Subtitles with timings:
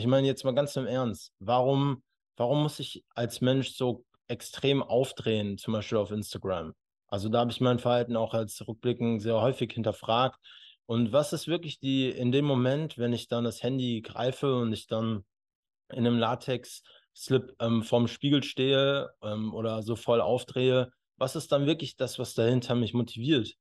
[0.00, 2.02] Ich meine jetzt mal ganz im Ernst, warum,
[2.38, 6.72] warum muss ich als Mensch so extrem aufdrehen, zum Beispiel auf Instagram?
[7.08, 10.40] Also da habe ich mein Verhalten auch als Rückblicken sehr häufig hinterfragt.
[10.86, 14.72] Und was ist wirklich die, in dem Moment, wenn ich dann das Handy greife und
[14.72, 15.22] ich dann
[15.90, 21.66] in einem Latex-Slip ähm, vorm Spiegel stehe ähm, oder so voll aufdrehe, was ist dann
[21.66, 23.54] wirklich das, was dahinter mich motiviert?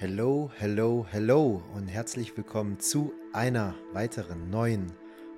[0.00, 4.92] Hello, hello, hello und herzlich willkommen zu einer weiteren neuen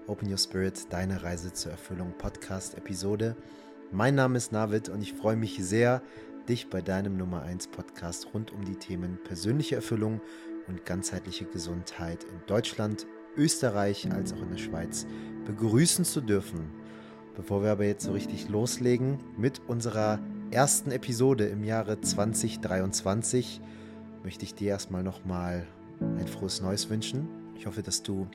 [0.07, 3.37] Open Your Spirit, deine Reise zur Erfüllung Podcast-Episode.
[3.91, 6.03] Mein Name ist Navid und ich freue mich sehr,
[6.47, 10.21] dich bei deinem Nummer 1 Podcast rund um die Themen persönliche Erfüllung
[10.69, 13.07] und ganzheitliche Gesundheit in Deutschland,
[13.39, 15.07] Österreich als auch in der Schweiz
[15.47, 16.69] begrüßen zu dürfen.
[17.35, 20.19] Bevor wir aber jetzt so richtig loslegen mit unserer
[20.51, 23.63] ersten Episode im Jahre 2023,
[24.23, 25.67] möchte ich dir erstmal nochmal
[26.01, 27.29] ein frohes Neues wünschen.
[27.55, 28.27] Ich hoffe, dass du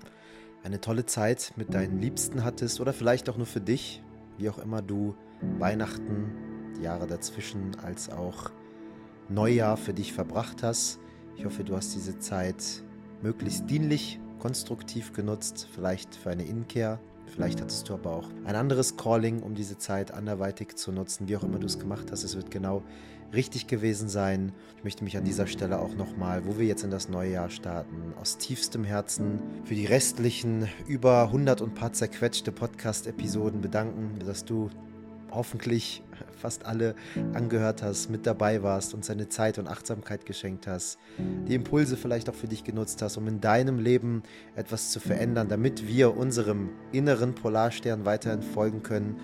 [0.64, 4.02] eine tolle Zeit mit deinen Liebsten hattest oder vielleicht auch nur für dich,
[4.38, 5.16] wie auch immer du
[5.60, 6.32] Weihnachten,
[6.78, 8.52] die Jahre dazwischen als auch
[9.30, 11.00] Neujahr für dich verbracht hast.
[11.38, 12.84] Ich hoffe, du hast diese Zeit
[13.22, 17.00] möglichst dienlich, konstruktiv genutzt, vielleicht für eine Innenkehr.
[17.28, 21.36] Vielleicht hattest du aber auch ein anderes Calling, um diese Zeit anderweitig zu nutzen, wie
[21.36, 22.24] auch immer du es gemacht hast.
[22.24, 22.84] Es wird genau
[23.34, 24.52] richtig gewesen sein.
[24.78, 27.50] Ich möchte mich an dieser Stelle auch nochmal, wo wir jetzt in das neue Jahr
[27.50, 34.46] starten, aus tiefstem Herzen für die restlichen über 100 und paar zerquetschte Podcast-Episoden bedanken, dass
[34.46, 34.70] du
[35.32, 36.02] hoffentlich
[36.38, 36.96] fast alle
[37.34, 42.30] angehört hast, mit dabei warst und seine Zeit und Achtsamkeit geschenkt hast, die Impulse vielleicht
[42.30, 44.24] auch für dich genutzt hast, um in deinem Leben
[44.56, 49.20] etwas zu verändern, damit wir unserem inneren Polarstern weiterhin folgen können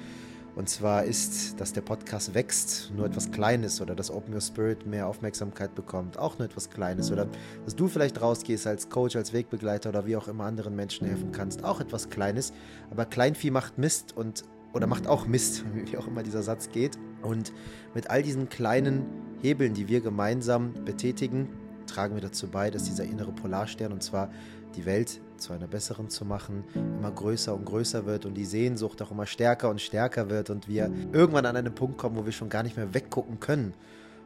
[0.56, 4.86] und zwar ist, dass der Podcast wächst, nur etwas Kleines oder dass Open Your Spirit
[4.86, 7.28] mehr Aufmerksamkeit bekommt, auch nur etwas Kleines oder
[7.64, 11.32] dass du vielleicht rausgehst als Coach, als Wegbegleiter oder wie auch immer anderen Menschen helfen
[11.32, 12.52] kannst, auch etwas Kleines.
[12.90, 14.44] Aber Kleinvieh macht Mist und
[14.74, 16.98] oder macht auch Mist, wie auch immer dieser Satz geht.
[17.22, 17.54] Und
[17.94, 19.06] mit all diesen kleinen
[19.42, 21.50] Hebeln, die wir gemeinsam betätigen,
[21.88, 24.32] tragen wir dazu bei, dass dieser innere Polarstern und zwar
[24.76, 29.02] die Welt zu einer besseren zu machen, immer größer und größer wird und die Sehnsucht
[29.02, 32.32] auch immer stärker und stärker wird und wir irgendwann an einen Punkt kommen, wo wir
[32.32, 33.74] schon gar nicht mehr weggucken können,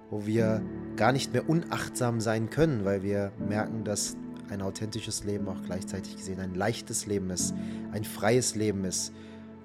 [0.10, 0.62] wo wir
[0.96, 4.18] gar nicht mehr unachtsam sein können, weil wir merken, dass
[4.50, 7.54] ein authentisches Leben auch gleichzeitig gesehen ein leichtes Leben ist,
[7.92, 9.14] ein freies Leben ist.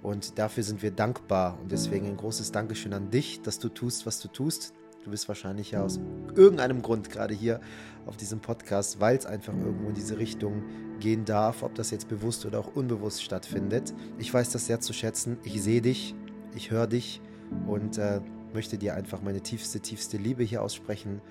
[0.03, 4.07] Und dafür sind wir dankbar und deswegen ein großes Dankeschön an dich, dass du tust,
[4.07, 4.73] was du tust,
[5.05, 5.99] Du bist wahrscheinlich ja aus
[6.35, 7.61] irgendeinem Grund gerade hier
[8.05, 10.63] auf diesem Podcast, weil es einfach irgendwo in diese Richtung
[11.01, 13.95] gehen darf, ob das jetzt bewusst oder auch unbewusst stattfindet.
[14.19, 15.39] Ich weiß das sehr zu schätzen.
[15.43, 16.15] Ich sehe dich,
[16.55, 17.23] ich höre dich
[17.67, 18.21] und äh,
[18.53, 21.23] möchte dir einfach meine tiefste, tiefste Liebe hier aussprechen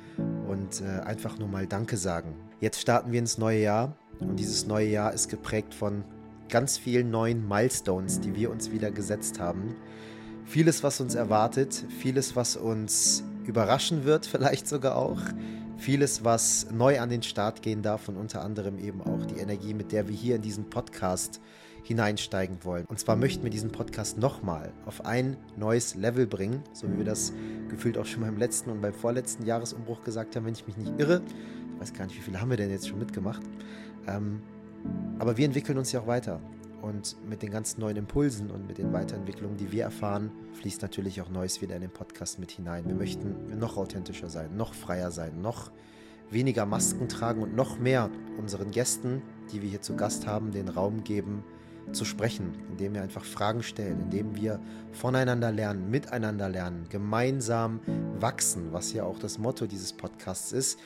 [0.48, 2.34] und äh, einfach nur mal Danke sagen.
[2.60, 6.04] Jetzt starten wir ins neue Jahr und dieses neue Jahr ist geprägt von
[6.50, 9.76] ganz vielen neuen Milestones, die wir uns wieder gesetzt haben.
[10.46, 15.20] Vieles, was uns erwartet, vieles, was uns überraschen wird, vielleicht sogar auch.
[15.78, 19.74] Vieles, was neu an den Start gehen darf und unter anderem eben auch die Energie,
[19.74, 21.40] mit der wir hier in diesen Podcast
[21.84, 22.86] hineinsteigen wollen.
[22.86, 27.06] Und zwar möchten wir diesen Podcast nochmal auf ein neues Level bringen, so wie wir
[27.06, 27.32] das
[27.70, 30.92] gefühlt auch schon beim letzten und beim vorletzten Jahresumbruch gesagt haben, wenn ich mich nicht
[30.98, 31.22] irre.
[31.74, 33.42] Ich weiß gar nicht, wie viele haben wir denn jetzt schon mitgemacht.
[34.08, 34.42] Ähm,
[35.18, 36.42] aber wir entwickeln uns ja auch weiter.
[36.82, 41.22] Und mit den ganzen neuen Impulsen und mit den Weiterentwicklungen, die wir erfahren, fließt natürlich
[41.22, 42.88] auch Neues wieder in den Podcast mit hinein.
[42.88, 45.72] Wir möchten noch authentischer sein, noch freier sein, noch
[46.32, 50.70] weniger Masken tragen und noch mehr unseren Gästen, die wir hier zu Gast haben, den
[50.70, 51.44] Raum geben,
[51.92, 54.60] zu sprechen, indem wir einfach Fragen stellen, indem wir
[54.92, 57.80] voneinander lernen, miteinander lernen, gemeinsam
[58.20, 60.80] wachsen, was ja auch das Motto dieses Podcasts ist.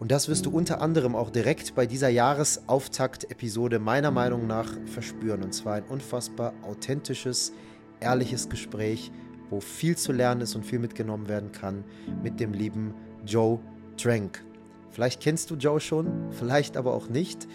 [0.00, 5.42] Und das wirst du unter anderem auch direkt bei dieser Jahresauftakt-Episode meiner Meinung nach verspüren.
[5.42, 7.52] Und zwar ein unfassbar authentisches,
[8.00, 9.12] ehrliches Gespräch,
[9.50, 11.84] wo viel zu lernen ist und viel mitgenommen werden kann
[12.22, 12.94] mit dem lieben
[13.26, 13.60] Joe
[13.98, 14.42] Trank.
[14.90, 17.46] Vielleicht kennst du Joe schon, vielleicht aber auch nicht.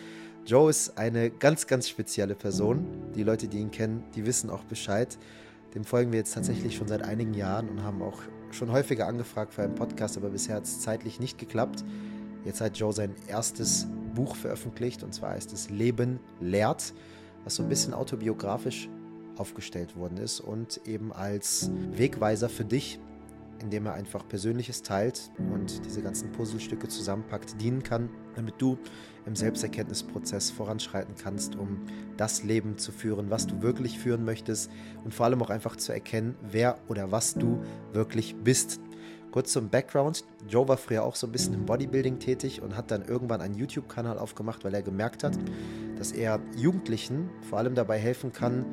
[0.46, 2.86] Joe ist eine ganz, ganz spezielle Person.
[3.16, 5.18] Die Leute, die ihn kennen, die wissen auch Bescheid.
[5.74, 8.22] Dem folgen wir jetzt tatsächlich schon seit einigen Jahren und haben auch
[8.52, 11.84] schon häufiger angefragt für einen Podcast, aber bisher hat es zeitlich nicht geklappt.
[12.46, 16.94] Jetzt hat Joe sein erstes Buch veröffentlicht und zwar heißt es Leben lehrt,
[17.44, 18.88] was so ein bisschen autobiografisch
[19.36, 23.00] aufgestellt worden ist und eben als Wegweiser für dich,
[23.62, 28.78] indem er einfach Persönliches teilt und diese ganzen Puzzlestücke zusammenpackt, dienen kann, damit du
[29.26, 31.82] im Selbsterkenntnisprozess voranschreiten kannst, um
[32.16, 34.70] das Leben zu führen, was du wirklich führen möchtest
[35.04, 37.62] und vor allem auch einfach zu erkennen, wer oder was du
[37.92, 38.80] wirklich bist.
[39.36, 40.24] Kurz zum Background.
[40.48, 43.54] Joe war früher auch so ein bisschen im Bodybuilding tätig und hat dann irgendwann einen
[43.56, 45.38] YouTube-Kanal aufgemacht, weil er gemerkt hat,
[45.98, 48.66] dass er Jugendlichen vor allem dabei helfen kann,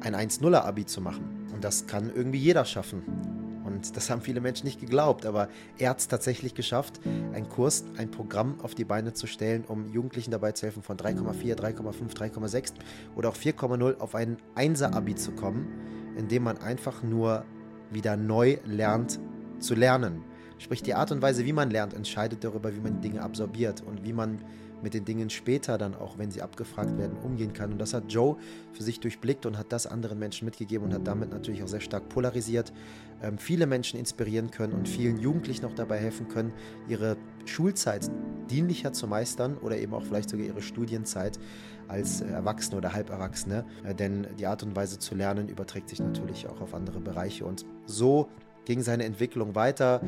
[0.00, 1.46] ein 1-0er-Abi zu machen.
[1.54, 3.04] Und das kann irgendwie jeder schaffen.
[3.64, 5.46] Und das haben viele Menschen nicht geglaubt, aber
[5.78, 7.00] er hat es tatsächlich geschafft,
[7.32, 10.96] einen Kurs, ein Programm auf die Beine zu stellen, um Jugendlichen dabei zu helfen, von
[10.96, 12.72] 3,4, 3,5, 3,6
[13.14, 15.68] oder auch 4,0 auf ein 1er-Abi zu kommen,
[16.16, 17.44] indem man einfach nur
[17.92, 19.20] wieder neu lernt
[19.62, 20.24] zu lernen.
[20.58, 24.04] Sprich, die Art und Weise, wie man lernt, entscheidet darüber, wie man Dinge absorbiert und
[24.04, 24.38] wie man
[24.82, 27.72] mit den Dingen später dann auch, wenn sie abgefragt werden, umgehen kann.
[27.72, 28.36] Und das hat Joe
[28.72, 31.80] für sich durchblickt und hat das anderen Menschen mitgegeben und hat damit natürlich auch sehr
[31.80, 32.72] stark polarisiert,
[33.22, 36.52] ähm, viele Menschen inspirieren können und vielen Jugendlichen auch dabei helfen können,
[36.88, 38.10] ihre Schulzeit
[38.50, 41.38] dienlicher zu meistern oder eben auch vielleicht sogar ihre Studienzeit
[41.88, 43.64] als äh, Erwachsene oder Halberwachsene.
[43.84, 47.44] Äh, denn die Art und Weise zu lernen überträgt sich natürlich auch auf andere Bereiche.
[47.44, 48.28] Und so
[48.64, 50.00] ging seine Entwicklung weiter.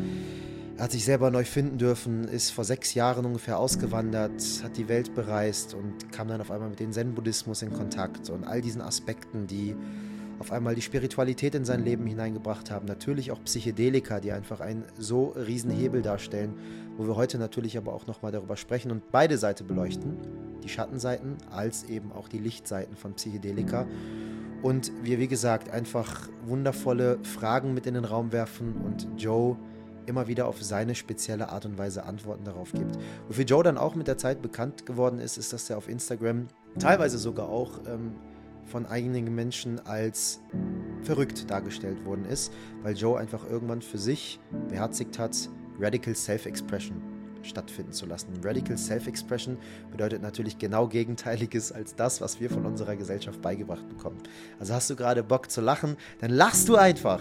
[0.77, 4.89] Er hat sich selber neu finden dürfen, ist vor sechs Jahren ungefähr ausgewandert, hat die
[4.89, 8.81] Welt bereist und kam dann auf einmal mit dem Zen-Buddhismus in Kontakt und all diesen
[8.81, 9.77] Aspekten, die
[10.41, 12.87] auf einmal die Spiritualität in sein Leben hineingebracht haben.
[12.87, 16.55] Natürlich auch Psychedelika, die einfach einen so riesen Hebel darstellen,
[16.97, 20.17] wo wir heute natürlich aber auch nochmal darüber sprechen und beide Seiten beleuchten,
[20.65, 23.87] die Schattenseiten als eben auch die Lichtseiten von Psychedelika.
[24.65, 29.59] Und wir, wie gesagt, einfach wundervolle Fragen mit in den Raum werfen und Joe
[30.07, 32.97] immer wieder auf seine spezielle Art und Weise Antworten darauf gibt.
[33.29, 36.49] Wofür Joe dann auch mit der Zeit bekannt geworden ist, ist, dass er auf Instagram
[36.79, 38.13] teilweise sogar auch ähm,
[38.65, 40.41] von einigen Menschen als
[41.03, 42.51] verrückt dargestellt worden ist,
[42.83, 44.41] weil Joe einfach irgendwann für sich
[44.71, 45.37] beherzigt hat,
[45.79, 47.14] Radical Self-Expression
[47.45, 48.29] stattfinden zu lassen.
[48.43, 49.59] Radical Self-Expression
[49.91, 54.19] bedeutet natürlich genau Gegenteiliges als das, was wir von unserer Gesellschaft beigebracht bekommen.
[54.59, 57.21] Also hast du gerade Bock zu lachen, dann lachst du einfach.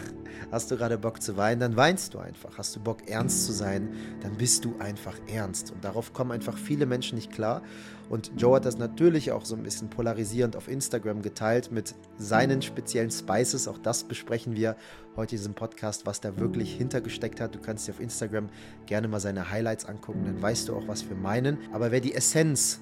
[0.51, 2.57] Hast du gerade Bock zu weinen, dann weinst du einfach.
[2.57, 5.71] Hast du Bock ernst zu sein, dann bist du einfach ernst.
[5.71, 7.61] Und darauf kommen einfach viele Menschen nicht klar.
[8.09, 12.61] Und Joe hat das natürlich auch so ein bisschen polarisierend auf Instagram geteilt mit seinen
[12.61, 13.67] speziellen Spices.
[13.67, 14.75] Auch das besprechen wir
[15.15, 17.55] heute in diesem Podcast, was da wirklich hintergesteckt hat.
[17.55, 18.49] Du kannst dir auf Instagram
[18.85, 21.57] gerne mal seine Highlights angucken, dann weißt du auch, was wir meinen.
[21.71, 22.79] Aber wer die Essenz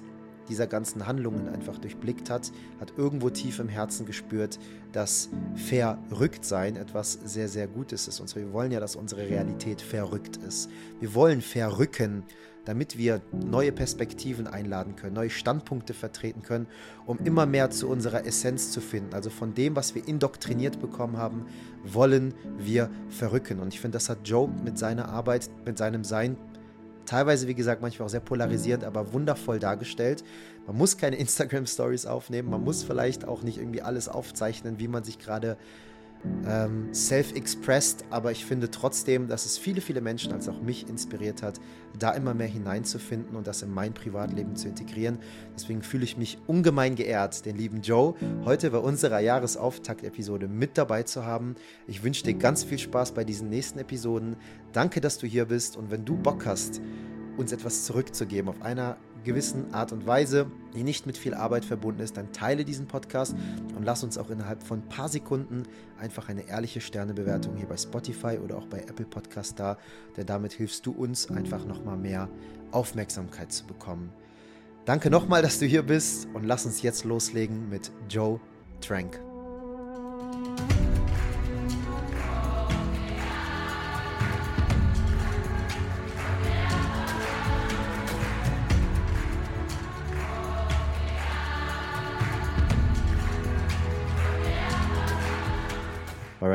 [0.48, 4.58] dieser ganzen Handlungen einfach durchblickt hat, hat irgendwo tief im Herzen gespürt,
[4.92, 8.20] dass Verrücktsein etwas sehr, sehr Gutes ist.
[8.20, 10.68] Und wir wollen ja, dass unsere Realität verrückt ist.
[11.00, 12.24] Wir wollen verrücken
[12.64, 16.66] damit wir neue Perspektiven einladen können, neue Standpunkte vertreten können,
[17.06, 19.14] um immer mehr zu unserer Essenz zu finden.
[19.14, 21.46] Also von dem, was wir indoktriniert bekommen haben,
[21.84, 23.60] wollen wir verrücken.
[23.60, 26.36] Und ich finde, das hat Joe mit seiner Arbeit, mit seinem Sein
[27.06, 30.24] teilweise, wie gesagt, manchmal auch sehr polarisierend, aber wundervoll dargestellt.
[30.66, 35.04] Man muss keine Instagram-Stories aufnehmen, man muss vielleicht auch nicht irgendwie alles aufzeichnen, wie man
[35.04, 35.56] sich gerade
[36.46, 41.42] ähm, self-expressed, aber ich finde trotzdem, dass es viele, viele Menschen, als auch mich inspiriert
[41.42, 41.60] hat,
[41.98, 45.18] da immer mehr hineinzufinden und das in mein Privatleben zu integrieren.
[45.54, 48.14] Deswegen fühle ich mich ungemein geehrt, den lieben Joe
[48.44, 51.56] heute bei unserer Jahresauftakt-Episode mit dabei zu haben.
[51.86, 54.36] Ich wünsche dir ganz viel Spaß bei diesen nächsten Episoden.
[54.72, 56.80] Danke, dass du hier bist und wenn du Bock hast,
[57.36, 62.00] uns etwas zurückzugeben auf einer gewissen Art und Weise, die nicht mit viel Arbeit verbunden
[62.00, 63.34] ist, dann teile diesen Podcast
[63.76, 65.64] und lass uns auch innerhalb von ein paar Sekunden
[65.98, 69.78] einfach eine ehrliche Sternebewertung hier bei Spotify oder auch bei Apple Podcast da,
[70.16, 72.28] denn damit hilfst du uns einfach nochmal mehr
[72.70, 74.12] Aufmerksamkeit zu bekommen.
[74.84, 78.40] Danke nochmal, dass du hier bist und lass uns jetzt loslegen mit Joe
[78.80, 79.31] Trank.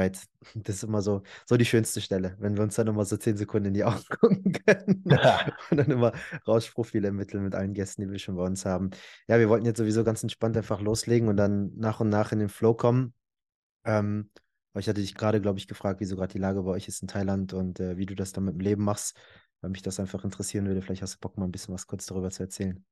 [0.07, 3.17] Alright, das ist immer so, so die schönste Stelle, wenn wir uns dann immer so
[3.17, 5.51] zehn Sekunden in die Augen gucken können ja.
[5.71, 6.13] und dann immer
[6.47, 8.91] Rauschprofile ermitteln mit allen Gästen, die wir schon bei uns haben.
[9.27, 12.39] Ja, wir wollten jetzt sowieso ganz entspannt einfach loslegen und dann nach und nach in
[12.39, 13.13] den Flow kommen.
[13.85, 14.29] Ähm,
[14.73, 17.01] aber ich hatte dich gerade, glaube ich, gefragt, wieso gerade die Lage bei euch ist
[17.01, 19.17] in Thailand und äh, wie du das dann mit dem Leben machst,
[19.61, 20.81] weil mich das einfach interessieren würde.
[20.81, 22.85] Vielleicht hast du Bock, mal ein bisschen was kurz darüber zu erzählen.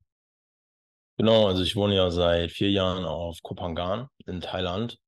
[1.18, 5.00] Genau, also ich wohne ja seit vier Jahren auf Kopangan in Thailand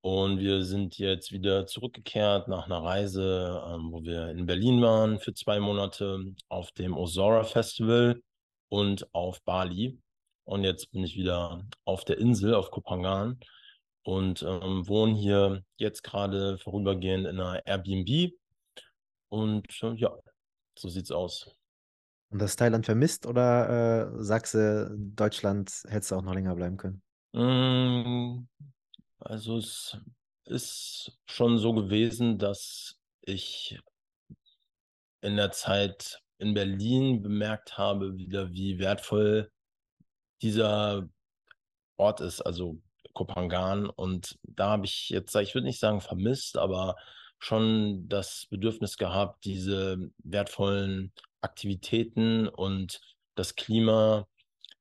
[0.00, 5.18] und wir sind jetzt wieder zurückgekehrt nach einer Reise, ähm, wo wir in Berlin waren
[5.18, 8.22] für zwei Monate auf dem Osora Festival
[8.68, 9.98] und auf Bali.
[10.44, 13.38] Und jetzt bin ich wieder auf der Insel, auf Kopangan
[14.02, 18.32] und ähm, wohne hier jetzt gerade vorübergehend in einer Airbnb.
[19.28, 20.16] Und äh, ja,
[20.78, 21.50] so sieht's aus.
[22.30, 26.76] Und das Thailand vermisst oder äh, sagst du, Deutschland hättest du auch noch länger bleiben
[26.76, 27.02] können?
[27.32, 28.46] Mm,
[29.20, 29.96] also es
[30.44, 33.78] ist schon so gewesen, dass ich
[35.20, 39.50] in der Zeit in Berlin bemerkt habe, wieder wie wertvoll
[40.40, 41.08] dieser
[41.96, 42.80] Ort ist, also
[43.12, 43.90] Kopangan.
[43.90, 46.96] Und da habe ich jetzt, ich würde nicht sagen vermisst, aber
[47.38, 53.00] schon das Bedürfnis gehabt, diese wertvollen Aktivitäten und
[53.34, 54.26] das Klima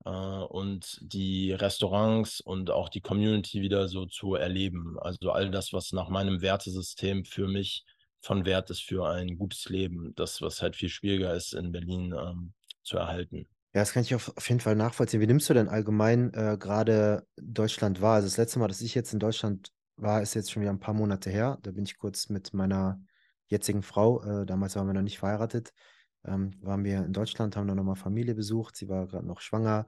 [0.10, 4.98] und die Restaurants und auch die Community wieder so zu erleben.
[5.00, 7.86] Also all das, was nach meinem Wertesystem für mich
[8.22, 10.14] von Wert ist für ein gutes Leben.
[10.16, 13.48] Das, was halt viel schwieriger ist in Berlin ähm, zu erhalten.
[13.74, 15.22] Ja, das kann ich auf, auf jeden Fall nachvollziehen.
[15.22, 18.16] Wie nimmst du denn allgemein äh, gerade Deutschland wahr?
[18.16, 20.80] Also das letzte Mal, dass ich jetzt in Deutschland war, ist jetzt schon wieder ein
[20.80, 21.58] paar Monate her.
[21.62, 23.00] Da bin ich kurz mit meiner
[23.48, 25.74] jetzigen Frau, äh, damals waren wir noch nicht verheiratet,
[26.28, 28.76] ähm, waren wir in Deutschland, haben dann nochmal Familie besucht.
[28.76, 29.86] Sie war gerade noch schwanger.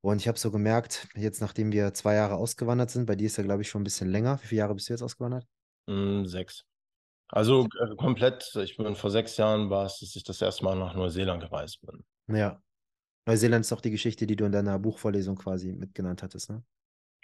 [0.00, 3.36] Und ich habe so gemerkt, jetzt nachdem wir zwei Jahre ausgewandert sind, bei dir ist
[3.36, 4.40] ja, glaube ich, schon ein bisschen länger.
[4.42, 5.46] Wie viele Jahre bist du jetzt ausgewandert?
[5.86, 6.64] Mm, sechs.
[7.28, 10.76] Also äh, komplett, ich bin vor sechs Jahren war es, dass ich das erste Mal
[10.76, 12.04] nach Neuseeland gereist bin.
[12.36, 12.60] Ja.
[13.26, 16.64] Neuseeland ist auch die Geschichte, die du in deiner Buchvorlesung quasi mitgenannt hattest, ne?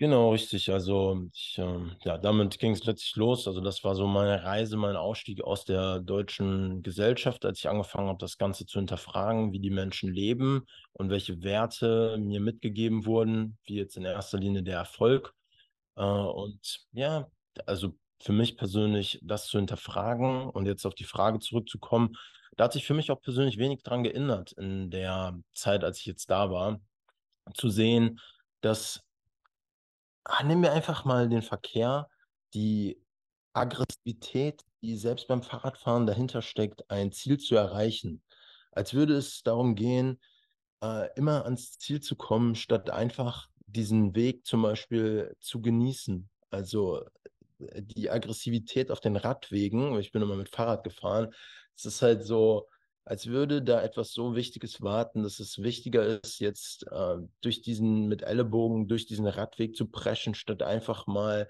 [0.00, 0.70] Genau, richtig.
[0.70, 3.48] Also ich, ähm, ja, damit ging es letztlich los.
[3.48, 8.06] Also das war so meine Reise, mein Ausstieg aus der deutschen Gesellschaft, als ich angefangen
[8.06, 13.58] habe, das Ganze zu hinterfragen, wie die Menschen leben und welche Werte mir mitgegeben wurden,
[13.64, 15.34] wie jetzt in erster Linie der Erfolg.
[15.96, 17.28] Äh, und ja,
[17.66, 22.16] also für mich persönlich das zu hinterfragen und jetzt auf die Frage zurückzukommen,
[22.56, 26.06] da hat sich für mich auch persönlich wenig dran geändert in der Zeit, als ich
[26.06, 26.80] jetzt da war,
[27.54, 28.20] zu sehen,
[28.60, 29.02] dass
[30.30, 32.10] Ah, nehmen wir einfach mal den Verkehr,
[32.52, 33.02] die
[33.54, 38.22] Aggressivität, die selbst beim Fahrradfahren dahinter steckt, ein Ziel zu erreichen.
[38.72, 40.20] Als würde es darum gehen,
[40.82, 46.28] äh, immer ans Ziel zu kommen, statt einfach diesen Weg zum Beispiel zu genießen.
[46.50, 47.04] Also
[47.58, 51.32] äh, die Aggressivität auf den Radwegen, ich bin immer mit Fahrrad gefahren,
[51.74, 52.68] es ist halt so,
[53.08, 58.06] als würde da etwas so Wichtiges warten, dass es wichtiger ist, jetzt äh, durch diesen,
[58.06, 61.48] mit Ellenbogen durch diesen Radweg zu preschen, statt einfach mal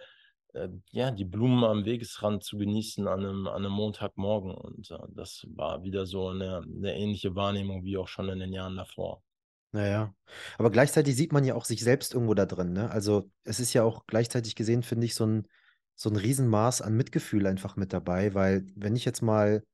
[0.55, 4.53] äh, ja, die Blumen am Wegesrand zu genießen an einem, an einem Montagmorgen.
[4.53, 8.53] Und äh, das war wieder so eine, eine ähnliche Wahrnehmung wie auch schon in den
[8.53, 9.25] Jahren davor.
[9.73, 10.15] Naja,
[10.59, 12.89] aber gleichzeitig sieht man ja auch sich selbst irgendwo da drin, ne?
[12.91, 15.49] Also es ist ja auch gleichzeitig gesehen, finde ich, so ein,
[15.97, 19.65] so ein Riesenmaß an Mitgefühl einfach mit dabei, weil wenn ich jetzt mal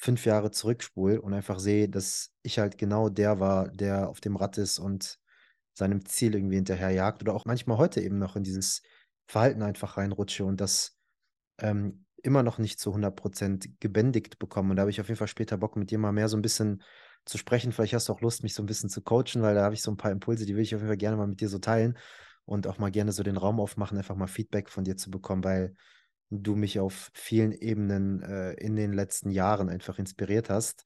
[0.00, 4.36] fünf Jahre zurückspule und einfach sehe, dass ich halt genau der war, der auf dem
[4.36, 5.18] Rad ist und
[5.74, 8.80] seinem Ziel irgendwie hinterherjagt oder auch manchmal heute eben noch in dieses
[9.26, 10.96] Verhalten einfach reinrutsche und das
[11.58, 14.70] ähm, immer noch nicht zu 100% gebändigt bekomme.
[14.70, 16.42] Und da habe ich auf jeden Fall später Bock, mit dir mal mehr so ein
[16.42, 16.82] bisschen
[17.26, 17.70] zu sprechen.
[17.70, 19.82] Vielleicht hast du auch Lust, mich so ein bisschen zu coachen, weil da habe ich
[19.82, 21.58] so ein paar Impulse, die will ich auf jeden Fall gerne mal mit dir so
[21.58, 21.98] teilen
[22.46, 25.44] und auch mal gerne so den Raum aufmachen, einfach mal Feedback von dir zu bekommen,
[25.44, 25.74] weil
[26.30, 30.84] du mich auf vielen Ebenen äh, in den letzten Jahren einfach inspiriert hast.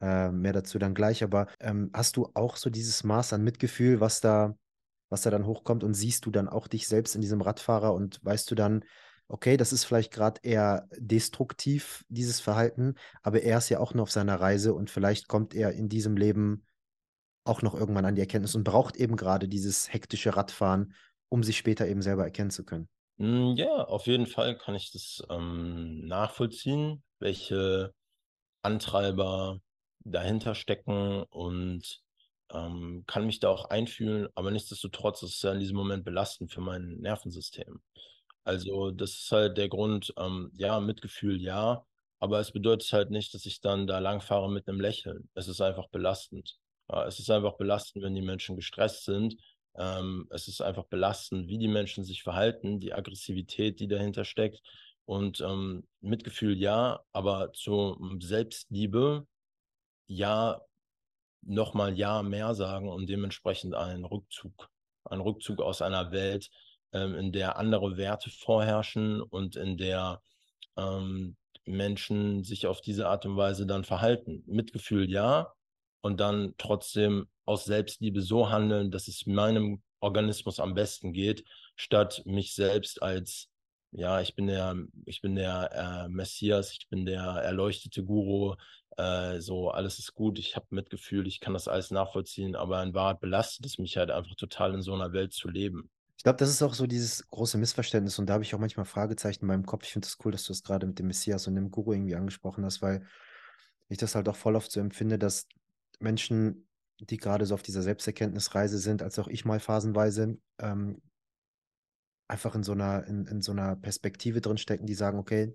[0.00, 4.00] Äh, mehr dazu dann gleich, aber ähm, hast du auch so dieses Maß an Mitgefühl,
[4.00, 4.54] was da,
[5.08, 8.22] was da dann hochkommt und siehst du dann auch dich selbst in diesem Radfahrer und
[8.22, 8.84] weißt du dann,
[9.28, 14.02] okay, das ist vielleicht gerade eher destruktiv, dieses Verhalten, aber er ist ja auch nur
[14.02, 16.66] auf seiner Reise und vielleicht kommt er in diesem Leben
[17.44, 20.94] auch noch irgendwann an die Erkenntnis und braucht eben gerade dieses hektische Radfahren,
[21.28, 22.88] um sich später eben selber erkennen zu können.
[23.18, 27.94] Hm, ja, auf jeden Fall kann ich das ähm, nachvollziehen, welche
[28.62, 29.60] Antreiber
[30.00, 32.02] dahinter stecken und
[32.52, 36.52] ähm, kann mich da auch einfühlen, aber nichtsdestotrotz ist es ja in diesem Moment belastend
[36.52, 37.82] für mein Nervensystem.
[38.44, 41.84] Also das ist halt der Grund, ähm, ja, Mitgefühl, ja,
[42.20, 45.28] aber es bedeutet halt nicht, dass ich dann da langfahre mit einem Lächeln.
[45.34, 46.58] Es ist einfach belastend.
[46.90, 49.36] Ja, es ist einfach belastend, wenn die Menschen gestresst sind
[49.78, 54.62] ähm, es ist einfach belastend, wie die Menschen sich verhalten, die Aggressivität, die dahinter steckt.
[55.04, 59.26] Und ähm, Mitgefühl ja, aber zur Selbstliebe
[60.08, 60.60] ja,
[61.42, 64.68] nochmal ja mehr sagen und dementsprechend einen Rückzug,
[65.04, 66.50] einen Rückzug aus einer Welt,
[66.92, 70.22] ähm, in der andere Werte vorherrschen und in der
[70.76, 74.42] ähm, Menschen sich auf diese Art und Weise dann verhalten.
[74.46, 75.52] Mitgefühl ja,
[76.00, 81.44] und dann trotzdem aus Selbstliebe so handeln, dass es meinem Organismus am besten geht,
[81.76, 83.48] statt mich selbst als,
[83.92, 88.56] ja, ich bin der, ich bin der äh, Messias, ich bin der erleuchtete Guru,
[88.96, 92.94] äh, so alles ist gut, ich habe Mitgefühl, ich kann das alles nachvollziehen, aber in
[92.94, 95.90] Wahrheit belastet es mich halt einfach total in so einer Welt zu leben.
[96.16, 98.86] Ich glaube, das ist auch so dieses große Missverständnis und da habe ich auch manchmal
[98.86, 99.84] Fragezeichen in meinem Kopf.
[99.84, 101.92] Ich finde es das cool, dass du es gerade mit dem Messias und dem Guru
[101.92, 103.06] irgendwie angesprochen hast, weil
[103.88, 105.46] ich das halt auch voll oft so empfinde, dass
[105.98, 106.68] Menschen,
[107.00, 111.02] die gerade so auf dieser Selbsterkenntnisreise sind, als auch ich mal phasenweise, ähm,
[112.28, 115.52] einfach in so einer, in, in so einer Perspektive drin stecken, die sagen, okay,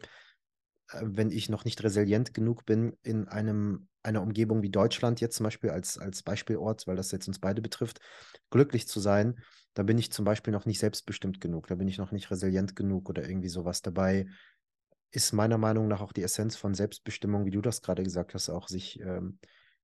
[0.89, 5.37] äh, wenn ich noch nicht resilient genug bin in einem, einer Umgebung wie Deutschland jetzt
[5.37, 7.99] zum Beispiel als, als Beispielort, weil das jetzt uns beide betrifft,
[8.49, 9.39] glücklich zu sein,
[9.73, 12.75] da bin ich zum Beispiel noch nicht selbstbestimmt genug, da bin ich noch nicht resilient
[12.75, 14.27] genug oder irgendwie sowas dabei.
[15.11, 18.49] Ist meiner Meinung nach auch die Essenz von Selbstbestimmung, wie du das gerade gesagt hast,
[18.49, 19.39] auch sich ähm,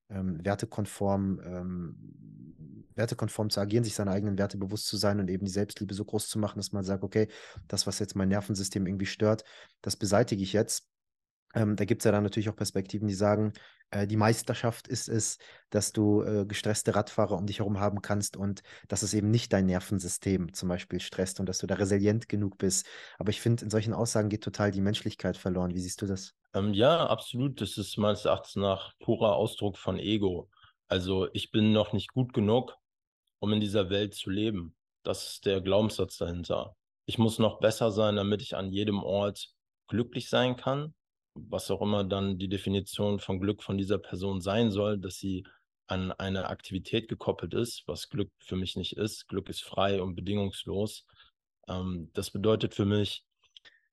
[0.10, 5.46] ähm, wertekonform, ähm, wertekonform zu agieren, sich seiner eigenen Werte bewusst zu sein und eben
[5.46, 7.28] die Selbstliebe so groß zu machen, dass man sagt, okay,
[7.68, 9.44] das, was jetzt mein Nervensystem irgendwie stört,
[9.82, 10.88] das beseitige ich jetzt.
[11.54, 13.54] Ähm, da gibt es ja dann natürlich auch Perspektiven, die sagen,
[13.92, 15.38] äh, die Meisterschaft ist es,
[15.70, 19.54] dass du äh, gestresste Radfahrer um dich herum haben kannst und dass es eben nicht
[19.54, 22.86] dein Nervensystem zum Beispiel stresst und dass du da resilient genug bist.
[23.18, 25.74] Aber ich finde, in solchen Aussagen geht total die Menschlichkeit verloren.
[25.74, 26.37] Wie siehst du das?
[26.58, 27.62] Ähm, ja, absolut.
[27.62, 30.50] Das ist meines Erachtens nach purer Ausdruck von Ego.
[30.88, 32.76] Also ich bin noch nicht gut genug,
[33.40, 34.76] um in dieser Welt zu leben.
[35.04, 36.76] Das ist der Glaubenssatz dahinter.
[37.06, 39.50] Ich muss noch besser sein, damit ich an jedem Ort
[39.88, 40.96] glücklich sein kann.
[41.36, 45.46] Was auch immer dann die Definition von Glück von dieser Person sein soll, dass sie
[45.86, 49.28] an eine Aktivität gekoppelt ist, was Glück für mich nicht ist.
[49.28, 51.06] Glück ist frei und bedingungslos.
[51.68, 53.27] Ähm, das bedeutet für mich,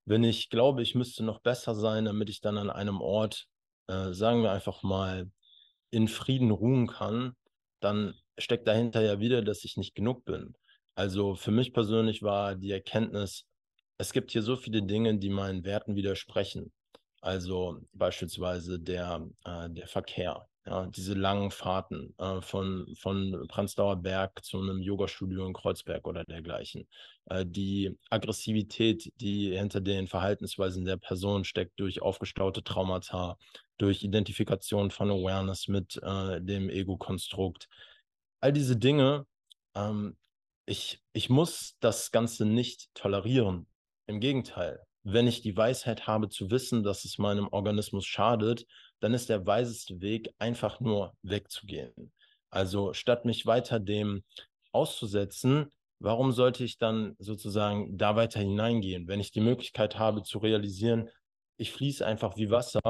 [0.06, 3.46] wenn ich glaube, ich müsste noch besser sein, damit ich dann an einem Ort,
[3.88, 5.30] äh, sagen wir einfach mal,
[5.90, 7.34] in Frieden ruhen kann,
[7.80, 10.54] dann steckt dahinter ja wieder, dass ich nicht genug bin.
[10.94, 13.46] Also für mich persönlich war die Erkenntnis,
[13.98, 16.72] es gibt hier so viele Dinge, die meinen Werten widersprechen.
[17.20, 24.42] Also beispielsweise der, äh, der Verkehr, ja, diese langen Fahrten äh, von, von Prenzlauer Berg
[24.44, 26.88] zu einem Yoga-Studio in Kreuzberg oder dergleichen.
[27.26, 33.36] Äh, die Aggressivität, die hinter den Verhaltensweisen der Person steckt, durch aufgestaute Traumata,
[33.76, 37.68] durch Identifikation von Awareness mit äh, dem Ego-Konstrukt.
[38.40, 39.26] All diese Dinge,
[39.74, 40.16] ähm,
[40.66, 43.66] ich, ich muss das Ganze nicht tolerieren.
[44.06, 48.66] Im Gegenteil, wenn ich die Weisheit habe zu wissen, dass es meinem Organismus schadet,
[49.00, 52.12] dann ist der weiseste Weg einfach nur wegzugehen.
[52.50, 54.22] Also statt mich weiter dem
[54.72, 60.38] auszusetzen, warum sollte ich dann sozusagen da weiter hineingehen, wenn ich die Möglichkeit habe zu
[60.38, 61.10] realisieren,
[61.56, 62.80] ich fließe einfach wie Wasser.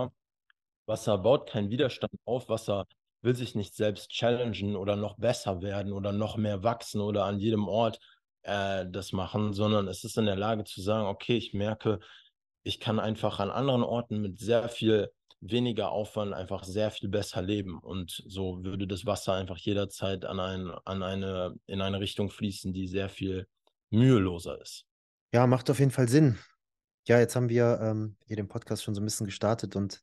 [0.86, 2.86] Wasser baut keinen Widerstand auf, Wasser
[3.22, 7.38] will sich nicht selbst challengen oder noch besser werden oder noch mehr wachsen oder an
[7.38, 7.98] jedem Ort
[8.42, 12.00] äh, das machen, sondern es ist in der Lage zu sagen, okay, ich merke,
[12.62, 15.10] ich kann einfach an anderen Orten mit sehr viel
[15.50, 17.78] weniger Aufwand einfach sehr viel besser leben.
[17.78, 22.72] Und so würde das Wasser einfach jederzeit an, ein, an eine, in eine Richtung fließen,
[22.72, 23.46] die sehr viel
[23.90, 24.86] müheloser ist.
[25.32, 26.38] Ja, macht auf jeden Fall Sinn.
[27.06, 30.02] Ja, jetzt haben wir ähm, hier den Podcast schon so ein bisschen gestartet und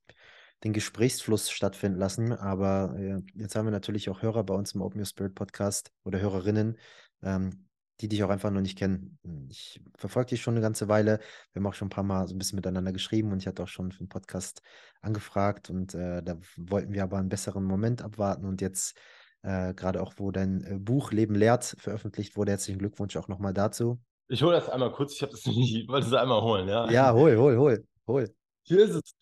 [0.63, 2.33] den Gesprächsfluss stattfinden lassen.
[2.33, 5.91] Aber äh, jetzt haben wir natürlich auch Hörer bei uns im Open Your Spirit Podcast
[6.03, 6.77] oder Hörerinnen,
[7.23, 7.65] ähm,
[8.01, 9.19] die dich auch einfach noch nicht kennen.
[9.49, 11.19] Ich verfolge dich schon eine ganze Weile.
[11.53, 13.63] Wir haben auch schon ein paar Mal so ein bisschen miteinander geschrieben und ich hatte
[13.63, 14.61] auch schon für den Podcast
[15.01, 18.97] angefragt und äh, da wollten wir aber einen besseren Moment abwarten und jetzt
[19.43, 22.51] äh, gerade auch, wo dein äh, Buch Leben lehrt veröffentlicht wurde.
[22.51, 23.99] Herzlichen Glückwunsch auch nochmal dazu.
[24.27, 26.89] Ich hole das einmal kurz, ich habe das nicht, ich wollte es einmal holen, ja.
[26.89, 28.33] Ja, hol, hol, hol, hol.
[28.63, 29.15] Hier ist es.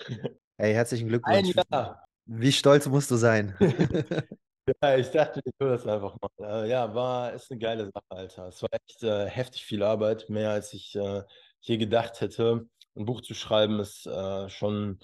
[0.57, 1.55] Hey, herzlichen Glückwunsch.
[1.55, 2.03] Ein Jahr.
[2.25, 3.55] Wie stolz musst du sein?
[4.81, 6.65] Ja, ich dachte, ich tue das einfach mal.
[6.65, 8.47] Äh, ja, war, ist eine geile Sache, Alter.
[8.47, 11.23] Es war echt äh, heftig viel Arbeit, mehr als ich äh,
[11.61, 12.67] je gedacht hätte.
[12.95, 14.99] Ein Buch zu schreiben ist äh, schon,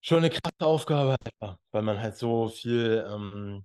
[0.00, 3.64] schon eine krasse Aufgabe, Alter, weil man halt so viel, ähm,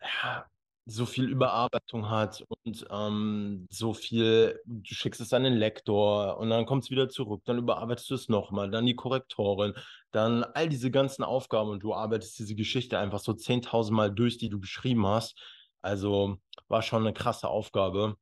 [0.00, 0.46] ja,
[0.90, 6.48] so viel Überarbeitung hat und ähm, so viel, du schickst es an den Lektor und
[6.48, 9.74] dann kommt es wieder zurück, dann überarbeitest du es nochmal, dann die Korrektorin,
[10.12, 14.38] dann all diese ganzen Aufgaben und du arbeitest diese Geschichte einfach so 10.000 Mal durch,
[14.38, 15.38] die du geschrieben hast.
[15.82, 18.16] Also war schon eine krasse Aufgabe.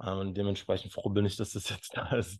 [0.00, 2.38] Ähm, und dementsprechend froh bin ich, dass das jetzt da ist.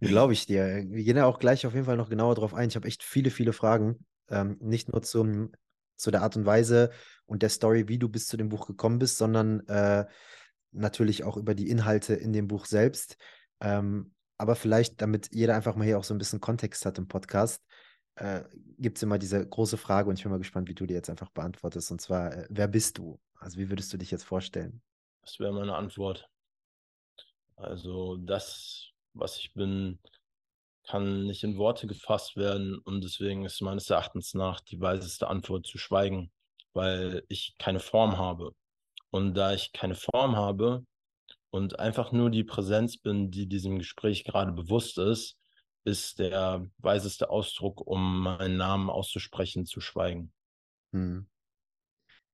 [0.00, 0.84] Glaube ich dir.
[0.86, 2.68] Wir gehen ja auch gleich auf jeden Fall noch genauer drauf ein.
[2.68, 4.04] Ich habe echt viele, viele Fragen.
[4.28, 5.52] Ähm, nicht nur zum,
[5.98, 6.90] zu der Art und Weise
[7.26, 10.06] und der Story, wie du bis zu dem Buch gekommen bist, sondern äh,
[10.72, 13.16] natürlich auch über die Inhalte in dem Buch selbst.
[13.60, 17.08] Ähm, aber vielleicht, damit jeder einfach mal hier auch so ein bisschen Kontext hat im
[17.08, 17.62] Podcast,
[18.14, 18.44] äh,
[18.78, 21.10] gibt es immer diese große Frage und ich bin mal gespannt, wie du die jetzt
[21.10, 21.90] einfach beantwortest.
[21.90, 23.20] Und zwar, äh, wer bist du?
[23.36, 24.80] Also wie würdest du dich jetzt vorstellen?
[25.22, 26.28] Das wäre meine Antwort.
[27.56, 29.98] Also das, was ich bin,
[30.88, 35.66] kann nicht in Worte gefasst werden und deswegen ist meines Erachtens nach die weiseste Antwort
[35.66, 36.32] zu schweigen,
[36.72, 38.52] weil ich keine Form habe.
[39.10, 40.84] Und da ich keine Form habe
[41.50, 45.36] und einfach nur die Präsenz bin, die diesem Gespräch gerade bewusst ist,
[45.84, 50.32] ist der weiseste Ausdruck, um meinen Namen auszusprechen, zu schweigen.
[50.92, 51.26] Hm.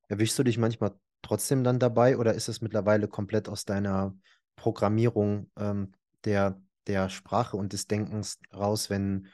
[0.08, 4.16] Erwischst du dich manchmal trotzdem dann dabei oder ist es mittlerweile komplett aus deiner
[4.56, 5.92] Programmierung ähm,
[6.24, 9.28] der, der Sprache und des Denkens raus, wenn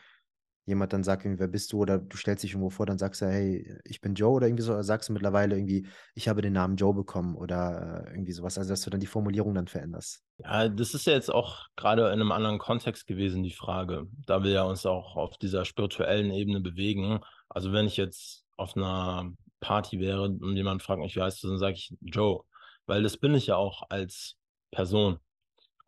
[0.66, 3.26] jemand dann sagt, wer bist du oder du stellst dich irgendwo vor, dann sagst du,
[3.26, 6.52] hey, ich bin Joe oder irgendwie so, oder sagst du mittlerweile irgendwie, ich habe den
[6.52, 10.22] Namen Joe bekommen oder äh, irgendwie sowas, also dass du dann die Formulierung dann veränderst.
[10.38, 14.42] Ja, das ist ja jetzt auch gerade in einem anderen Kontext gewesen, die Frage, da
[14.44, 17.20] wir ja uns auch auf dieser spirituellen Ebene bewegen.
[17.48, 21.48] Also wenn ich jetzt auf einer Party wäre und jemand fragt mich, wie heißt du,
[21.48, 22.44] dann sage ich Joe,
[22.86, 24.36] weil das bin ich ja auch als
[24.70, 25.18] Person.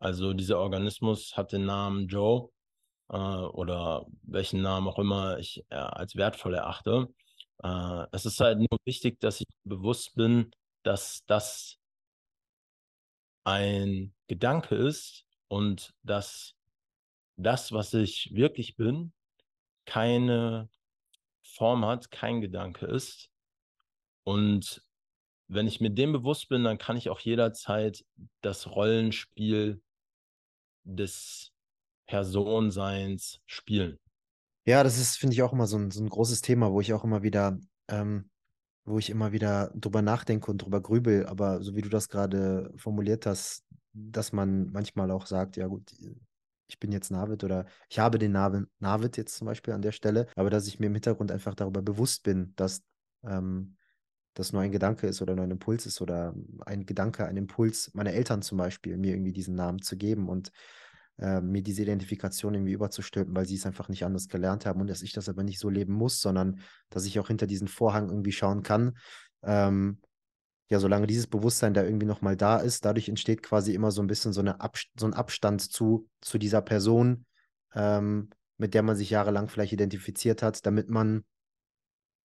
[0.03, 2.49] Also dieser Organismus hat den Namen Joe
[3.09, 7.07] äh, oder welchen Namen auch immer ich äh, als wertvoll erachte.
[7.63, 10.51] Äh, es ist halt nur wichtig, dass ich bewusst bin,
[10.83, 11.77] dass das
[13.45, 16.53] ein Gedanke ist und dass
[17.37, 19.13] das, was ich wirklich bin,
[19.85, 20.69] keine
[21.43, 23.29] Form hat, kein Gedanke ist.
[24.25, 24.83] Und
[25.47, 28.03] wenn ich mir dem bewusst bin, dann kann ich auch jederzeit
[28.41, 29.81] das Rollenspiel
[30.83, 31.51] des
[32.07, 33.99] Personseins spielen.
[34.65, 36.93] Ja, das ist, finde ich, auch immer so ein, so ein großes Thema, wo ich
[36.93, 38.29] auch immer wieder, ähm,
[38.85, 41.25] wo ich immer wieder drüber nachdenke und drüber grübel.
[41.25, 45.93] Aber so wie du das gerade formuliert hast, dass man manchmal auch sagt, ja gut,
[46.67, 49.91] ich bin jetzt Navid oder ich habe den Namen Navid jetzt zum Beispiel an der
[49.91, 52.81] Stelle, aber dass ich mir im Hintergrund einfach darüber bewusst bin, dass
[53.23, 53.75] ähm,
[54.33, 56.33] das nur ein Gedanke ist oder nur ein Impuls ist oder
[56.65, 60.51] ein Gedanke, ein Impuls meiner Eltern zum Beispiel, mir irgendwie diesen Namen zu geben und
[61.19, 64.87] äh, mir diese Identifikation irgendwie überzustülpen, weil sie es einfach nicht anders gelernt haben und
[64.87, 68.09] dass ich das aber nicht so leben muss, sondern dass ich auch hinter diesen Vorhang
[68.09, 68.97] irgendwie schauen kann.
[69.43, 69.99] Ähm,
[70.69, 74.07] ja, solange dieses Bewusstsein da irgendwie nochmal da ist, dadurch entsteht quasi immer so ein
[74.07, 77.25] bisschen so, eine Abst so ein Abstand zu, zu dieser Person,
[77.75, 81.25] ähm, mit der man sich jahrelang vielleicht identifiziert hat, damit man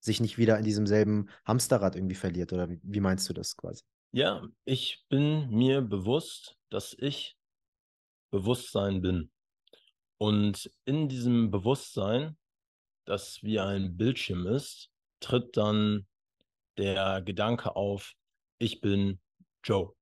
[0.01, 2.53] sich nicht wieder in diesem selben Hamsterrad irgendwie verliert.
[2.53, 3.83] Oder wie, meinst du das quasi?
[4.13, 7.37] Ja, ich bin mir bewusst, dass ich
[8.31, 9.31] Bewusstsein bin.
[10.19, 12.37] Und in diesem Bewusstsein,
[13.05, 16.07] das wie ein Bildschirm ist, tritt dann
[16.77, 18.15] der Gedanke auf,
[18.59, 19.21] ich bin
[19.65, 19.93] Joe.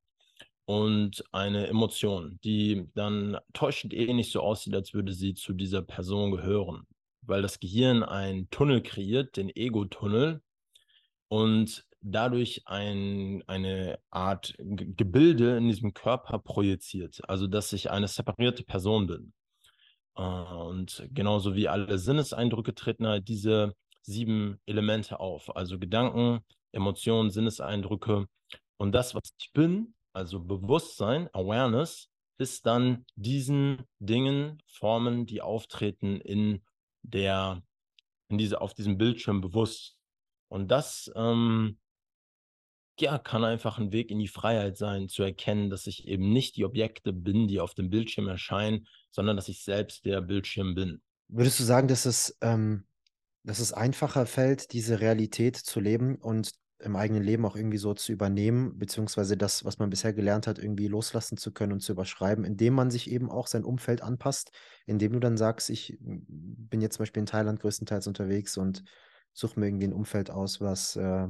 [0.64, 6.32] Und eine Emotion, die dann täuschend ähnlich so aussieht, als würde sie zu dieser Person
[6.32, 6.86] gehören.
[7.26, 10.40] Weil das Gehirn einen Tunnel kreiert, den Ego-Tunnel,
[11.28, 17.20] und dadurch ein, eine Art Gebilde in diesem Körper projiziert.
[17.28, 19.32] Also, dass ich eine separierte Person bin.
[20.16, 25.54] Äh, und genauso wie alle Sinneseindrücke treten halt diese sieben Elemente auf.
[25.56, 26.40] Also Gedanken,
[26.72, 28.26] Emotionen, Sinneseindrücke.
[28.76, 32.08] Und das, was ich bin, also Bewusstsein, Awareness,
[32.38, 36.62] ist dann diesen Dingen, Formen, die auftreten in
[37.10, 37.62] der,
[38.28, 39.98] in diese, auf diesem Bildschirm bewusst.
[40.48, 41.78] Und das ähm,
[42.98, 46.56] ja, kann einfach ein Weg in die Freiheit sein, zu erkennen, dass ich eben nicht
[46.56, 51.02] die Objekte bin, die auf dem Bildschirm erscheinen, sondern dass ich selbst der Bildschirm bin.
[51.28, 52.86] Würdest du sagen, dass es, ähm,
[53.42, 57.94] dass es einfacher fällt, diese Realität zu leben und im eigenen Leben auch irgendwie so
[57.94, 61.92] zu übernehmen, beziehungsweise das, was man bisher gelernt hat, irgendwie loslassen zu können und zu
[61.92, 64.52] überschreiben, indem man sich eben auch sein Umfeld anpasst,
[64.84, 68.84] indem du dann sagst, ich bin jetzt zum Beispiel in Thailand größtenteils unterwegs und
[69.32, 71.28] suche mir irgendwie ein Umfeld aus, was, äh,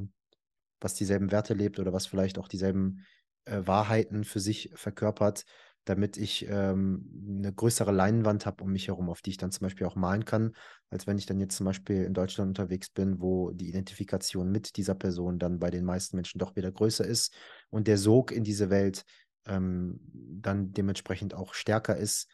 [0.80, 3.04] was dieselben Werte lebt oder was vielleicht auch dieselben
[3.44, 5.44] äh, Wahrheiten für sich verkörpert,
[5.86, 9.64] damit ich ähm, eine größere Leinwand habe um mich herum, auf die ich dann zum
[9.64, 10.52] Beispiel auch malen kann,
[10.90, 14.76] als wenn ich dann jetzt zum Beispiel in Deutschland unterwegs bin, wo die Identifikation mit
[14.76, 17.34] dieser Person dann bei den meisten Menschen doch wieder größer ist
[17.70, 19.04] und der Sog in diese Welt
[19.46, 22.28] ähm, dann dementsprechend auch stärker ist.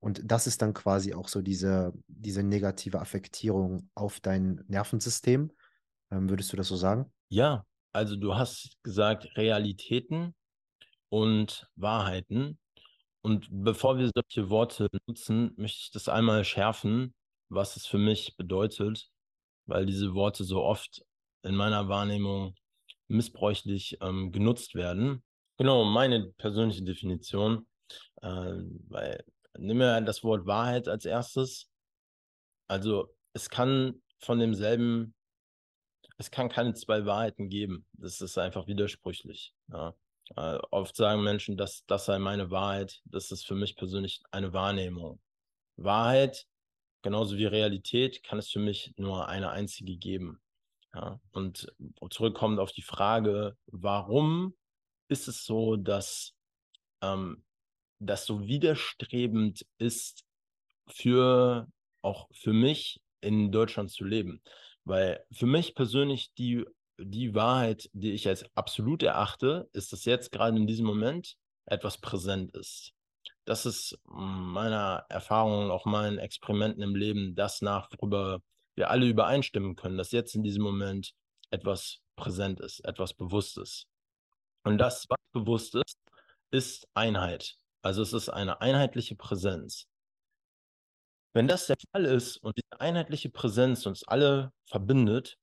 [0.00, 5.52] Und das ist dann quasi auch so diese, diese negative Affektierung auf dein Nervensystem.
[6.10, 7.12] Ähm, würdest du das so sagen?
[7.28, 10.34] Ja, also du hast gesagt Realitäten
[11.08, 12.58] und Wahrheiten.
[13.26, 17.12] Und bevor wir solche Worte nutzen, möchte ich das einmal schärfen,
[17.48, 19.10] was es für mich bedeutet,
[19.64, 21.04] weil diese Worte so oft
[21.42, 22.54] in meiner Wahrnehmung
[23.08, 25.24] missbräuchlich ähm, genutzt werden.
[25.56, 27.66] Genau, meine persönliche Definition,
[28.22, 28.28] äh,
[28.86, 29.24] weil
[29.58, 31.68] nehmen wir das Wort Wahrheit als erstes.
[32.68, 35.16] Also es kann von demselben,
[36.16, 37.86] es kann keine zwei Wahrheiten geben.
[37.94, 39.52] Das ist einfach widersprüchlich.
[39.66, 39.96] Ja.
[40.34, 43.00] Äh, oft sagen Menschen, dass das sei meine Wahrheit.
[43.04, 45.20] Das ist für mich persönlich eine Wahrnehmung.
[45.76, 46.46] Wahrheit,
[47.02, 50.40] genauso wie Realität, kann es für mich nur eine einzige geben.
[50.94, 51.72] Ja, und
[52.10, 54.56] zurückkommend auf die Frage, warum
[55.08, 56.32] ist es so, dass
[57.02, 57.44] ähm,
[57.98, 60.24] das so widerstrebend ist,
[60.88, 61.68] für
[62.02, 64.40] auch für mich in Deutschland zu leben?
[64.84, 66.64] Weil für mich persönlich die
[66.98, 71.98] die Wahrheit, die ich als absolut erachte, ist, dass jetzt gerade in diesem Moment etwas
[71.98, 72.92] präsent ist.
[73.44, 78.40] das ist meiner Erfahrung, auch meinen Experimenten im Leben, das nach, worüber
[78.76, 81.12] wir alle übereinstimmen können, dass jetzt in diesem Moment
[81.50, 83.86] etwas präsent ist, etwas Bewusstes.
[84.64, 85.96] Und das, was bewusst ist,
[86.50, 87.56] ist Einheit.
[87.82, 89.86] Also es ist eine einheitliche Präsenz.
[91.32, 95.38] Wenn das der Fall ist und diese einheitliche Präsenz uns alle verbindet,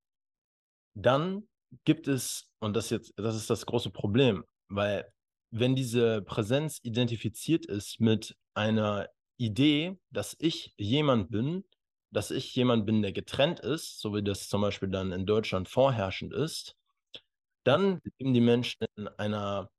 [0.95, 1.47] dann
[1.85, 5.11] gibt es, und das jetzt, das ist das große Problem, weil
[5.51, 11.63] wenn diese Präsenz identifiziert ist mit einer Idee, dass ich jemand bin,
[12.11, 15.67] dass ich jemand bin, der getrennt ist, so wie das zum Beispiel dann in Deutschland
[15.67, 16.75] vorherrschend ist,
[17.63, 19.69] dann leben die Menschen in einer,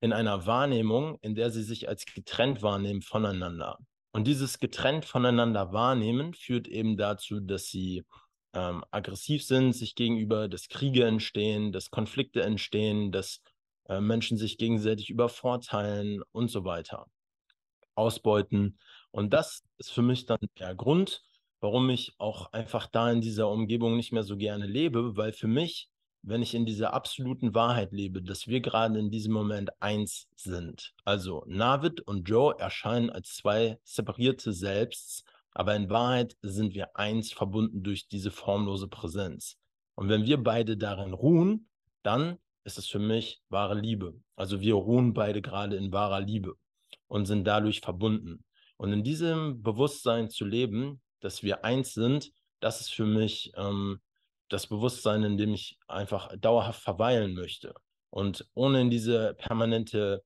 [0.00, 3.78] in einer Wahrnehmung, in der sie sich als getrennt wahrnehmen voneinander.
[4.12, 8.04] Und dieses getrennt voneinander wahrnehmen führt eben dazu, dass sie
[8.54, 13.40] ähm, aggressiv sind, sich gegenüber, dass Kriege entstehen, dass Konflikte entstehen, dass
[13.88, 17.06] äh, Menschen sich gegenseitig übervorteilen und so weiter,
[17.94, 18.78] ausbeuten.
[19.10, 21.22] Und das ist für mich dann der Grund,
[21.60, 25.46] warum ich auch einfach da in dieser Umgebung nicht mehr so gerne lebe, weil für
[25.46, 25.88] mich,
[26.22, 30.92] wenn ich in dieser absoluten Wahrheit lebe, dass wir gerade in diesem Moment eins sind.
[31.04, 37.32] Also Navid und Joe erscheinen als zwei separierte Selbsts, aber in Wahrheit sind wir eins
[37.32, 39.58] verbunden durch diese formlose Präsenz.
[39.94, 41.68] Und wenn wir beide darin ruhen,
[42.02, 44.14] dann ist es für mich wahre Liebe.
[44.36, 46.54] Also wir ruhen beide gerade in wahrer Liebe
[47.08, 48.44] und sind dadurch verbunden.
[48.76, 54.00] Und in diesem Bewusstsein zu leben, dass wir eins sind, das ist für mich ähm,
[54.48, 57.74] das Bewusstsein, in dem ich einfach dauerhaft verweilen möchte.
[58.10, 60.22] Und ohne in diese permanente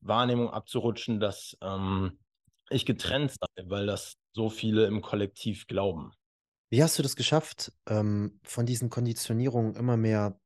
[0.00, 2.18] Wahrnehmung abzurutschen, dass ähm,
[2.70, 6.12] ich getrennt sei, weil das so viele im Kollektiv glauben.
[6.70, 10.38] Wie hast du das geschafft, ähm, von diesen Konditionierungen immer mehr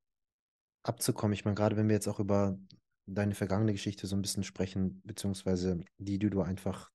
[0.84, 1.34] abzukommen?
[1.34, 2.58] Ich meine, gerade wenn wir jetzt auch über
[3.06, 6.90] deine vergangene Geschichte so ein bisschen sprechen, beziehungsweise die, die du einfach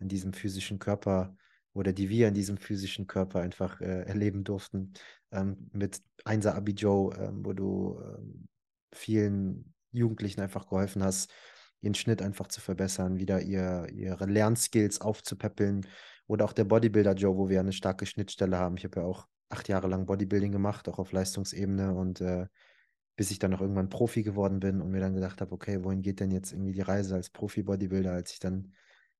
[0.00, 1.36] in diesem physischen Körper
[1.72, 4.94] oder die wir in diesem physischen Körper einfach äh, erleben durften,
[5.30, 8.48] ähm, mit Einser Abi Joe, ähm, wo du ähm,
[8.92, 11.32] vielen Jugendlichen einfach geholfen hast,
[11.80, 15.86] ihren Schnitt einfach zu verbessern, wieder ihr, ihre Lernskills aufzupäppeln.
[16.26, 18.76] Oder auch der Bodybuilder Joe, wo wir eine starke Schnittstelle haben.
[18.76, 22.46] Ich habe ja auch acht Jahre lang Bodybuilding gemacht, auch auf Leistungsebene und äh,
[23.16, 26.02] bis ich dann auch irgendwann Profi geworden bin und mir dann gedacht habe, okay, wohin
[26.02, 28.72] geht denn jetzt irgendwie die Reise als Profi-Bodybuilder, als ich dann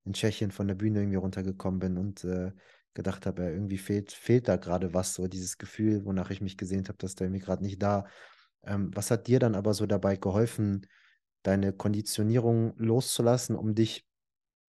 [0.04, 2.52] in Tschechien von der Bühne irgendwie runtergekommen bin und äh,
[2.94, 6.56] gedacht habe, ja, irgendwie fehlt, fehlt da gerade was, so dieses Gefühl, wonach ich mich
[6.56, 8.06] gesehnt habe, dass da irgendwie gerade nicht da.
[8.64, 10.86] Ähm, was hat dir dann aber so dabei geholfen,
[11.42, 14.06] deine Konditionierung loszulassen, um dich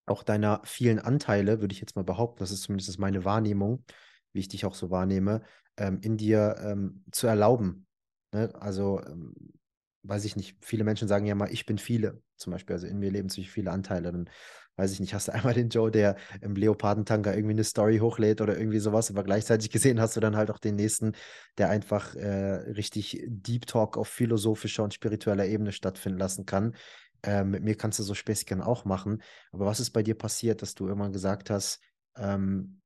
[0.06, 3.84] auch deiner vielen Anteile, würde ich jetzt mal behaupten, das ist zumindest meine Wahrnehmung,
[4.34, 5.42] wie ich dich auch so wahrnehme,
[5.78, 7.88] ähm, in dir ähm, zu erlauben.
[8.34, 8.54] Ne?
[8.60, 9.34] Also, ähm,
[10.04, 13.00] weiß ich nicht, viele Menschen sagen ja mal, ich bin viele, zum Beispiel, also in
[13.00, 14.12] mir leben ziemlich viele Anteile.
[14.12, 14.30] Dann
[14.76, 18.42] weiß ich nicht, hast du einmal den Joe, der im Leopardentanker irgendwie eine Story hochlädt
[18.42, 21.14] oder irgendwie sowas, aber gleichzeitig gesehen hast du dann halt auch den nächsten,
[21.58, 26.76] der einfach äh, richtig Deep Talk auf philosophischer und spiritueller Ebene stattfinden lassen kann.
[27.24, 29.22] Äh, mit mir kannst du so Späßchen auch machen.
[29.52, 31.80] Aber was ist bei dir passiert, dass du irgendwann gesagt hast,
[32.16, 32.82] ähm,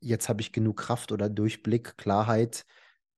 [0.00, 2.64] jetzt habe ich genug Kraft oder Durchblick, Klarheit,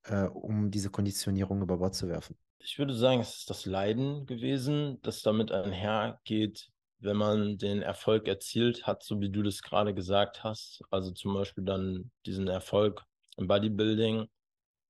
[0.05, 2.37] äh, um diese Konditionierung über Bord zu werfen?
[2.59, 6.72] Ich würde sagen, es ist das Leiden gewesen, das damit einhergeht,
[7.03, 11.35] wenn man den Erfolg erzielt hat, so wie du das gerade gesagt hast, also zum
[11.35, 13.05] Beispiel dann diesen Erfolg
[13.37, 14.29] im Bodybuilding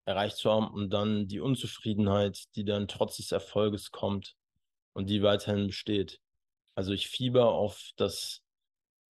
[0.04, 4.36] erreicht zu haben und dann die Unzufriedenheit, die dann trotz des Erfolges kommt
[4.92, 6.20] und die weiterhin besteht.
[6.74, 8.42] Also ich fieber auf das,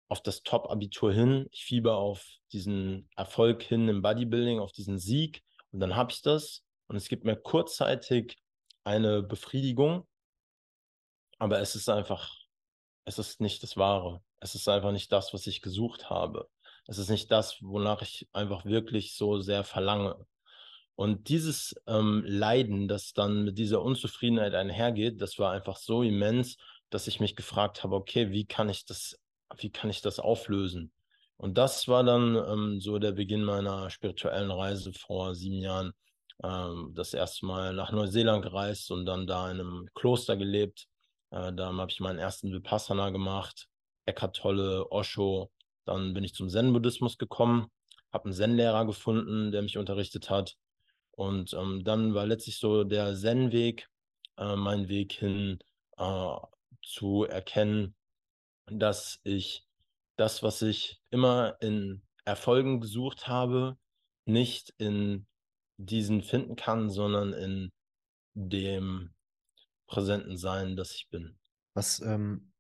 [0.08, 5.42] auf das Top-Abitur hin, ich fieber auf diesen Erfolg hin im Bodybuilding, auf diesen Sieg
[5.70, 8.36] und dann habe ich das und es gibt mir kurzzeitig
[8.84, 10.06] eine Befriedigung,
[11.38, 12.39] aber es ist einfach
[13.18, 14.22] es ist nicht das Wahre.
[14.40, 16.48] Es ist einfach nicht das, was ich gesucht habe.
[16.86, 20.26] Es ist nicht das, wonach ich einfach wirklich so sehr verlange.
[20.94, 26.56] Und dieses ähm, Leiden, das dann mit dieser Unzufriedenheit einhergeht, das war einfach so immens,
[26.90, 29.18] dass ich mich gefragt habe, okay, wie kann ich das,
[29.56, 30.92] wie kann ich das auflösen?
[31.36, 35.92] Und das war dann ähm, so der Beginn meiner spirituellen Reise vor sieben Jahren.
[36.42, 40.86] Ähm, das erste Mal nach Neuseeland gereist und dann da in einem Kloster gelebt
[41.30, 43.68] äh, da habe ich meinen ersten Vipassana gemacht,
[44.06, 45.50] Eckhart Tolle, Osho.
[45.84, 47.68] Dann bin ich zum Zen-Buddhismus gekommen,
[48.12, 50.56] habe einen Zen-Lehrer gefunden, der mich unterrichtet hat.
[51.12, 53.88] Und ähm, dann war letztlich so der Zen-Weg
[54.36, 55.58] äh, mein Weg hin
[55.96, 56.36] äh,
[56.82, 57.94] zu erkennen,
[58.66, 59.66] dass ich
[60.16, 63.76] das, was ich immer in Erfolgen gesucht habe,
[64.26, 65.26] nicht in
[65.76, 67.72] diesen finden kann, sondern in
[68.34, 69.14] dem
[69.90, 71.36] präsenten Sein, das ich bin.
[71.74, 72.50] Was, ähm,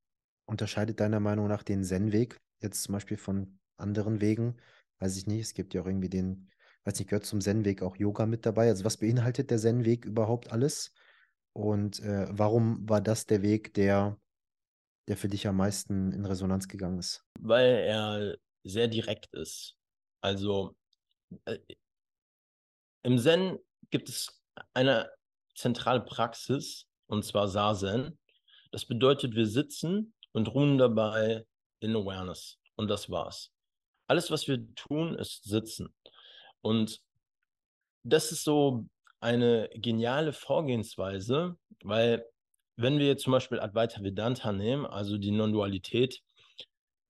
[0.50, 4.60] unterscheidet deiner Meinung nach den Zen-Weg jetzt zum Beispiel von anderen Wegen?
[4.98, 5.40] Weiß ich nicht.
[5.40, 6.50] Es gibt ja auch irgendwie den,
[6.84, 8.68] weiß nicht, gehört zum Zen-Weg auch Yoga mit dabei?
[8.68, 10.92] Also was beinhaltet der Zen-Weg überhaupt alles?
[11.52, 14.20] Und äh, warum war das der Weg, der,
[15.08, 17.24] der für dich am meisten in Resonanz gegangen ist?
[17.38, 19.76] Weil er sehr direkt ist.
[20.20, 20.76] Also
[21.44, 21.58] äh,
[23.02, 23.58] im Zen
[23.90, 24.42] gibt es
[24.74, 25.10] eine
[25.54, 28.18] zentrale Praxis, und zwar Sazen.
[28.70, 31.44] Das bedeutet, wir sitzen und ruhen dabei
[31.80, 32.58] in Awareness.
[32.76, 33.50] Und das war's.
[34.06, 35.92] Alles, was wir tun, ist sitzen.
[36.62, 37.00] Und
[38.04, 38.86] das ist so
[39.20, 42.24] eine geniale Vorgehensweise, weil
[42.76, 46.22] wenn wir jetzt zum Beispiel Advaita Vedanta nehmen, also die Non-Dualität,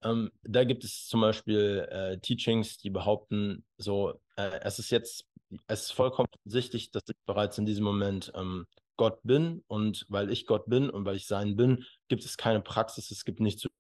[0.03, 5.27] ähm, da gibt es zum Beispiel äh, Teachings, die behaupten, so, äh, es ist jetzt,
[5.67, 8.67] es ist vollkommen offensichtlich, dass ich bereits in diesem Moment ähm,
[9.01, 12.61] Gott bin und weil ich Gott bin und weil ich sein bin, gibt es keine
[12.61, 13.71] Praxis, es gibt nichts zu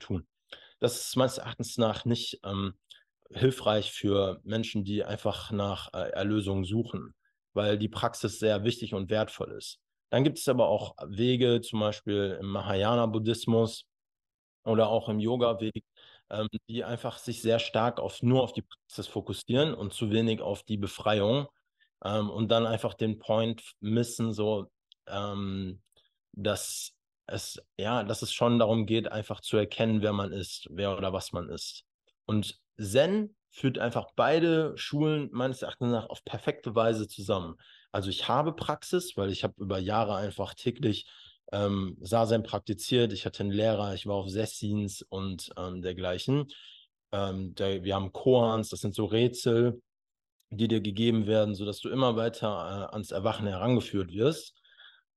[0.00, 0.26] tun.
[0.80, 2.74] Das ist meines Erachtens nach nicht ähm,
[3.30, 7.14] hilfreich für Menschen, die einfach nach äh, Erlösung suchen,
[7.52, 9.78] weil die Praxis sehr wichtig und wertvoll ist.
[10.10, 13.84] Dann gibt es aber auch Wege, zum Beispiel im Mahayana-Buddhismus
[14.64, 15.84] oder auch im Yoga-Weg,
[16.28, 20.40] ähm, die einfach sich sehr stark auf, nur auf die Praxis fokussieren und zu wenig
[20.40, 21.46] auf die Befreiung
[22.04, 24.70] ähm, und dann einfach den Point missen, so
[25.06, 25.80] ähm,
[26.32, 26.92] dass
[27.26, 31.12] es ja, dass es schon darum geht, einfach zu erkennen, wer man ist, wer oder
[31.12, 31.84] was man ist.
[32.26, 37.56] Und Zen führt einfach beide Schulen meines Erachtens nach auf perfekte Weise zusammen.
[37.92, 41.06] Also ich habe Praxis, weil ich habe über Jahre einfach täglich
[41.52, 43.12] ähm, Sazen praktiziert.
[43.12, 46.46] Ich hatte einen Lehrer, ich war auf Sessins und ähm, dergleichen.
[47.12, 49.82] Ähm, der, wir haben Koans, das sind so Rätsel,
[50.50, 52.48] die dir gegeben werden, sodass du immer weiter
[52.90, 54.54] äh, ans Erwachen herangeführt wirst.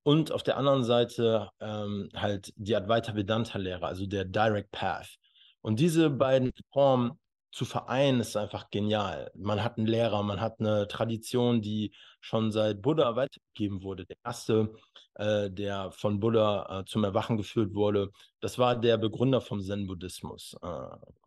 [0.03, 5.17] Und auf der anderen Seite ähm, halt die Advaita Vedanta-Lehre, also der Direct Path.
[5.61, 7.19] Und diese beiden Formen
[7.51, 9.31] zu vereinen, ist einfach genial.
[9.35, 11.93] Man hat einen Lehrer, man hat eine Tradition, die
[12.23, 14.05] schon seit Buddha weitergegeben wurde.
[14.05, 14.73] Der erste,
[15.15, 20.55] äh, der von Buddha äh, zum Erwachen geführt wurde, das war der Begründer vom Zen-Buddhismus
[20.61, 20.67] äh,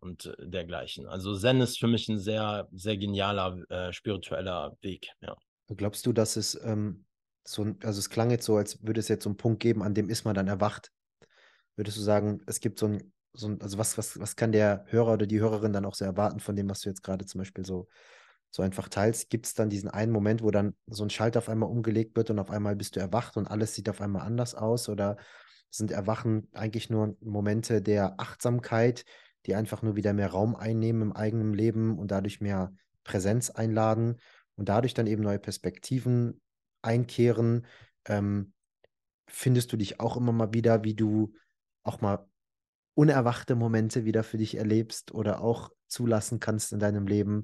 [0.01, 1.05] und dergleichen.
[1.07, 5.09] Also Zen ist für mich ein sehr, sehr genialer äh, spiritueller Weg.
[5.21, 5.35] Ja.
[5.67, 7.05] Glaubst du, dass es ähm,
[7.43, 9.93] so, also es klang jetzt so, als würde es jetzt so einen Punkt geben, an
[9.93, 10.91] dem ist man dann erwacht?
[11.75, 15.13] Würdest du sagen, es gibt so ein so, also was, was, was kann der Hörer
[15.13, 17.65] oder die Hörerin dann auch so erwarten von dem, was du jetzt gerade zum Beispiel
[17.65, 17.87] so,
[18.49, 19.29] so einfach teilst?
[19.29, 22.29] Gibt es dann diesen einen Moment, wo dann so ein Schalter auf einmal umgelegt wird
[22.29, 24.89] und auf einmal bist du erwacht und alles sieht auf einmal anders aus?
[24.89, 25.17] Oder
[25.69, 29.05] sind Erwachen eigentlich nur Momente der Achtsamkeit,
[29.45, 34.17] die einfach nur wieder mehr Raum einnehmen im eigenen Leben und dadurch mehr Präsenz einladen
[34.55, 36.41] und dadurch dann eben neue Perspektiven
[36.81, 37.65] einkehren?
[38.05, 38.53] Ähm,
[39.27, 41.33] findest du dich auch immer mal wieder, wie du
[41.83, 42.27] auch mal
[42.95, 47.43] unerwachte Momente wieder für dich erlebst oder auch zulassen kannst in deinem Leben?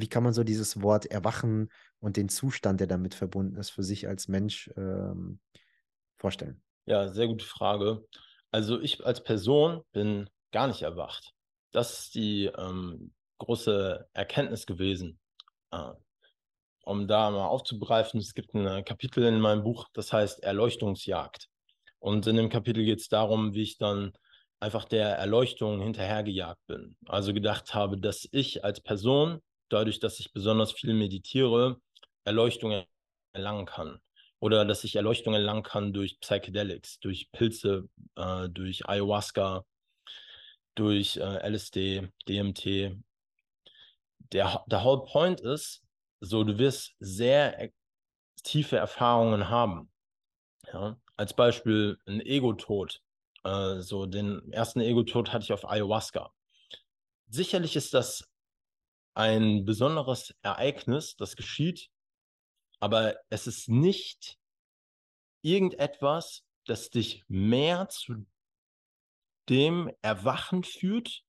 [0.00, 3.82] Wie kann man so dieses Wort Erwachen und den Zustand, der damit verbunden ist, für
[3.82, 5.40] sich als Mensch ähm,
[6.18, 6.62] vorstellen?
[6.86, 8.04] Ja, sehr gute Frage.
[8.50, 11.32] Also ich als Person bin gar nicht erwacht.
[11.72, 15.18] Das ist die ähm, große Erkenntnis gewesen.
[15.70, 15.92] Äh,
[16.84, 21.48] um da mal aufzugreifen, es gibt ein Kapitel in meinem Buch, das heißt Erleuchtungsjagd.
[22.00, 24.12] Und in dem Kapitel geht es darum, wie ich dann
[24.58, 26.96] einfach der Erleuchtung hinterhergejagt bin.
[27.06, 29.40] Also gedacht habe, dass ich als Person,
[29.72, 31.80] dadurch, dass ich besonders viel meditiere,
[32.24, 32.84] Erleuchtung
[33.32, 34.00] erlangen kann.
[34.40, 39.64] Oder dass ich Erleuchtung erlangen kann durch Psychedelics, durch Pilze, äh, durch Ayahuasca,
[40.74, 42.96] durch äh, LSD, DMT.
[44.32, 45.82] Der, der whole point ist,
[46.20, 47.70] so du wirst sehr
[48.42, 49.90] tiefe Erfahrungen haben.
[50.72, 50.98] Ja?
[51.16, 53.00] Als Beispiel ein Ego-Tod
[53.44, 56.32] äh, so den ersten Ego-Tod hatte ich auf Ayahuasca.
[57.28, 58.28] Sicherlich ist das
[59.14, 61.90] ein besonderes Ereignis, das geschieht,
[62.80, 64.38] aber es ist nicht
[65.42, 68.26] irgendetwas, das dich mehr zu
[69.48, 71.24] dem Erwachen führt,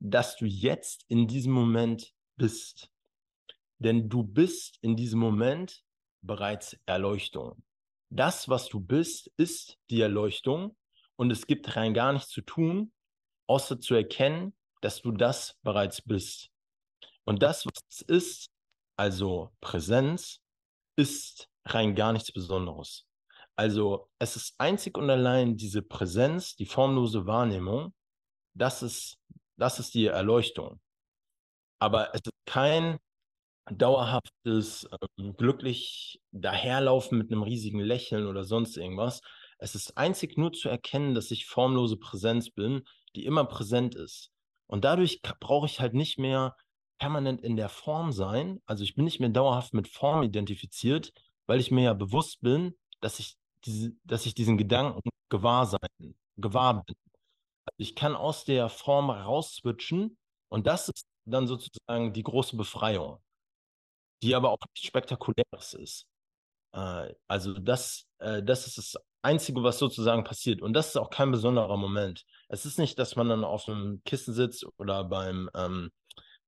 [0.00, 2.90] dass du jetzt in diesem Moment bist.
[3.78, 5.84] Denn du bist in diesem Moment
[6.22, 7.62] bereits Erleuchtung.
[8.10, 10.76] Das, was du bist, ist die Erleuchtung
[11.16, 12.92] und es gibt rein gar nichts zu tun,
[13.46, 16.50] außer zu erkennen, dass du das bereits bist.
[17.28, 18.50] Und das, was es ist,
[18.96, 20.40] also Präsenz,
[20.96, 23.04] ist rein gar nichts Besonderes.
[23.54, 27.92] Also es ist einzig und allein diese Präsenz, die formlose Wahrnehmung,
[28.54, 29.18] das ist,
[29.58, 30.80] das ist die Erleuchtung.
[31.78, 32.98] Aber es ist kein
[33.70, 39.20] dauerhaftes, ähm, glücklich daherlaufen mit einem riesigen Lächeln oder sonst irgendwas,
[39.58, 44.30] Es ist einzig nur zu erkennen, dass ich formlose Präsenz bin, die immer präsent ist.
[44.66, 46.56] Und dadurch brauche ich halt nicht mehr
[46.98, 48.60] permanent in der Form sein.
[48.66, 51.12] Also ich bin nicht mehr dauerhaft mit Form identifiziert,
[51.46, 56.14] weil ich mir ja bewusst bin, dass ich, diese, dass ich diesen Gedanken gewahr sein,
[56.36, 56.96] gewahr bin.
[57.64, 60.16] Also ich kann aus der Form rausswitchen
[60.48, 63.18] und das ist dann sozusagen die große Befreiung,
[64.22, 66.06] die aber auch nichts Spektakuläres ist.
[66.72, 70.62] Äh, also das, äh, das ist das Einzige, was sozusagen passiert.
[70.62, 72.24] Und das ist auch kein besonderer Moment.
[72.48, 75.90] Es ist nicht, dass man dann auf einem Kissen sitzt oder beim, ähm,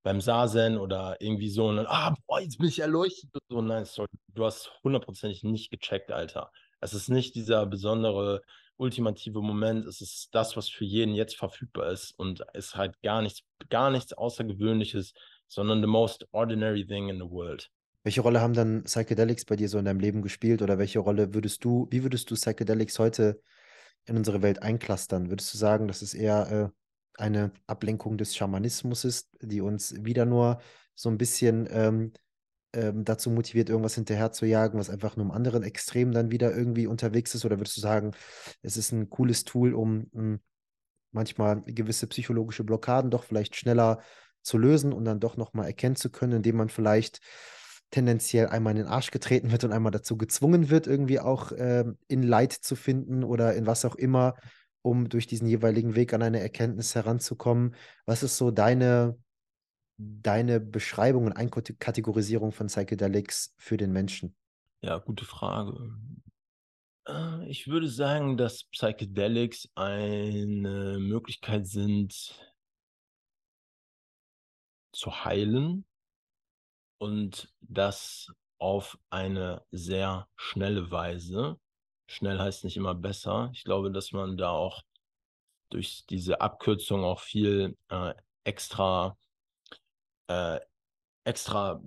[0.03, 3.31] beim Sasen oder irgendwie so und ah, boah, jetzt bin ich erleuchtet.
[3.49, 6.51] So, nein, sorry, du hast hundertprozentig nicht gecheckt, Alter.
[6.81, 8.43] Es ist nicht dieser besondere,
[8.81, 9.87] ultimative Moment.
[9.87, 13.91] Es ist das, was für jeden jetzt verfügbar ist und ist halt gar nichts, gar
[13.91, 15.13] nichts Außergewöhnliches,
[15.47, 17.71] sondern the most ordinary thing in the world.
[18.03, 21.35] Welche Rolle haben dann Psychedelics bei dir so in deinem Leben gespielt oder welche Rolle
[21.35, 23.43] würdest du, wie würdest du Psychedelics heute
[24.07, 25.29] in unsere Welt einklustern?
[25.29, 26.80] Würdest du sagen, dass es eher äh,
[27.21, 30.61] eine Ablenkung des Schamanismus ist, die uns wieder nur
[30.95, 32.13] so ein bisschen ähm,
[32.73, 36.55] ähm, dazu motiviert, irgendwas hinterher zu jagen, was einfach nur im anderen Extrem dann wieder
[36.55, 37.45] irgendwie unterwegs ist?
[37.45, 38.13] Oder würdest du sagen,
[38.63, 40.41] es ist ein cooles Tool, um hm,
[41.13, 44.01] manchmal gewisse psychologische Blockaden doch vielleicht schneller
[44.43, 47.21] zu lösen und dann doch nochmal erkennen zu können, indem man vielleicht
[47.91, 51.99] tendenziell einmal in den Arsch getreten wird und einmal dazu gezwungen wird, irgendwie auch ähm,
[52.07, 54.37] in Leid zu finden oder in was auch immer,
[54.83, 57.75] um durch diesen jeweiligen Weg an eine Erkenntnis heranzukommen.
[58.07, 59.19] Was ist so deine,
[59.99, 64.35] deine Beschreibung und Einkategorisierung von Psychedelics für den Menschen?
[64.83, 65.95] Ja, gute Frage.
[67.07, 72.35] Äh, ich würde sagen, dass Psychedelics eine Möglichkeit sind,
[74.93, 75.85] zu heilen
[76.99, 78.29] und das
[78.59, 81.59] auf eine sehr schnelle Weise.
[82.11, 83.51] Schnell heißt nicht immer besser.
[83.53, 84.83] Ich glaube, dass man da auch
[85.71, 89.17] durch diese Abkürzung auch viel äh, extra
[90.27, 90.59] äh,
[91.25, 91.81] extra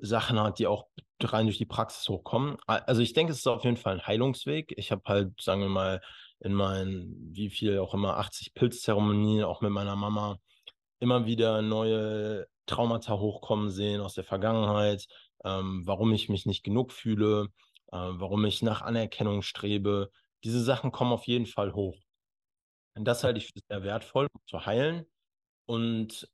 [0.00, 0.88] Sachen hat, die auch
[1.22, 2.56] rein durch die Praxis hochkommen.
[2.66, 4.74] Also ich denke, es ist auf jeden Fall ein Heilungsweg.
[4.76, 6.00] Ich habe halt, sagen wir mal,
[6.40, 10.38] in meinen, wie viel auch immer, 80 Pilzzeremonien, auch mit meiner Mama,
[10.98, 15.06] immer wieder neue Traumata hochkommen sehen aus der Vergangenheit,
[15.44, 17.48] ähm, warum ich mich nicht genug fühle,
[17.98, 20.10] warum ich nach Anerkennung strebe.
[20.44, 21.98] Diese Sachen kommen auf jeden Fall hoch.
[22.94, 25.06] Und das halte ich für sehr wertvoll, um zu heilen.
[25.66, 26.28] Und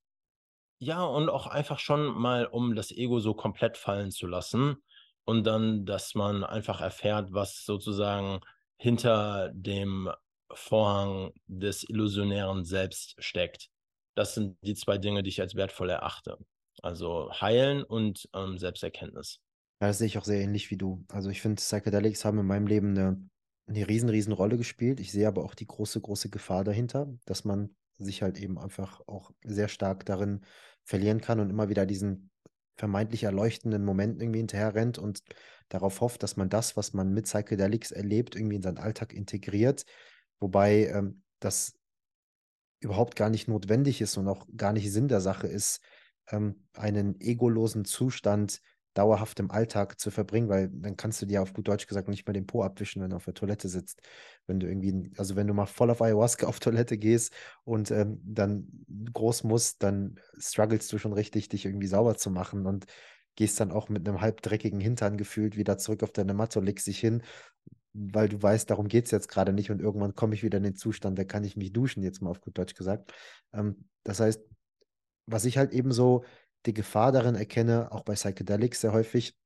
[0.81, 4.77] ja, und auch einfach schon mal, um das Ego so komplett fallen zu lassen.
[5.25, 8.41] Und dann, dass man einfach erfährt, was sozusagen
[8.79, 10.11] hinter dem
[10.53, 13.69] Vorhang des illusionären Selbst steckt.
[14.15, 16.39] Das sind die zwei Dinge, die ich als wertvoll erachte.
[16.83, 19.41] Also heilen und ähm, Selbsterkenntnis.
[19.81, 21.05] Ja, das sehe ich auch sehr ähnlich wie du.
[21.09, 23.29] Also ich finde, Psychedelics haben in meinem Leben eine,
[23.69, 24.99] eine riesen, riesen Rolle gespielt.
[24.99, 29.01] Ich sehe aber auch die große, große Gefahr dahinter, dass man sich halt eben einfach
[29.07, 30.45] auch sehr stark darin
[30.85, 32.31] verlieren kann und immer wieder diesen
[32.77, 35.23] vermeintlich erleuchtenden Moment irgendwie hinterher rennt und
[35.69, 39.85] darauf hofft, dass man das, was man mit Psychedelics erlebt, irgendwie in seinen Alltag integriert.
[40.39, 41.77] Wobei ähm, das
[42.81, 45.81] überhaupt gar nicht notwendig ist und auch gar nicht Sinn der Sache ist,
[46.31, 48.61] ähm, einen egolosen Zustand
[48.99, 52.27] dauerhaft im Alltag zu verbringen, weil dann kannst du dir auf gut Deutsch gesagt nicht
[52.27, 54.03] mehr den Po abwischen, wenn du auf der Toilette sitzt.
[54.49, 57.33] Wenn du irgendwie, also wenn du mal voll auf Ayahuasca auf Toilette gehst
[57.65, 58.67] und ähm, dann
[59.13, 62.87] groß musst, dann strugglest du schon richtig, dich irgendwie sauber zu machen und
[63.37, 66.89] gehst dann auch mit einem halb dreckigen Hintern gefühlt wieder zurück auf deine Matte legst
[66.89, 67.23] dich hin
[67.95, 70.65] weil du weißt, darum geht es jetzt gerade nicht und irgendwann komme ich wieder in
[70.65, 73.13] den Zustand, da kann ich mich duschen, jetzt mal auf gut Deutsch gesagt.
[73.53, 74.41] Ähm, das heißt,
[75.27, 76.25] was ich halt eben so
[76.67, 79.37] die Gefahr darin erkenne, auch bei Psychedelics sehr häufig,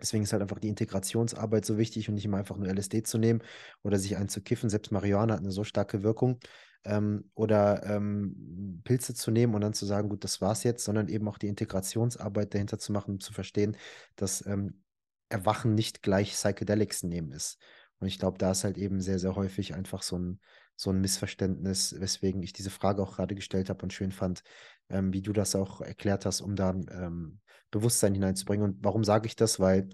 [0.00, 3.18] deswegen ist halt einfach die Integrationsarbeit so wichtig und nicht immer einfach nur LSD zu
[3.18, 3.42] nehmen
[3.82, 4.70] oder sich einzukiffen.
[4.70, 6.38] Selbst Marihuana hat eine so starke Wirkung.
[6.84, 11.08] Ähm, oder ähm, Pilze zu nehmen und dann zu sagen, gut, das war's jetzt, sondern
[11.08, 13.76] eben auch die Integrationsarbeit dahinter zu machen, um zu verstehen,
[14.14, 14.84] dass ähm,
[15.28, 17.58] Erwachen nicht gleich Psychedelics nehmen ist.
[17.98, 20.40] Und ich glaube, da ist halt eben sehr, sehr häufig einfach so ein,
[20.76, 24.42] so ein Missverständnis, weswegen ich diese Frage auch gerade gestellt habe und schön fand,
[24.88, 28.64] ähm, wie du das auch erklärt hast, um da ähm, Bewusstsein hineinzubringen.
[28.64, 29.60] Und warum sage ich das?
[29.60, 29.88] Weil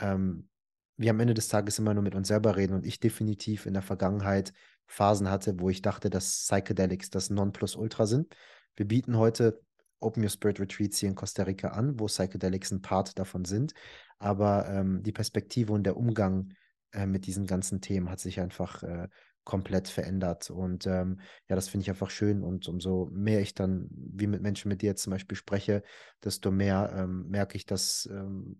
[0.00, 0.48] ähm,
[0.96, 3.74] wir am Ende des Tages immer nur mit uns selber reden und ich definitiv in
[3.74, 4.52] der Vergangenheit
[4.86, 8.34] Phasen hatte, wo ich dachte, dass Psychedelics das Nonplusultra sind.
[8.74, 9.60] Wir bieten heute
[10.00, 13.74] Open Your Spirit Retreats hier in Costa Rica an, wo Psychedelics ein Part davon sind.
[14.18, 16.54] Aber ähm, die Perspektive und der Umgang
[16.92, 19.08] äh, mit diesen ganzen Themen hat sich einfach äh,
[19.48, 20.50] komplett verändert.
[20.50, 22.42] Und ähm, ja, das finde ich einfach schön.
[22.44, 25.82] Und umso mehr ich dann, wie mit Menschen mit dir jetzt zum Beispiel spreche,
[26.22, 28.58] desto mehr ähm, merke ich, dass ähm,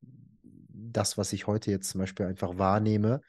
[0.00, 3.20] das, was ich heute jetzt zum Beispiel einfach wahrnehme,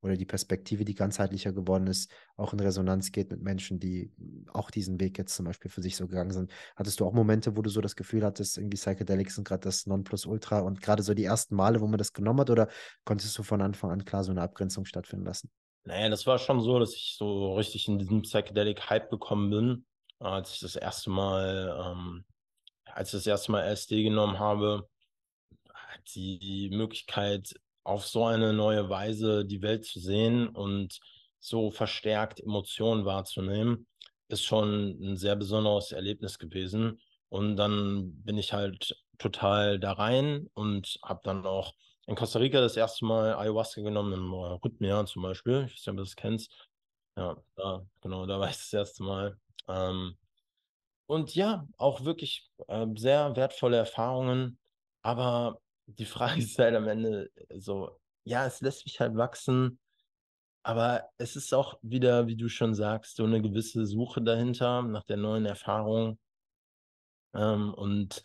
[0.00, 4.12] oder die Perspektive, die ganzheitlicher geworden ist, auch in Resonanz geht mit Menschen, die
[4.52, 6.52] auch diesen Weg jetzt zum Beispiel für sich so gegangen sind.
[6.76, 9.86] Hattest du auch Momente, wo du so das Gefühl hattest, irgendwie Psychedelics sind gerade das
[9.86, 12.68] Nonplusultra und gerade so die ersten Male, wo man das genommen hat, oder
[13.04, 15.50] konntest du von Anfang an klar so eine Abgrenzung stattfinden lassen?
[15.84, 19.86] Naja, das war schon so, dass ich so richtig in diesen Psychedelic-Hype gekommen bin,
[20.18, 22.24] als ich das erste Mal, ähm,
[22.84, 24.88] als ich das erste Mal LSD genommen habe,
[26.14, 27.54] die Möglichkeit,
[27.84, 30.98] auf so eine neue Weise die Welt zu sehen und
[31.40, 33.86] so verstärkt Emotionen wahrzunehmen,
[34.28, 37.00] ist schon ein sehr besonderes Erlebnis gewesen.
[37.30, 41.72] Und dann bin ich halt total da rein und habe dann auch
[42.08, 45.64] in Costa Rica das erste Mal Ayahuasca genommen, im Rhythmia zum Beispiel.
[45.66, 46.50] Ich weiß nicht, ob du das kennst.
[47.16, 49.38] Ja, da, genau, da war ich das erste Mal.
[49.68, 50.16] Ähm,
[51.06, 54.58] und ja, auch wirklich äh, sehr wertvolle Erfahrungen.
[55.02, 59.78] Aber die Frage ist halt am Ende so, ja, es lässt mich halt wachsen,
[60.62, 65.04] aber es ist auch wieder, wie du schon sagst, so eine gewisse Suche dahinter nach
[65.04, 66.18] der neuen Erfahrung.
[67.34, 68.22] Ähm, und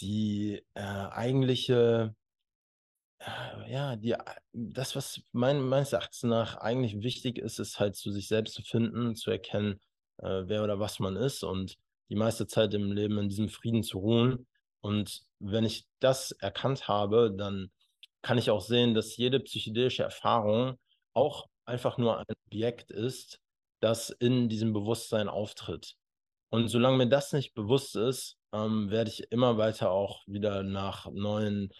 [0.00, 2.21] die äh, eigentliche, äh,
[3.68, 4.14] ja, die,
[4.52, 8.62] das, was mein, meines Erachtens nach eigentlich wichtig ist, ist halt zu sich selbst zu
[8.62, 9.80] finden, zu erkennen,
[10.18, 13.82] äh, wer oder was man ist und die meiste Zeit im Leben in diesem Frieden
[13.82, 14.46] zu ruhen.
[14.80, 17.70] Und wenn ich das erkannt habe, dann
[18.22, 20.78] kann ich auch sehen, dass jede psychedelische Erfahrung
[21.14, 23.40] auch einfach nur ein Objekt ist,
[23.80, 25.94] das in diesem Bewusstsein auftritt.
[26.50, 31.10] Und solange mir das nicht bewusst ist, ähm, werde ich immer weiter auch wieder nach
[31.10, 31.72] neuen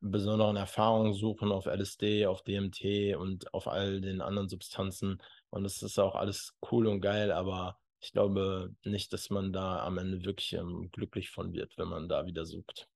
[0.00, 5.20] besonderen Erfahrungen suchen auf LSD, auf DMT und auf all den anderen Substanzen.
[5.50, 9.84] Und das ist auch alles cool und geil, aber ich glaube nicht, dass man da
[9.84, 12.88] am Ende wirklich ähm, glücklich von wird, wenn man da wieder sucht.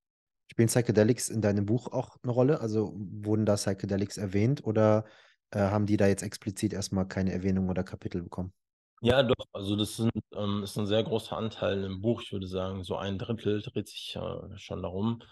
[0.51, 2.61] Spielen Psychedelics in deinem Buch auch eine Rolle?
[2.61, 5.05] Also wurden da Psychedelics erwähnt oder
[5.51, 8.53] äh, haben die da jetzt explizit erstmal keine Erwähnung oder Kapitel bekommen?
[9.01, 12.23] Ja, doch, also das sind, ähm, ist ein sehr großer Anteil im Buch.
[12.23, 15.23] Ich würde sagen, so ein Drittel dreht sich äh, schon darum,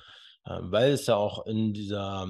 [0.45, 2.27] weil es ja auch in dieser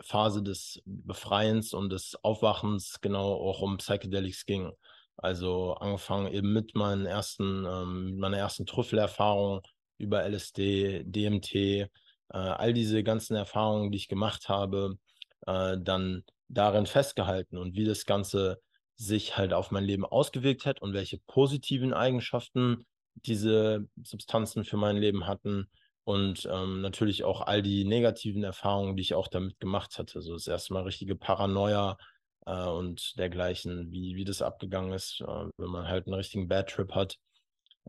[0.00, 4.72] Phase des Befreiens und des Aufwachens genau auch um Psychedelics ging.
[5.16, 9.62] Also angefangen eben mit meinen ersten, ähm, meiner ersten Trüffelerfahrung
[9.98, 11.88] über LSD, DMT, äh,
[12.28, 14.98] all diese ganzen Erfahrungen, die ich gemacht habe,
[15.46, 18.60] äh, dann darin festgehalten und wie das Ganze
[18.96, 24.96] sich halt auf mein Leben ausgewirkt hat und welche positiven Eigenschaften diese Substanzen für mein
[24.96, 25.68] Leben hatten
[26.06, 30.22] und ähm, natürlich auch all die negativen Erfahrungen, die ich auch damit gemacht hatte.
[30.22, 31.98] So das erste Mal richtige Paranoia,
[32.46, 36.70] äh, und dergleichen, wie, wie das abgegangen ist, äh, wenn man halt einen richtigen Bad
[36.70, 37.18] Trip hat.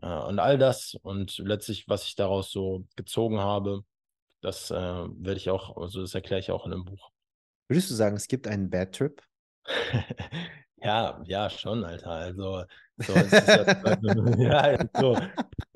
[0.02, 3.84] Äh, und all das und letztlich, was ich daraus so gezogen habe,
[4.42, 7.10] das äh, werde ich auch, also das erkläre ich auch in einem Buch.
[7.68, 9.22] Würdest du sagen, es gibt einen Bad Trip?
[10.76, 12.10] ja, ja, schon, Alter.
[12.10, 12.64] Also,
[12.98, 13.12] so,
[14.42, 15.14] ja, so,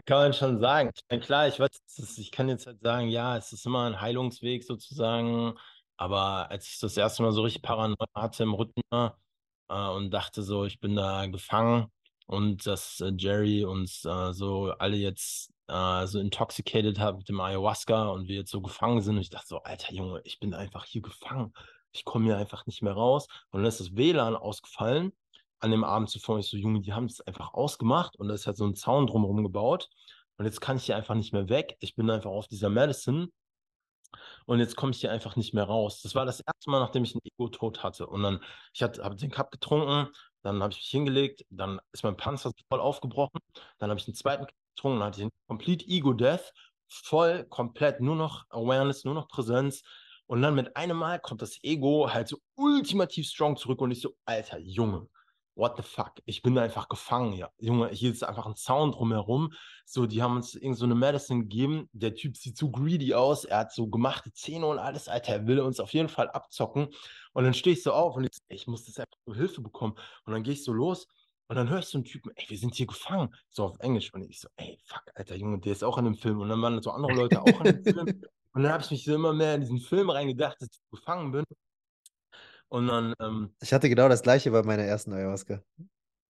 [0.04, 0.90] kann man schon sagen.
[1.20, 1.80] Klar, ich weiß,
[2.18, 5.54] ich kann jetzt halt sagen, ja, es ist immer ein Heilungsweg sozusagen.
[5.96, 9.12] Aber als ich das erste Mal so richtig Paranoia hatte im Rhythmus
[9.68, 11.86] äh, und dachte so, ich bin da gefangen
[12.26, 17.40] und dass äh, Jerry uns äh, so alle jetzt äh, so intoxicated hat mit dem
[17.40, 19.16] Ayahuasca und wir jetzt so gefangen sind.
[19.16, 21.52] Und ich dachte so, alter Junge, ich bin einfach hier gefangen.
[21.92, 23.28] Ich komme hier einfach nicht mehr raus.
[23.50, 25.12] Und dann ist das WLAN ausgefallen
[25.62, 26.38] an dem Abend zuvor.
[26.38, 29.06] Ich so, Junge, die haben es einfach ausgemacht und da ist halt so ein Zaun
[29.06, 29.88] drumherum gebaut.
[30.36, 31.76] Und jetzt kann ich hier einfach nicht mehr weg.
[31.80, 33.28] Ich bin einfach auf dieser Medicine
[34.46, 36.02] und jetzt komme ich hier einfach nicht mehr raus.
[36.02, 38.06] Das war das erste Mal, nachdem ich einen Ego-Tod hatte.
[38.06, 38.40] Und dann,
[38.72, 42.80] ich habe den Cup getrunken, dann habe ich mich hingelegt, dann ist mein Panzer voll
[42.80, 43.40] aufgebrochen,
[43.78, 46.52] dann habe ich einen zweiten Cup getrunken, dann hatte ich einen Complete Ego-Death,
[46.88, 49.82] voll, komplett, nur noch Awareness, nur noch Präsenz.
[50.26, 54.00] Und dann mit einem Mal kommt das Ego halt so ultimativ strong zurück und ich
[54.00, 55.08] so, alter Junge,
[55.55, 56.12] what the fuck?
[56.24, 57.50] Ich bin einfach gefangen, ja.
[57.59, 59.53] Junge, hier ist einfach ein Zaun drumherum.
[59.84, 61.88] So, die haben uns irgend so eine Medicine gegeben.
[61.92, 63.44] Der Typ sieht so greedy aus.
[63.44, 65.32] Er hat so gemachte Zähne und alles, Alter.
[65.34, 66.88] Er will uns auf jeden Fall abzocken.
[67.32, 69.94] Und dann stehe ich so auf und ich, ich muss das einfach so Hilfe bekommen.
[70.24, 71.07] Und dann gehe ich so los.
[71.48, 73.34] Und dann höre ich so einen Typen, ey, wir sind hier gefangen.
[73.50, 74.12] So auf Englisch.
[74.14, 76.40] Und ich so, ey, fuck, Alter, Junge, der ist auch in dem Film.
[76.40, 78.07] Und dann waren so andere Leute auch in dem Film.
[78.55, 81.32] Und dann habe ich mich so immer mehr in diesen Film reingedacht, dass ich gefangen
[81.32, 81.44] bin.
[82.72, 83.14] Und dann.
[83.20, 85.62] Ähm, ich hatte genau das gleiche bei meiner ersten Ayahuasca.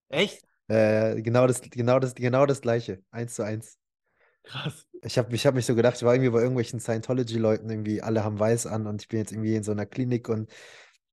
[0.09, 0.45] Echt?
[0.67, 3.01] Äh, genau, das, genau, das, genau das gleiche.
[3.11, 3.77] Eins zu eins.
[4.43, 4.85] Krass.
[5.03, 8.25] Ich habe ich hab mich so gedacht, ich war irgendwie bei irgendwelchen Scientology-Leuten, irgendwie alle
[8.25, 10.51] haben weiß an und ich bin jetzt irgendwie in so einer Klinik und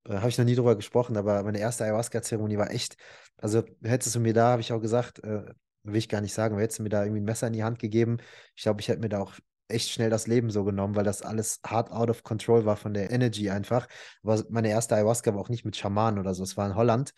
[0.09, 2.97] äh, habe ich noch nie drüber gesprochen, aber meine erste Ayahuasca-Zeremonie war echt,
[3.37, 5.45] also hättest du mir da, habe ich auch gesagt, äh,
[5.85, 7.63] will ich gar nicht sagen, aber hättest du mir da irgendwie ein Messer in die
[7.63, 8.19] Hand gegeben,
[8.57, 9.35] ich glaube, ich hätte mir da auch
[9.71, 12.95] echt schnell das Leben so genommen, weil das alles hard out of control war von
[12.95, 13.89] der Energy einfach.
[14.23, 17.13] Aber meine erste Ayahuasca war auch nicht mit Schamanen oder so, es war in Holland.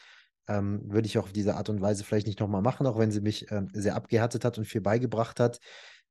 [0.48, 3.12] Ähm, würde ich auch auf diese Art und Weise vielleicht nicht nochmal machen, auch wenn
[3.12, 5.60] sie mich ähm, sehr abgehärtet hat und viel beigebracht hat.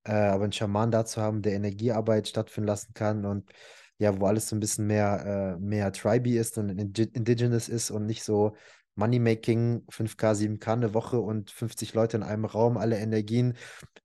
[0.04, 3.52] Äh, aber einen Schaman da zu haben, der Energiearbeit stattfinden lassen kann und
[3.98, 8.08] ja, wo alles so ein bisschen mehr, äh, mehr triby ist und indigenous ist und
[8.08, 8.56] nicht so
[8.96, 13.56] Moneymaking, 5K, 7K eine Woche und 50 Leute in einem Raum, alle Energien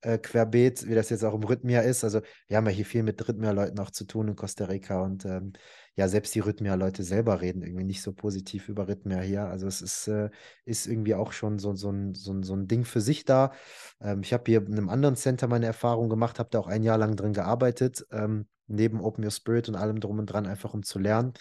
[0.02, 2.04] äh, querbeet, wie das jetzt auch im Rhythmia ist.
[2.04, 5.24] Also wir haben ja hier viel mit Rhythmia-Leuten auch zu tun in Costa Rica und
[5.24, 5.52] ähm,
[5.96, 9.46] ja, selbst die Rhythmia-Leute selber reden irgendwie nicht so positiv über Rhythmia hier.
[9.46, 10.28] Also es ist, äh,
[10.66, 13.52] ist irgendwie auch schon so, so, ein, so, ein, so ein Ding für sich da.
[14.00, 16.82] Ähm, ich habe hier in einem anderen Center meine Erfahrung gemacht, habe da auch ein
[16.82, 20.74] Jahr lang drin gearbeitet, ähm, neben Open Your Spirit und allem drum und dran, einfach
[20.74, 21.32] um zu lernen.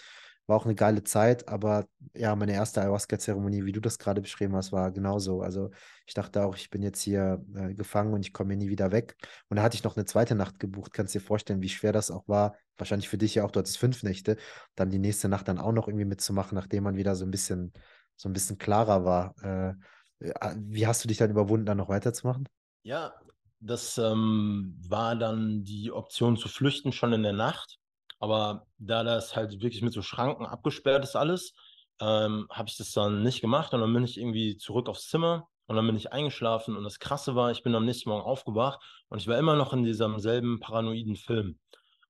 [0.46, 4.54] War auch eine geile Zeit, aber ja, meine erste Ayahuasca-Zeremonie, wie du das gerade beschrieben
[4.54, 5.42] hast, war genauso.
[5.42, 5.70] Also
[6.06, 9.16] ich dachte auch, ich bin jetzt hier äh, gefangen und ich komme nie wieder weg.
[9.48, 10.92] Und da hatte ich noch eine zweite Nacht gebucht.
[10.92, 12.56] Kannst dir vorstellen, wie schwer das auch war.
[12.76, 14.36] Wahrscheinlich für dich ja auch, du hattest fünf Nächte.
[14.76, 17.72] Dann die nächste Nacht dann auch noch irgendwie mitzumachen, nachdem man wieder so ein bisschen,
[18.16, 19.34] so ein bisschen klarer war.
[19.42, 22.48] Äh, äh wie hast du dich dann überwunden, dann noch weiterzumachen?
[22.82, 23.14] Ja,
[23.60, 27.78] das ähm, war dann die Option zu flüchten schon in der Nacht.
[28.18, 31.52] Aber da das halt wirklich mit so Schranken abgesperrt ist alles,
[32.00, 35.48] ähm, habe ich das dann nicht gemacht und dann bin ich irgendwie zurück aufs Zimmer
[35.66, 38.80] und dann bin ich eingeschlafen und das Krasse war, ich bin am nächsten Morgen aufgewacht
[39.08, 41.58] und ich war immer noch in diesem selben paranoiden Film.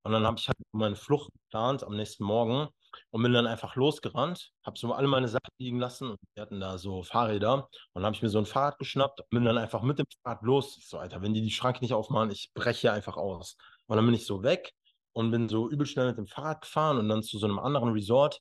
[0.03, 2.69] Und dann habe ich halt meine Flucht geplant am nächsten Morgen
[3.11, 6.59] und bin dann einfach losgerannt, habe so alle meine Sachen liegen lassen und wir hatten
[6.61, 9.81] da so Fahrräder und habe ich mir so ein Fahrrad geschnappt und bin dann einfach
[9.81, 10.77] mit dem Fahrrad los.
[10.77, 13.57] Ich so, Alter, wenn die die Schranke nicht aufmachen, ich breche einfach aus.
[13.87, 14.73] Und dann bin ich so weg
[15.17, 17.89] und bin so übel schnell mit dem Fahrrad gefahren und dann zu so einem anderen
[17.89, 18.39] Resort,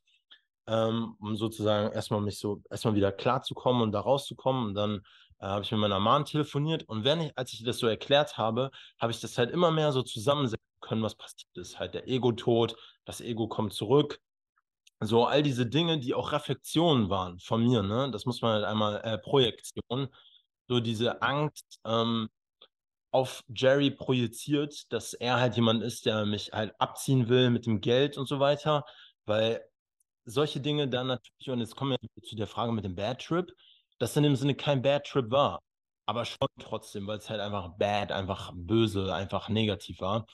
[0.66, 4.66] ähm, um sozusagen erstmal mich so, erstmal wieder klarzukommen und da rauszukommen.
[4.66, 4.97] Und dann
[5.39, 8.37] äh, habe ich mit meiner Mom telefoniert und wenn ich, als ich das so erklärt
[8.37, 8.70] habe,
[9.01, 11.79] habe ich das halt immer mehr so zusammensetzen können, was passiert ist.
[11.79, 14.20] Halt der Ego-Tod, das Ego kommt zurück.
[15.01, 18.11] So all diese Dinge, die auch Reflexionen waren von mir, ne?
[18.11, 20.09] Das muss man halt einmal äh, Projektion.
[20.68, 22.29] So diese Angst, ähm,
[23.17, 27.81] auf Jerry projiziert, dass er halt jemand ist, der mich halt abziehen will mit dem
[27.81, 28.85] Geld und so weiter,
[29.25, 29.64] weil
[30.27, 33.51] solche Dinge dann natürlich, und jetzt kommen wir zu der Frage mit dem Bad Trip,
[33.99, 35.62] das in dem Sinne kein Bad Trip war,
[36.05, 40.27] aber schon trotzdem, weil es halt einfach bad, einfach böse, einfach negativ war.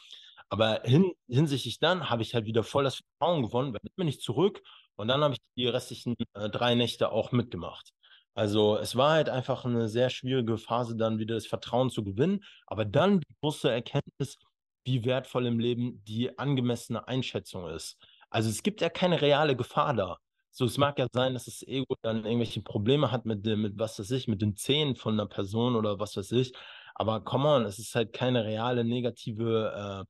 [0.49, 4.21] Aber hin, hinsichtlich dann habe ich halt wieder voll das Vertrauen gewonnen, weil bin ich
[4.21, 4.61] zurück
[4.97, 7.93] und dann habe ich die restlichen äh, drei Nächte auch mitgemacht.
[8.35, 12.43] Also es war halt einfach eine sehr schwierige Phase, dann wieder das Vertrauen zu gewinnen,
[12.67, 14.39] aber dann die große Erkenntnis,
[14.85, 17.99] wie wertvoll im Leben die angemessene Einschätzung ist.
[18.31, 20.19] Also es gibt ja keine reale Gefahr da.
[20.51, 23.79] So, es mag ja sein, dass das Ego dann irgendwelche Probleme hat mit dem, mit
[23.79, 26.53] was weiß ich, mit den Zähnen von einer Person oder was weiß ich.
[26.95, 30.07] Aber come on, es ist halt keine reale negative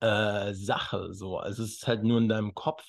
[0.00, 1.14] äh, äh, Sache.
[1.14, 2.84] So, also es ist halt nur in deinem Kopf.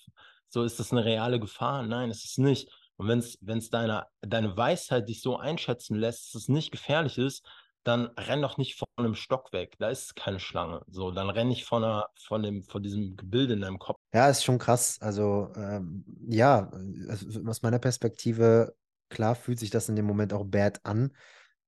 [0.50, 1.84] So, ist das eine reale Gefahr?
[1.84, 2.70] Nein, es ist nicht.
[2.98, 3.20] Und wenn
[3.58, 7.46] es deine, deine Weisheit dich so einschätzen lässt, dass es nicht gefährlich ist,
[7.84, 9.76] dann renn doch nicht von einem Stock weg.
[9.80, 10.82] Da ist keine Schlange.
[10.90, 13.98] So, dann renn nicht von, einer, von, dem, von diesem Gebilde in deinem Kopf.
[14.14, 14.98] Ja, ist schon krass.
[15.00, 16.70] Also, ähm, ja,
[17.08, 18.76] also aus meiner Perspektive,
[19.10, 21.14] klar fühlt sich das in dem Moment auch bad an.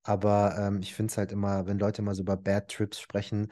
[0.03, 3.51] Aber ähm, ich finde es halt immer, wenn Leute mal so über Bad Trips sprechen,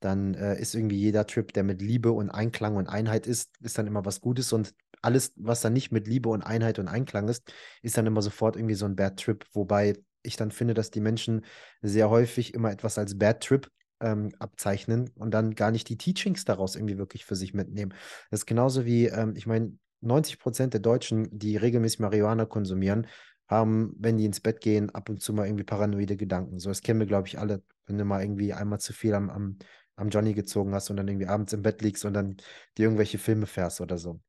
[0.00, 3.78] dann äh, ist irgendwie jeder Trip, der mit Liebe und Einklang und Einheit ist, ist
[3.78, 4.52] dann immer was Gutes.
[4.52, 8.22] Und alles, was dann nicht mit Liebe und Einheit und Einklang ist, ist dann immer
[8.22, 9.44] sofort irgendwie so ein Bad Trip.
[9.52, 11.44] Wobei ich dann finde, dass die Menschen
[11.82, 13.68] sehr häufig immer etwas als Bad Trip
[14.00, 17.94] ähm, abzeichnen und dann gar nicht die Teachings daraus irgendwie wirklich für sich mitnehmen.
[18.30, 23.06] Das ist genauso wie, ähm, ich meine, 90 Prozent der Deutschen, die regelmäßig Marihuana konsumieren,
[23.48, 26.58] haben, wenn die ins Bett gehen, ab und zu mal irgendwie paranoide Gedanken.
[26.58, 29.30] So, das kennen wir, glaube ich, alle, wenn du mal irgendwie einmal zu viel am,
[29.30, 29.58] am,
[29.96, 32.36] am Johnny gezogen hast und dann irgendwie abends im Bett liegst und dann
[32.76, 34.20] dir irgendwelche Filme fährst oder so.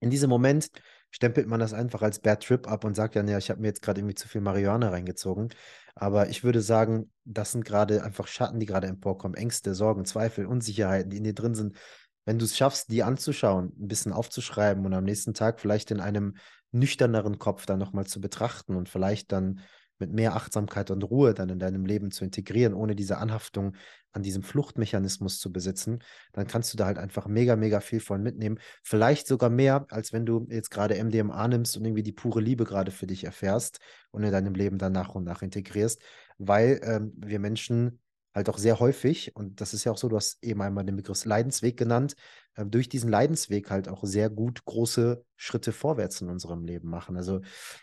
[0.00, 0.70] In diesem Moment
[1.10, 3.82] stempelt man das einfach als Bad Trip ab und sagt ja, ich habe mir jetzt
[3.82, 5.48] gerade irgendwie zu viel Marihuana reingezogen.
[5.94, 9.36] Aber ich würde sagen, das sind gerade einfach Schatten, die gerade emporkommen.
[9.36, 11.76] Ängste, Sorgen, Zweifel, Unsicherheiten, die in dir drin sind.
[12.24, 16.00] Wenn du es schaffst, die anzuschauen, ein bisschen aufzuschreiben und am nächsten Tag vielleicht in
[16.00, 16.36] einem
[16.72, 19.60] nüchterneren Kopf dann nochmal zu betrachten und vielleicht dann
[19.98, 23.74] mit mehr Achtsamkeit und Ruhe dann in deinem Leben zu integrieren, ohne diese Anhaftung
[24.12, 26.00] an diesem Fluchtmechanismus zu besitzen,
[26.32, 28.58] dann kannst du da halt einfach mega, mega viel von mitnehmen.
[28.82, 32.64] Vielleicht sogar mehr, als wenn du jetzt gerade MDMA nimmst und irgendwie die pure Liebe
[32.64, 33.80] gerade für dich erfährst
[34.10, 36.02] und in deinem Leben dann nach und nach integrierst,
[36.38, 38.00] weil ähm, wir Menschen
[38.38, 40.96] halt auch sehr häufig, und das ist ja auch so, du hast eben einmal den
[40.96, 42.14] Begriff Leidensweg genannt,
[42.54, 47.16] äh, durch diesen Leidensweg halt auch sehr gut große Schritte vorwärts in unserem Leben machen.
[47.16, 47.40] Also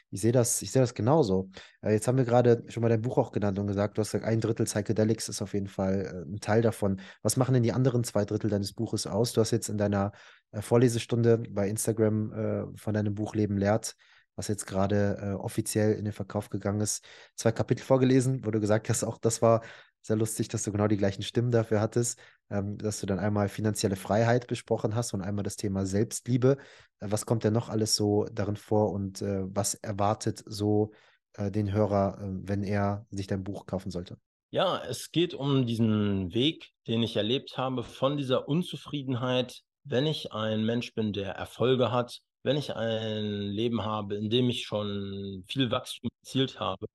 [0.09, 1.49] ich sehe das, ich sehe das genauso.
[1.81, 4.11] Äh, jetzt haben wir gerade schon mal dein Buch auch genannt und gesagt, du hast
[4.11, 6.99] gesagt, ein Drittel Psychedelics ist auf jeden Fall äh, ein Teil davon.
[7.21, 9.33] Was machen denn die anderen zwei Drittel deines Buches aus?
[9.33, 10.11] Du hast jetzt in deiner
[10.51, 13.95] äh, Vorlesestunde bei Instagram äh, von deinem Buch Leben lehrt
[14.35, 18.59] was jetzt gerade äh, offiziell in den Verkauf gegangen ist, zwei Kapitel vorgelesen, wo du
[18.59, 19.61] gesagt hast, auch das war
[20.05, 22.19] sehr lustig, dass du genau die gleichen Stimmen dafür hattest,
[22.51, 26.57] ähm, dass du dann einmal finanzielle Freiheit besprochen hast und einmal das Thema Selbstliebe.
[26.99, 30.91] Äh, was kommt denn noch alles so darin vor und äh, was erwartet so
[31.33, 34.17] äh, den Hörer, äh, wenn er sich dein Buch kaufen sollte?
[34.51, 40.31] Ja, es geht um diesen Weg, den ich erlebt habe, von dieser Unzufriedenheit, wenn ich
[40.33, 45.43] ein Mensch bin, der Erfolge hat, wenn ich ein Leben habe, in dem ich schon
[45.47, 46.85] viel Wachstum erzielt habe,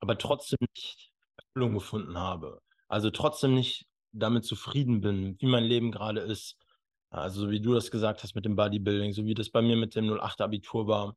[0.00, 1.07] aber trotzdem nicht
[1.54, 6.56] Erfüllung gefunden habe, also trotzdem nicht damit zufrieden bin, wie mein Leben gerade ist,
[7.10, 9.76] also so wie du das gesagt hast mit dem Bodybuilding, so wie das bei mir
[9.76, 11.16] mit dem 08 Abitur war.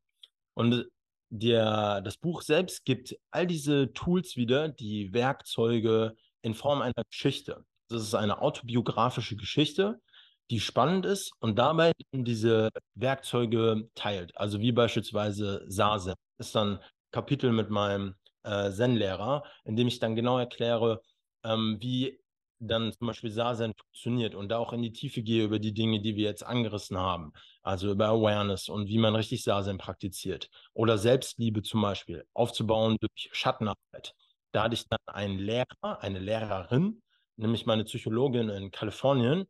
[0.54, 0.88] Und
[1.30, 7.66] der, das Buch selbst gibt all diese Tools wieder, die Werkzeuge in Form einer Geschichte.
[7.90, 10.02] Das ist eine autobiografische Geschichte,
[10.50, 14.36] die spannend ist und dabei diese Werkzeuge teilt.
[14.38, 16.16] Also wie beispielsweise Sase.
[16.38, 16.80] Ist dann
[17.12, 21.02] Kapitel mit meinem äh, Zen-Lehrer, in dem ich dann genau erkläre,
[21.44, 22.20] ähm, wie
[22.60, 26.02] dann zum Beispiel Sazen funktioniert und da auch in die Tiefe gehe über die Dinge,
[26.02, 27.34] die wir jetzt angerissen haben.
[27.64, 30.50] Also über Awareness und wie man richtig Sazen praktiziert.
[30.74, 34.14] Oder Selbstliebe zum Beispiel aufzubauen durch Schattenarbeit.
[34.52, 37.02] Da hatte ich dann einen Lehrer, eine Lehrerin,
[37.36, 39.48] nämlich meine Psychologin in Kalifornien,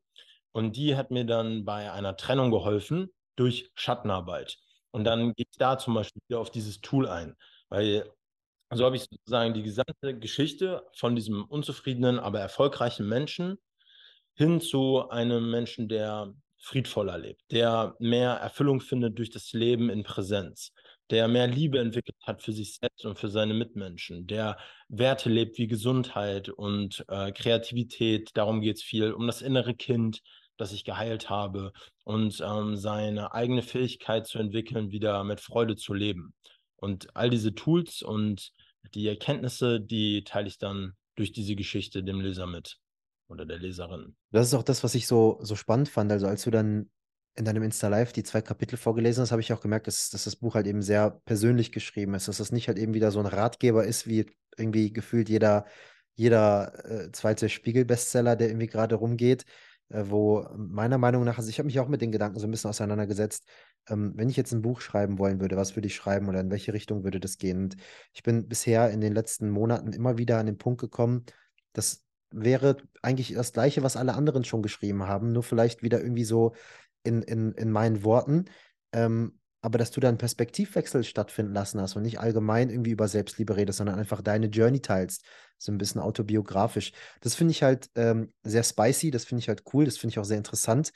[0.53, 4.57] und die hat mir dann bei einer Trennung geholfen durch Schattenarbeit.
[4.91, 7.35] Und dann gehe ich da zum Beispiel wieder auf dieses Tool ein.
[7.69, 8.11] Weil
[8.73, 13.57] so habe ich sozusagen die gesamte Geschichte von diesem unzufriedenen, aber erfolgreichen Menschen
[14.35, 20.03] hin zu einem Menschen, der friedvoller lebt, der mehr Erfüllung findet durch das Leben in
[20.03, 20.71] Präsenz,
[21.09, 24.57] der mehr Liebe entwickelt hat für sich selbst und für seine Mitmenschen, der
[24.87, 28.29] Werte lebt wie Gesundheit und äh, Kreativität.
[28.35, 30.21] Darum geht es viel, um das innere Kind,
[30.57, 35.93] das ich geheilt habe und ähm, seine eigene Fähigkeit zu entwickeln, wieder mit Freude zu
[35.95, 36.35] leben.
[36.75, 38.51] Und all diese Tools und
[38.93, 42.79] die Erkenntnisse, die teile ich dann durch diese Geschichte dem Leser mit
[43.27, 44.15] oder der Leserin.
[44.31, 46.11] Das ist auch das, was ich so, so spannend fand.
[46.11, 46.89] Also als du dann
[47.35, 50.35] in deinem Insta-Live die zwei Kapitel vorgelesen hast, habe ich auch gemerkt, dass, dass das
[50.35, 53.25] Buch halt eben sehr persönlich geschrieben ist, dass das nicht halt eben wieder so ein
[53.25, 54.25] Ratgeber ist, wie
[54.57, 55.65] irgendwie gefühlt jeder,
[56.15, 59.45] jeder äh, zweite Spiegel-Bestseller, der irgendwie gerade rumgeht,
[59.89, 62.51] äh, wo meiner Meinung nach, also ich habe mich auch mit den Gedanken so ein
[62.51, 63.47] bisschen auseinandergesetzt,
[63.89, 66.51] ähm, wenn ich jetzt ein Buch schreiben wollen würde, was würde ich schreiben oder in
[66.51, 67.63] welche Richtung würde das gehen?
[67.63, 67.77] Und
[68.13, 71.25] ich bin bisher in den letzten Monaten immer wieder an den Punkt gekommen,
[71.73, 76.23] das wäre eigentlich das Gleiche, was alle anderen schon geschrieben haben, nur vielleicht wieder irgendwie
[76.23, 76.53] so
[77.03, 78.45] in, in, in meinen Worten.
[78.93, 83.07] Ähm, aber dass du da einen Perspektivwechsel stattfinden lassen hast und nicht allgemein irgendwie über
[83.07, 85.23] Selbstliebe redest, sondern einfach deine Journey teilst,
[85.59, 86.93] so ein bisschen autobiografisch.
[87.21, 90.19] Das finde ich halt ähm, sehr spicy, das finde ich halt cool, das finde ich
[90.19, 90.91] auch sehr interessant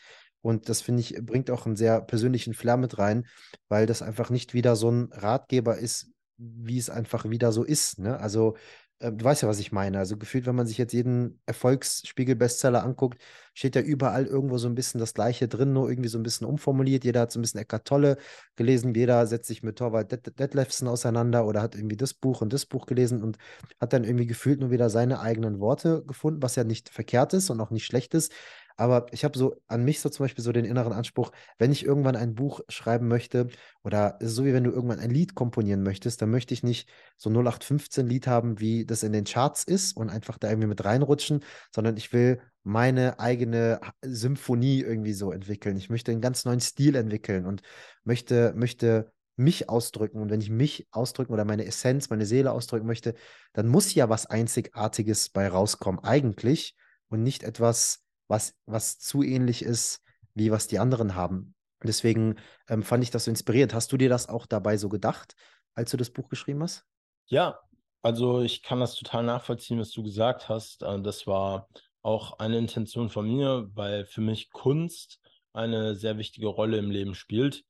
[0.45, 3.25] und das finde ich bringt auch einen sehr persönlichen Flair mit rein,
[3.67, 7.97] weil das einfach nicht wieder so ein Ratgeber ist, wie es einfach wieder so ist.
[7.97, 8.19] Ne?
[8.19, 8.55] Also
[8.99, 9.97] äh, du weißt ja, was ich meine.
[9.97, 13.19] Also gefühlt, wenn man sich jetzt jeden Erfolgsspiegel-Bestseller anguckt,
[13.55, 16.45] steht ja überall irgendwo so ein bisschen das Gleiche drin, nur irgendwie so ein bisschen
[16.45, 17.05] umformuliert.
[17.05, 18.17] Jeder hat so ein bisschen Eckart Tolle
[18.55, 22.67] gelesen, jeder setzt sich mit Torwald Detlefsen auseinander oder hat irgendwie das Buch und das
[22.67, 23.37] Buch gelesen und
[23.81, 27.49] hat dann irgendwie gefühlt nur wieder seine eigenen Worte gefunden, was ja nicht verkehrt ist
[27.49, 28.31] und auch nicht schlecht ist.
[28.77, 31.85] Aber ich habe so an mich so zum Beispiel so den inneren Anspruch, wenn ich
[31.85, 33.47] irgendwann ein Buch schreiben möchte
[33.83, 37.29] oder so wie wenn du irgendwann ein Lied komponieren möchtest, dann möchte ich nicht so
[37.29, 41.43] 0815 Lied haben, wie das in den Charts ist und einfach da irgendwie mit reinrutschen,
[41.73, 45.77] sondern ich will meine eigene Symphonie irgendwie so entwickeln.
[45.77, 47.61] Ich möchte einen ganz neuen Stil entwickeln und
[48.03, 50.21] möchte, möchte mich ausdrücken.
[50.21, 53.15] Und wenn ich mich ausdrücken oder meine Essenz, meine Seele ausdrücken möchte,
[53.53, 56.75] dann muss ja was Einzigartiges bei rauskommen, eigentlich.
[57.07, 60.01] Und nicht etwas, was, was zu ähnlich ist,
[60.33, 61.55] wie was die anderen haben.
[61.83, 62.35] Deswegen
[62.67, 63.73] ähm, fand ich das so inspirierend.
[63.73, 65.35] Hast du dir das auch dabei so gedacht,
[65.73, 66.85] als du das Buch geschrieben hast?
[67.27, 67.59] Ja,
[68.01, 70.83] also ich kann das total nachvollziehen, was du gesagt hast.
[70.83, 71.67] Äh, das war
[72.01, 75.19] auch eine Intention von mir, weil für mich Kunst
[75.53, 77.63] eine sehr wichtige Rolle im Leben spielt.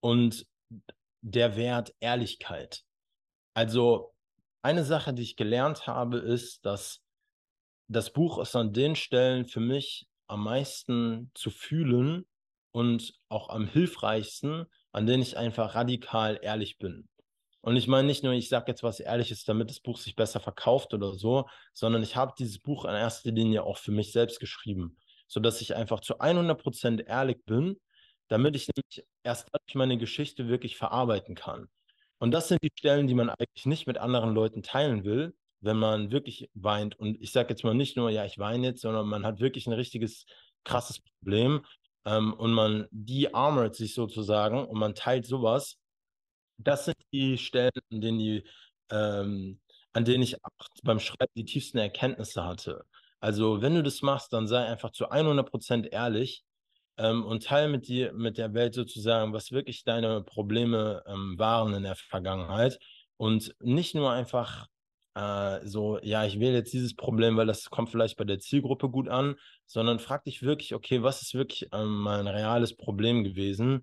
[0.00, 0.46] Und
[1.20, 2.82] der Wert Ehrlichkeit.
[3.54, 4.12] Also
[4.62, 7.01] eine Sache, die ich gelernt habe, ist, dass
[7.92, 12.26] das Buch ist an den Stellen für mich am meisten zu fühlen
[12.72, 17.08] und auch am hilfreichsten, an denen ich einfach radikal ehrlich bin.
[17.60, 20.40] Und ich meine nicht nur, ich sage jetzt was Ehrliches, damit das Buch sich besser
[20.40, 24.40] verkauft oder so, sondern ich habe dieses Buch in erster Linie auch für mich selbst
[24.40, 24.96] geschrieben,
[25.28, 27.78] sodass ich einfach zu 100% ehrlich bin,
[28.28, 31.68] damit ich nämlich erst meine Geschichte wirklich verarbeiten kann.
[32.18, 35.78] Und das sind die Stellen, die man eigentlich nicht mit anderen Leuten teilen will, wenn
[35.78, 36.98] man wirklich weint.
[36.98, 39.66] Und ich sage jetzt mal nicht nur, ja, ich weine jetzt, sondern man hat wirklich
[39.66, 40.26] ein richtiges,
[40.64, 41.64] krasses Problem
[42.04, 45.78] ähm, und man de-armort sich sozusagen und man teilt sowas
[46.64, 48.44] das sind die Stellen, an denen, die,
[48.90, 49.60] ähm,
[49.92, 50.36] an denen ich
[50.82, 52.84] beim Schreiben die tiefsten Erkenntnisse hatte.
[53.20, 56.44] Also, wenn du das machst, dann sei einfach zu 100% ehrlich
[56.98, 61.74] ähm, und teile mit dir, mit der Welt sozusagen, was wirklich deine Probleme ähm, waren
[61.74, 62.78] in der Vergangenheit.
[63.16, 64.66] Und nicht nur einfach
[65.14, 68.88] äh, so, ja, ich wähle jetzt dieses Problem, weil das kommt vielleicht bei der Zielgruppe
[68.88, 69.36] gut an,
[69.66, 73.82] sondern frag dich wirklich, okay, was ist wirklich ähm, mein reales Problem gewesen?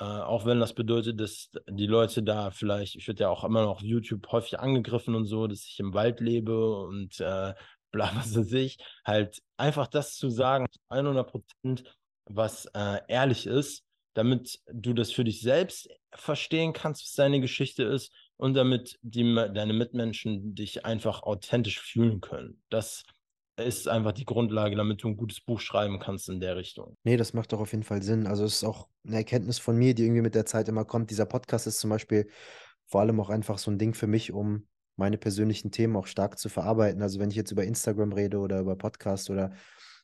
[0.00, 3.62] Äh, auch wenn das bedeutet, dass die Leute da vielleicht, ich werde ja auch immer
[3.62, 7.54] noch auf YouTube häufig angegriffen und so, dass ich im Wald lebe und äh,
[7.92, 11.84] bla, was weiß ich, halt einfach das zu sagen, 100 Prozent,
[12.26, 17.84] was äh, ehrlich ist, damit du das für dich selbst verstehen kannst, was deine Geschichte
[17.84, 22.62] ist und damit die, deine Mitmenschen dich einfach authentisch fühlen können.
[22.70, 23.04] Das
[23.56, 26.96] ist einfach die Grundlage, damit du ein gutes Buch schreiben kannst in der Richtung.
[27.04, 28.26] Nee, das macht doch auf jeden Fall Sinn.
[28.26, 31.10] Also es ist auch eine Erkenntnis von mir, die irgendwie mit der Zeit immer kommt.
[31.10, 32.28] Dieser Podcast ist zum Beispiel
[32.86, 34.66] vor allem auch einfach so ein Ding für mich, um
[34.96, 37.02] meine persönlichen Themen auch stark zu verarbeiten.
[37.02, 39.52] Also wenn ich jetzt über Instagram rede oder über Podcast oder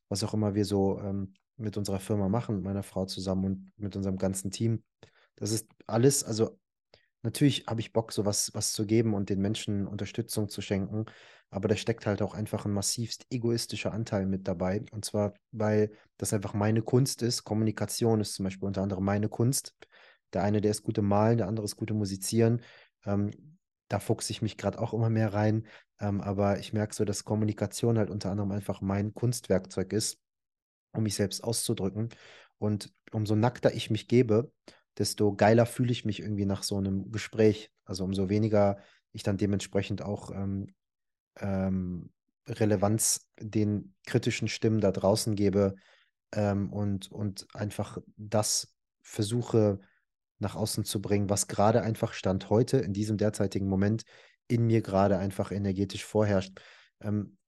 [0.09, 3.73] was auch immer wir so ähm, mit unserer Firma machen, mit meiner Frau zusammen und
[3.77, 4.83] mit unserem ganzen Team,
[5.37, 6.59] das ist alles, also
[7.23, 11.07] natürlich habe ich Bock, so was, was zu geben und den Menschen Unterstützung zu schenken.
[11.51, 14.85] Aber da steckt halt auch einfach ein massivst egoistischer Anteil mit dabei.
[14.93, 17.45] Und zwar, weil das einfach meine Kunst ist.
[17.45, 19.75] Kommunikation ist zum Beispiel unter anderem meine Kunst.
[20.33, 22.63] Der eine, der ist gut im Malen, der andere ist gut im Musizieren.
[23.05, 23.33] Ähm,
[23.89, 25.67] da fuchse ich mich gerade auch immer mehr rein.
[25.99, 30.19] Ähm, aber ich merke so, dass Kommunikation halt unter anderem einfach mein Kunstwerkzeug ist,
[30.93, 32.11] um mich selbst auszudrücken.
[32.59, 34.53] Und umso nackter ich mich gebe,
[35.01, 37.73] desto geiler fühle ich mich irgendwie nach so einem Gespräch.
[37.85, 38.79] Also umso weniger
[39.13, 40.75] ich dann dementsprechend auch ähm,
[41.39, 42.11] ähm,
[42.47, 45.75] Relevanz den kritischen Stimmen da draußen gebe
[46.33, 49.81] ähm, und, und einfach das versuche
[50.39, 54.05] nach außen zu bringen, was gerade einfach Stand heute in diesem derzeitigen Moment
[54.49, 56.61] in mir gerade einfach energetisch vorherrscht.
[57.01, 57.39] Ähm,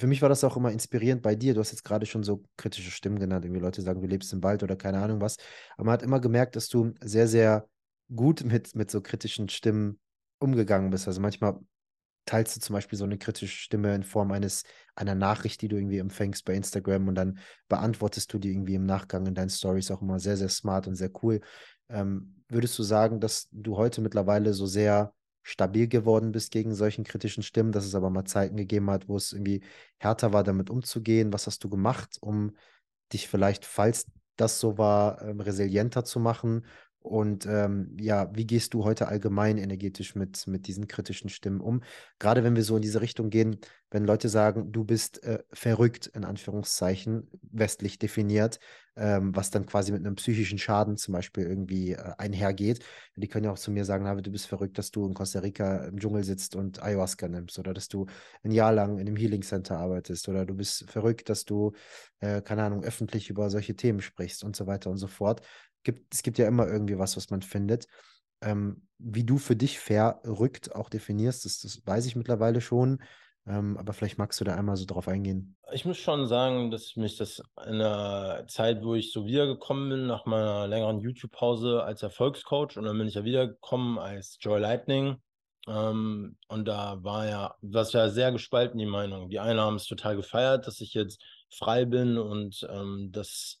[0.00, 1.52] für mich war das auch immer inspirierend bei dir.
[1.52, 3.44] Du hast jetzt gerade schon so kritische Stimmen genannt.
[3.44, 5.36] Irgendwie Leute sagen, du lebst im Wald oder keine Ahnung was.
[5.76, 7.68] Aber man hat immer gemerkt, dass du sehr, sehr
[8.14, 10.00] gut mit, mit so kritischen Stimmen
[10.38, 11.06] umgegangen bist.
[11.06, 11.60] Also manchmal
[12.24, 14.62] teilst du zum Beispiel so eine kritische Stimme in Form eines,
[14.94, 17.38] einer Nachricht, die du irgendwie empfängst bei Instagram und dann
[17.68, 20.94] beantwortest du die irgendwie im Nachgang in deinen Stories auch immer sehr, sehr smart und
[20.94, 21.40] sehr cool.
[21.90, 27.04] Ähm, würdest du sagen, dass du heute mittlerweile so sehr stabil geworden bist gegen solchen
[27.04, 29.62] kritischen Stimmen, dass es aber mal Zeiten gegeben hat, wo es irgendwie
[29.98, 31.32] härter war, damit umzugehen?
[31.32, 32.56] Was hast du gemacht, um
[33.12, 36.64] dich vielleicht, falls das so war, ähm, resilienter zu machen
[37.02, 41.82] und ähm, ja, wie gehst du heute allgemein energetisch mit, mit diesen kritischen Stimmen um?
[42.18, 43.58] Gerade wenn wir so in diese Richtung gehen,
[43.90, 48.60] wenn Leute sagen, du bist äh, verrückt, in Anführungszeichen, westlich definiert,
[48.96, 52.84] ähm, was dann quasi mit einem psychischen Schaden zum Beispiel irgendwie äh, einhergeht.
[53.16, 55.84] Die können ja auch zu mir sagen, du bist verrückt, dass du in Costa Rica
[55.84, 58.06] im Dschungel sitzt und Ayahuasca nimmst oder dass du
[58.42, 61.72] ein Jahr lang in einem Healing Center arbeitest oder du bist verrückt, dass du,
[62.20, 65.42] äh, keine Ahnung, öffentlich über solche Themen sprichst und so weiter und so fort
[65.82, 67.86] gibt, es gibt ja immer irgendwie was, was man findet.
[68.42, 73.02] Ähm, wie du für dich verrückt auch definierst, das, das weiß ich mittlerweile schon.
[73.46, 75.56] Ähm, aber vielleicht magst du da einmal so drauf eingehen.
[75.72, 80.06] Ich muss schon sagen, dass mich das in der Zeit, wo ich so wiedergekommen bin,
[80.06, 85.16] nach meiner längeren YouTube-Pause als Erfolgscoach, und dann bin ich ja wiedergekommen als Joy Lightning.
[85.66, 89.28] Ähm, und da war ja, was ja sehr gespalten, die Meinung.
[89.30, 93.60] Die einen haben es total gefeiert, dass ich jetzt frei bin und ähm, dass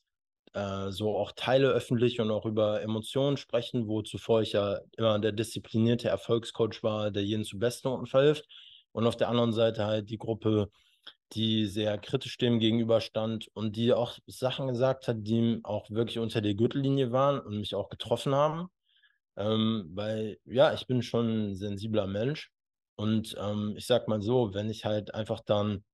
[0.54, 5.18] äh, so auch Teile öffentlich und auch über Emotionen sprechen, wo zuvor ich ja immer
[5.18, 8.46] der disziplinierte Erfolgscoach war, der jeden zu Bestnoten verhilft.
[8.92, 10.70] Und auf der anderen Seite halt die Gruppe,
[11.32, 16.40] die sehr kritisch dem gegenüberstand und die auch Sachen gesagt hat, die auch wirklich unter
[16.40, 18.68] der Gürtellinie waren und mich auch getroffen haben.
[19.36, 22.50] Ähm, weil, ja, ich bin schon ein sensibler Mensch.
[22.96, 25.84] Und ähm, ich sag mal so, wenn ich halt einfach dann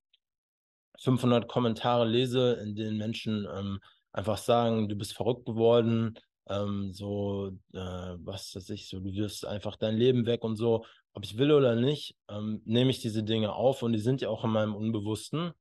[0.98, 3.80] 500 Kommentare lese, in denen Menschen ähm,
[4.12, 6.18] einfach sagen, du bist verrückt geworden,
[6.48, 10.84] ähm, so, äh, was weiß ich, so, du wirst einfach dein Leben weg und so,
[11.16, 14.28] ob ich will oder nicht, ähm, nehme ich diese Dinge auf und die sind ja
[14.28, 15.52] auch in meinem Unbewussten.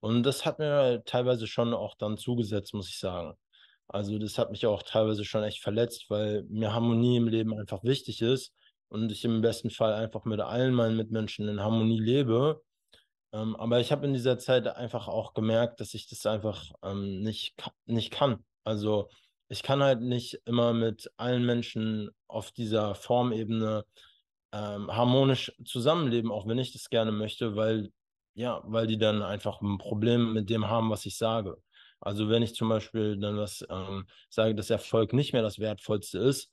[0.00, 3.34] Und das hat mir teilweise schon auch dann zugesetzt, muss ich sagen.
[3.88, 7.84] Also das hat mich auch teilweise schon echt verletzt, weil mir Harmonie im Leben einfach
[7.84, 8.52] wichtig ist.
[8.90, 12.62] und ich im besten Fall einfach mit allen meinen Mitmenschen in Harmonie lebe.
[13.32, 17.20] Ähm, aber ich habe in dieser Zeit einfach auch gemerkt, dass ich das einfach ähm,
[17.22, 17.54] nicht,
[17.86, 18.44] nicht kann.
[18.64, 19.08] Also
[19.48, 23.84] ich kann halt nicht immer mit allen Menschen auf dieser Formebene
[24.52, 27.90] ähm, harmonisch zusammenleben, auch wenn ich das gerne möchte, weil,
[28.34, 31.58] ja, weil die dann einfach ein Problem mit dem haben, was ich sage.
[32.00, 36.18] Also wenn ich zum Beispiel dann was ähm, sage, dass Erfolg nicht mehr das Wertvollste
[36.18, 36.50] ist,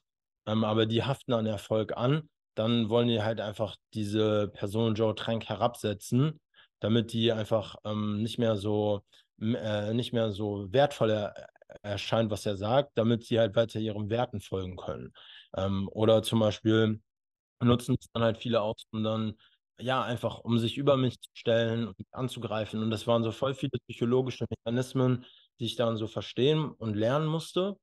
[0.47, 5.13] ähm, aber die haften an Erfolg an, dann wollen die halt einfach diese Person Joe
[5.15, 6.39] Trank herabsetzen,
[6.79, 9.03] damit die einfach ähm, nicht mehr so
[9.41, 11.33] äh, nicht mehr so wertvoll er
[11.81, 15.13] erscheint, was er sagt, damit sie halt weiter ihren Werten folgen können.
[15.55, 17.01] Ähm, oder zum Beispiel
[17.65, 19.35] nutzen es dann halt viele aus, um dann
[19.79, 22.81] ja, einfach um sich über mich zu stellen und anzugreifen.
[22.81, 25.25] Und das waren so voll viele psychologische Mechanismen,
[25.59, 27.77] die ich dann so verstehen und lernen musste.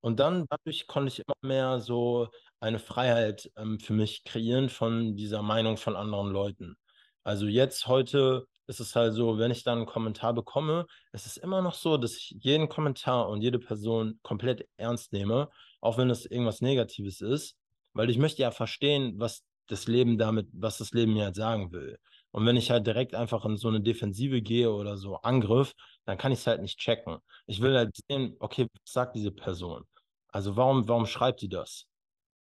[0.00, 2.28] Und dann dadurch konnte ich immer mehr so
[2.60, 6.76] eine Freiheit ähm, für mich kreieren von dieser Meinung von anderen Leuten.
[7.24, 11.38] Also jetzt heute ist es halt so, wenn ich dann einen Kommentar bekomme, es ist
[11.38, 15.48] immer noch so, dass ich jeden Kommentar und jede Person komplett ernst nehme,
[15.80, 17.56] auch wenn es irgendwas Negatives ist,
[17.96, 21.72] weil ich möchte ja verstehen, was das Leben damit, was das Leben mir halt sagen
[21.72, 21.98] will.
[22.30, 25.72] Und wenn ich halt direkt einfach in so eine Defensive gehe oder so Angriff,
[26.04, 27.18] dann kann ich es halt nicht checken.
[27.46, 29.84] Ich will halt sehen, okay, was sagt diese Person?
[30.28, 31.86] Also warum, warum schreibt die das?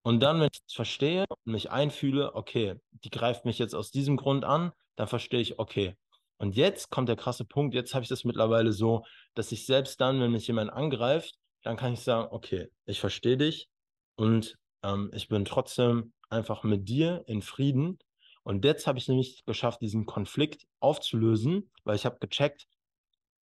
[0.03, 3.91] Und dann, wenn ich es verstehe und mich einfühle, okay, die greift mich jetzt aus
[3.91, 5.95] diesem Grund an, dann verstehe ich, okay.
[6.37, 9.99] Und jetzt kommt der krasse Punkt, jetzt habe ich das mittlerweile so, dass ich selbst
[9.99, 13.67] dann, wenn mich jemand angreift, dann kann ich sagen, okay, ich verstehe dich
[14.15, 17.99] und ähm, ich bin trotzdem einfach mit dir in Frieden.
[18.43, 22.67] Und jetzt habe ich nämlich geschafft, diesen Konflikt aufzulösen, weil ich habe gecheckt,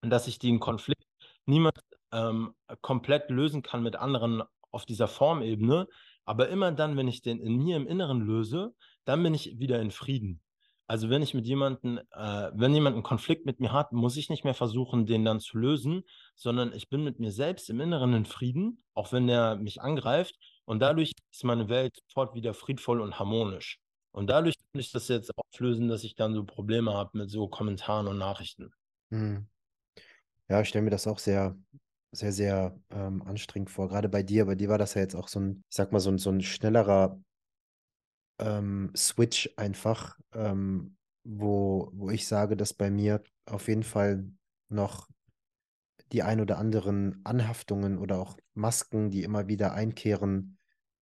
[0.01, 1.05] dass ich den Konflikt
[1.45, 1.79] niemals
[2.11, 5.88] ähm, komplett lösen kann mit anderen auf dieser Formebene.
[6.25, 8.73] Aber immer dann, wenn ich den in mir im Inneren löse,
[9.05, 10.41] dann bin ich wieder in Frieden.
[10.89, 14.29] Also wenn ich mit jemandem, äh, wenn jemand einen Konflikt mit mir hat, muss ich
[14.29, 16.03] nicht mehr versuchen, den dann zu lösen,
[16.35, 20.35] sondern ich bin mit mir selbst im Inneren in Frieden, auch wenn der mich angreift.
[20.68, 23.80] Und dadurch ist meine Welt sofort wieder friedvoll und harmonisch.
[24.11, 27.47] Und dadurch kann ich das jetzt auflösen, dass ich dann so Probleme habe mit so
[27.47, 28.72] Kommentaren und Nachrichten.
[29.09, 29.47] Hm.
[30.49, 31.57] Ja, ich stelle mir das auch sehr,
[32.11, 33.88] sehr, sehr ähm, anstrengend vor.
[33.88, 35.99] Gerade bei dir, bei dir war das ja jetzt auch so ein, ich sag mal,
[35.99, 37.18] so ein, so ein schnellerer
[38.39, 44.30] ähm, Switch einfach, ähm, wo, wo ich sage, dass bei mir auf jeden Fall
[44.68, 45.07] noch
[46.11, 50.56] die ein oder anderen Anhaftungen oder auch Masken, die immer wieder einkehren,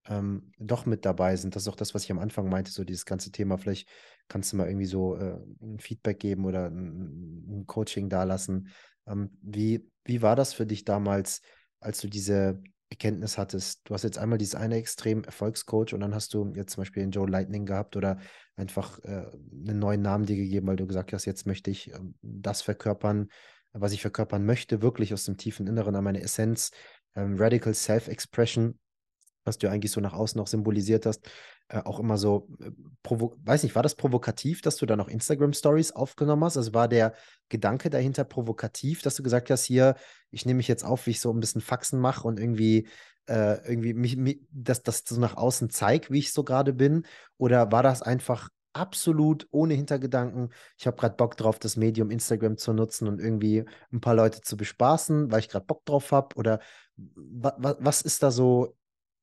[0.09, 1.57] ähm, doch mit dabei sind.
[1.57, 3.57] Das ist auch das, was ich am Anfang meinte, so dieses ganze Thema.
[3.59, 3.89] Vielleicht
[4.29, 8.69] kannst du mal irgendwie so äh, ein Feedback geben oder ein, ein Coaching dalassen.
[9.07, 11.41] Ähm, wie, wie war das für dich damals,
[11.81, 13.81] als du diese Erkenntnis hattest?
[13.85, 17.03] Du hast jetzt einmal dieses eine extrem Erfolgscoach und dann hast du jetzt zum Beispiel
[17.03, 18.19] den Joe Lightning gehabt oder
[18.57, 19.31] einfach äh,
[19.67, 23.29] einen neuen Namen dir gegeben, weil du gesagt hast, jetzt möchte ich äh, das verkörpern,
[23.73, 26.71] was ich verkörpern möchte, wirklich aus dem tiefen Inneren an meine Essenz.
[27.17, 28.79] Ähm, Radical Self-Expression
[29.45, 31.29] was du eigentlich so nach außen noch symbolisiert hast,
[31.69, 32.71] äh, auch immer so, äh,
[33.05, 36.57] weiß nicht, war das provokativ, dass du da noch Instagram-Stories aufgenommen hast?
[36.57, 37.15] Also war der
[37.49, 39.95] Gedanke dahinter provokativ, dass du gesagt hast, hier,
[40.31, 42.89] ich nehme mich jetzt auf, wie ich so ein bisschen Faxen mache und irgendwie,
[43.27, 47.07] äh, irgendwie mich, mich, dass das so nach außen zeigt, wie ich so gerade bin?
[47.39, 50.53] Oder war das einfach absolut ohne Hintergedanken.
[50.77, 54.41] Ich habe gerade Bock drauf, das Medium Instagram zu nutzen und irgendwie ein paar Leute
[54.41, 56.37] zu bespaßen, weil ich gerade Bock drauf habe?
[56.37, 56.61] Oder
[56.97, 58.77] was ist da so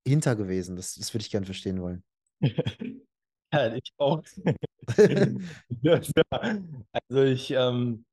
[0.07, 0.75] hinter gewesen?
[0.75, 2.03] Das, das würde ich gerne verstehen wollen.
[3.53, 4.23] ja, ich auch.
[6.29, 8.05] also ich, ähm,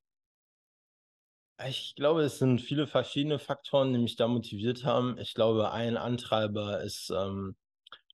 [1.66, 5.18] ich glaube, es sind viele verschiedene Faktoren, die mich da motiviert haben.
[5.18, 7.56] Ich glaube, ein Antreiber ist ähm,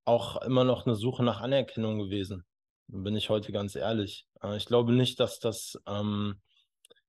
[0.04, 2.44] auch immer noch eine Suche nach Anerkennung gewesen.
[2.88, 4.26] Da bin ich heute ganz ehrlich.
[4.42, 6.40] Äh, ich glaube nicht, dass das, ähm,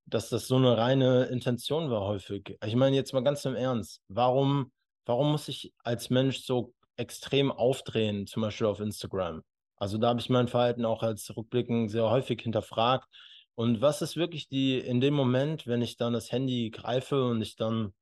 [0.05, 2.57] dass das so eine reine Intention war häufig.
[2.65, 4.01] Ich meine jetzt mal ganz im Ernst.
[4.09, 4.71] Warum
[5.05, 9.43] warum muss ich als Mensch so extrem aufdrehen, zum Beispiel auf Instagram?
[9.77, 13.07] Also da habe ich mein Verhalten auch als Rückblicken sehr häufig hinterfragt.
[13.55, 17.41] Und was ist wirklich die, in dem Moment, wenn ich dann das Handy greife und
[17.41, 17.93] ich dann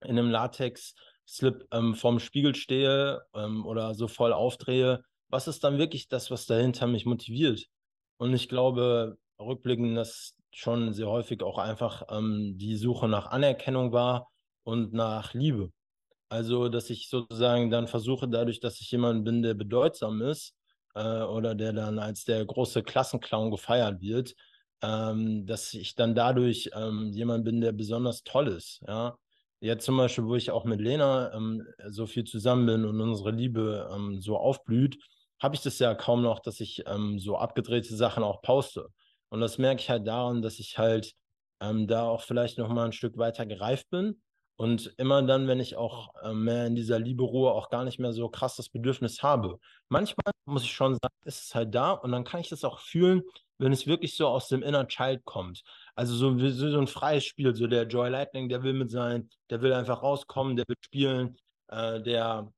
[0.00, 5.78] in einem Latex-Slip ähm, vorm Spiegel stehe ähm, oder so voll aufdrehe, was ist dann
[5.78, 7.66] wirklich das, was dahinter mich motiviert?
[8.18, 13.92] Und ich glaube, rückblickend, dass schon sehr häufig auch einfach ähm, die Suche nach Anerkennung
[13.92, 14.28] war
[14.64, 15.70] und nach Liebe.
[16.28, 20.54] Also, dass ich sozusagen dann versuche, dadurch, dass ich jemand bin, der bedeutsam ist
[20.94, 24.34] äh, oder der dann als der große Klassenclown gefeiert wird,
[24.82, 28.82] ähm, dass ich dann dadurch ähm, jemand bin, der besonders toll ist.
[28.86, 29.16] Ja,
[29.60, 33.30] jetzt zum Beispiel, wo ich auch mit Lena ähm, so viel zusammen bin und unsere
[33.30, 34.98] Liebe ähm, so aufblüht,
[35.40, 38.88] habe ich das ja kaum noch, dass ich ähm, so abgedrehte Sachen auch poste.
[39.30, 41.14] Und das merke ich halt daran, dass ich halt
[41.60, 44.20] ähm, da auch vielleicht noch mal ein Stück weiter gereift bin
[44.58, 48.00] und immer dann, wenn ich auch äh, mehr in dieser Liebe Ruhe auch gar nicht
[48.00, 49.60] mehr so krass das Bedürfnis habe.
[49.88, 52.80] Manchmal muss ich schon sagen, ist es halt da und dann kann ich das auch
[52.80, 53.22] fühlen,
[53.58, 55.62] wenn es wirklich so aus dem Inner Child kommt.
[55.94, 59.62] Also so, so ein freies Spiel, so der Joy Lightning, der will mit sein, der
[59.62, 61.38] will einfach rauskommen, der will spielen,
[61.68, 62.52] äh, der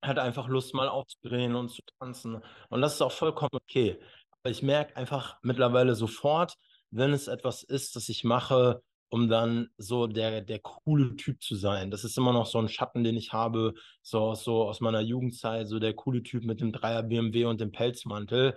[0.00, 4.00] hat einfach Lust mal aufzudrehen und zu tanzen und das ist auch vollkommen okay.
[4.42, 6.54] Aber ich merke einfach mittlerweile sofort,
[6.90, 8.82] wenn es etwas ist, das ich mache,
[9.12, 11.90] um dann so der, der coole Typ zu sein.
[11.90, 15.68] Das ist immer noch so ein Schatten, den ich habe, so, so aus meiner Jugendzeit,
[15.68, 18.56] so der coole Typ mit dem Dreier BMW und dem Pelzmantel.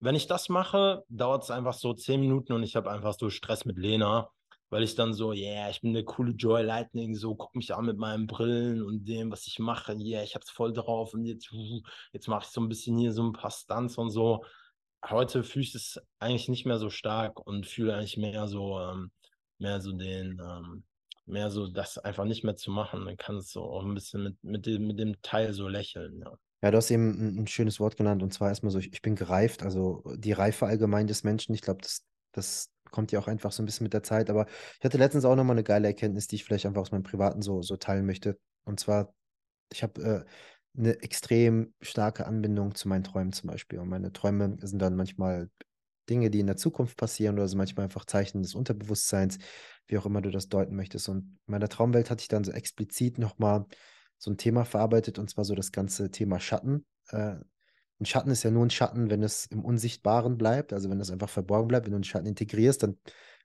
[0.00, 3.30] Wenn ich das mache, dauert es einfach so zehn Minuten und ich habe einfach so
[3.30, 4.28] Stress mit Lena,
[4.68, 7.86] weil ich dann so, yeah, ich bin der coole Joy Lightning, so guck mich an
[7.86, 11.52] mit meinen Brillen und dem, was ich mache, yeah, ich hab's voll drauf und jetzt,
[12.12, 14.44] jetzt mache ich so ein bisschen hier so ein paar Stunts und so.
[15.08, 19.12] Heute fühle ich es eigentlich nicht mehr so stark und fühle eigentlich mehr so, ähm,
[19.58, 20.84] mehr so den, ähm,
[21.26, 23.04] mehr so das einfach nicht mehr zu machen.
[23.04, 26.38] Dann kannst du auch ein bisschen mit, mit, dem, mit dem Teil so lächeln, ja.
[26.60, 29.00] Ja, du hast eben ein, ein schönes Wort genannt und zwar erstmal so, ich, ich
[29.00, 33.28] bin gereift, also die Reife allgemein des Menschen, ich glaube, das, das kommt ja auch
[33.28, 34.46] einfach so ein bisschen mit der Zeit, aber
[34.78, 37.42] ich hatte letztens auch nochmal eine geile Erkenntnis, die ich vielleicht einfach aus meinem Privaten
[37.42, 38.40] so, so teilen möchte.
[38.64, 39.14] Und zwar,
[39.72, 40.24] ich habe äh,
[40.76, 43.78] eine extrem starke Anbindung zu meinen Träumen zum Beispiel.
[43.78, 45.50] Und meine Träume sind dann manchmal
[46.08, 49.38] Dinge, die in der Zukunft passieren oder so manchmal einfach Zeichen des Unterbewusstseins,
[49.86, 51.08] wie auch immer du das deuten möchtest.
[51.08, 53.66] Und in meiner Traumwelt hatte ich dann so explizit nochmal
[54.18, 56.84] so ein Thema verarbeitet und zwar so das ganze Thema Schatten.
[57.10, 57.36] Äh,
[58.00, 61.10] ein Schatten ist ja nur ein Schatten, wenn es im Unsichtbaren bleibt, also wenn es
[61.10, 61.86] einfach verborgen bleibt.
[61.86, 62.98] Wenn du einen Schatten integrierst, dann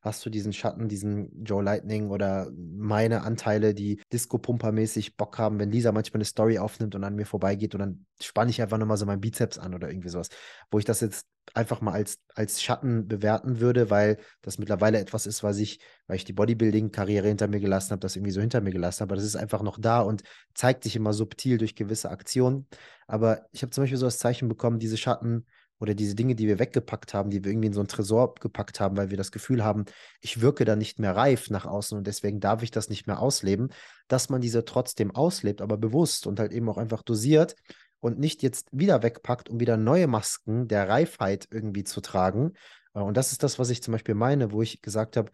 [0.04, 5.72] hast du diesen Schatten, diesen Joe Lightning oder meine Anteile, die Disco-Pumper-mäßig Bock haben, wenn
[5.72, 8.98] Lisa manchmal eine Story aufnimmt und an mir vorbeigeht und dann spanne ich einfach nochmal
[8.98, 10.28] so meinen Bizeps an oder irgendwie sowas,
[10.70, 15.26] wo ich das jetzt einfach mal als, als Schatten bewerten würde, weil das mittlerweile etwas
[15.26, 18.60] ist, was ich, weil ich die Bodybuilding-Karriere hinter mir gelassen habe, das irgendwie so hinter
[18.60, 20.24] mir gelassen habe, aber das ist einfach noch da und
[20.54, 22.68] zeigt sich immer subtil durch gewisse Aktionen.
[23.08, 25.46] Aber ich habe zum Beispiel so das Zeichen bekommen, diese Schatten
[25.80, 28.80] oder diese Dinge, die wir weggepackt haben, die wir irgendwie in so einen Tresor gepackt
[28.80, 29.86] haben, weil wir das Gefühl haben,
[30.22, 33.20] ich wirke da nicht mehr reif nach außen und deswegen darf ich das nicht mehr
[33.20, 33.70] ausleben,
[34.08, 37.56] dass man diese trotzdem auslebt, aber bewusst und halt eben auch einfach dosiert
[38.00, 42.54] und nicht jetzt wieder wegpackt, um wieder neue Masken der Reifheit irgendwie zu tragen.
[42.94, 45.32] Äh, und das ist das, was ich zum Beispiel meine, wo ich gesagt habe,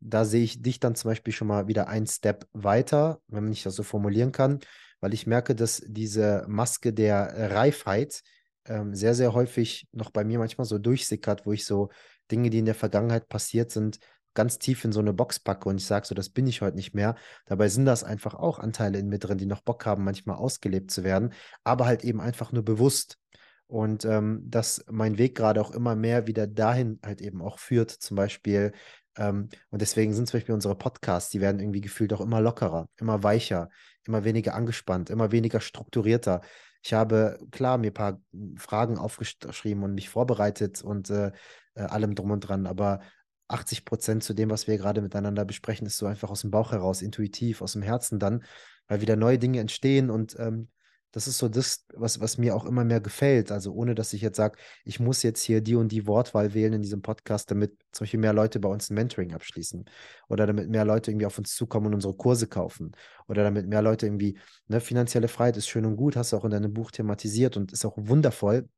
[0.00, 3.62] da sehe ich dich dann zum Beispiel schon mal wieder einen Step weiter, wenn ich
[3.62, 4.60] das so formulieren kann,
[5.00, 8.22] weil ich merke, dass diese Maske der Reifheit,
[8.66, 11.90] ähm, sehr, sehr häufig noch bei mir manchmal so durchsickert, wo ich so
[12.30, 13.98] Dinge, die in der Vergangenheit passiert sind,
[14.34, 16.76] ganz tief in so eine Box packe und ich sage so, das bin ich heute
[16.76, 17.16] nicht mehr.
[17.46, 20.90] Dabei sind das einfach auch Anteile in mir drin, die noch Bock haben, manchmal ausgelebt
[20.90, 21.32] zu werden,
[21.64, 23.18] aber halt eben einfach nur bewusst.
[23.66, 27.90] Und ähm, dass mein Weg gerade auch immer mehr wieder dahin halt eben auch führt,
[27.90, 28.72] zum Beispiel.
[29.16, 32.88] Ähm, und deswegen sind zum Beispiel unsere Podcasts, die werden irgendwie gefühlt auch immer lockerer,
[32.96, 33.68] immer weicher,
[34.06, 36.40] immer weniger angespannt, immer weniger strukturierter.
[36.82, 38.20] Ich habe klar mir ein paar
[38.56, 41.32] Fragen aufgeschrieben und mich vorbereitet und äh,
[41.74, 43.00] äh allem drum und dran, aber
[43.48, 46.72] 80 Prozent zu dem, was wir gerade miteinander besprechen, ist so einfach aus dem Bauch
[46.72, 48.44] heraus, intuitiv, aus dem Herzen dann,
[48.86, 50.68] weil wieder neue Dinge entstehen und ähm,
[51.12, 53.50] das ist so das, was, was mir auch immer mehr gefällt.
[53.50, 56.74] Also ohne, dass ich jetzt sage, ich muss jetzt hier die und die Wortwahl wählen
[56.74, 59.84] in diesem Podcast, damit zum Beispiel mehr Leute bei uns ein Mentoring abschließen
[60.28, 62.92] oder damit mehr Leute irgendwie auf uns zukommen und unsere Kurse kaufen
[63.28, 64.38] oder damit mehr Leute irgendwie,
[64.68, 67.72] ne, finanzielle Freiheit ist schön und gut, hast du auch in deinem Buch thematisiert und
[67.72, 68.68] ist auch wundervoll,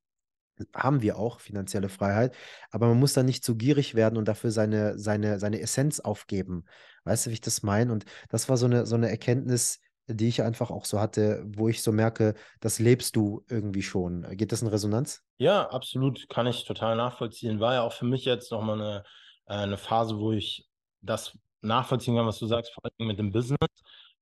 [0.74, 2.34] haben wir auch finanzielle Freiheit,
[2.70, 6.64] aber man muss da nicht zu gierig werden und dafür seine, seine, seine Essenz aufgeben.
[7.04, 7.92] Weißt du, wie ich das meine?
[7.92, 9.80] Und das war so eine, so eine Erkenntnis,
[10.14, 14.26] die ich einfach auch so hatte, wo ich so merke, das lebst du irgendwie schon.
[14.36, 15.22] Geht das in Resonanz?
[15.38, 17.60] Ja, absolut, kann ich total nachvollziehen.
[17.60, 19.04] War ja auch für mich jetzt nochmal eine,
[19.46, 20.68] äh, eine Phase, wo ich
[21.00, 23.68] das nachvollziehen kann, was du sagst, vor allem mit dem Business,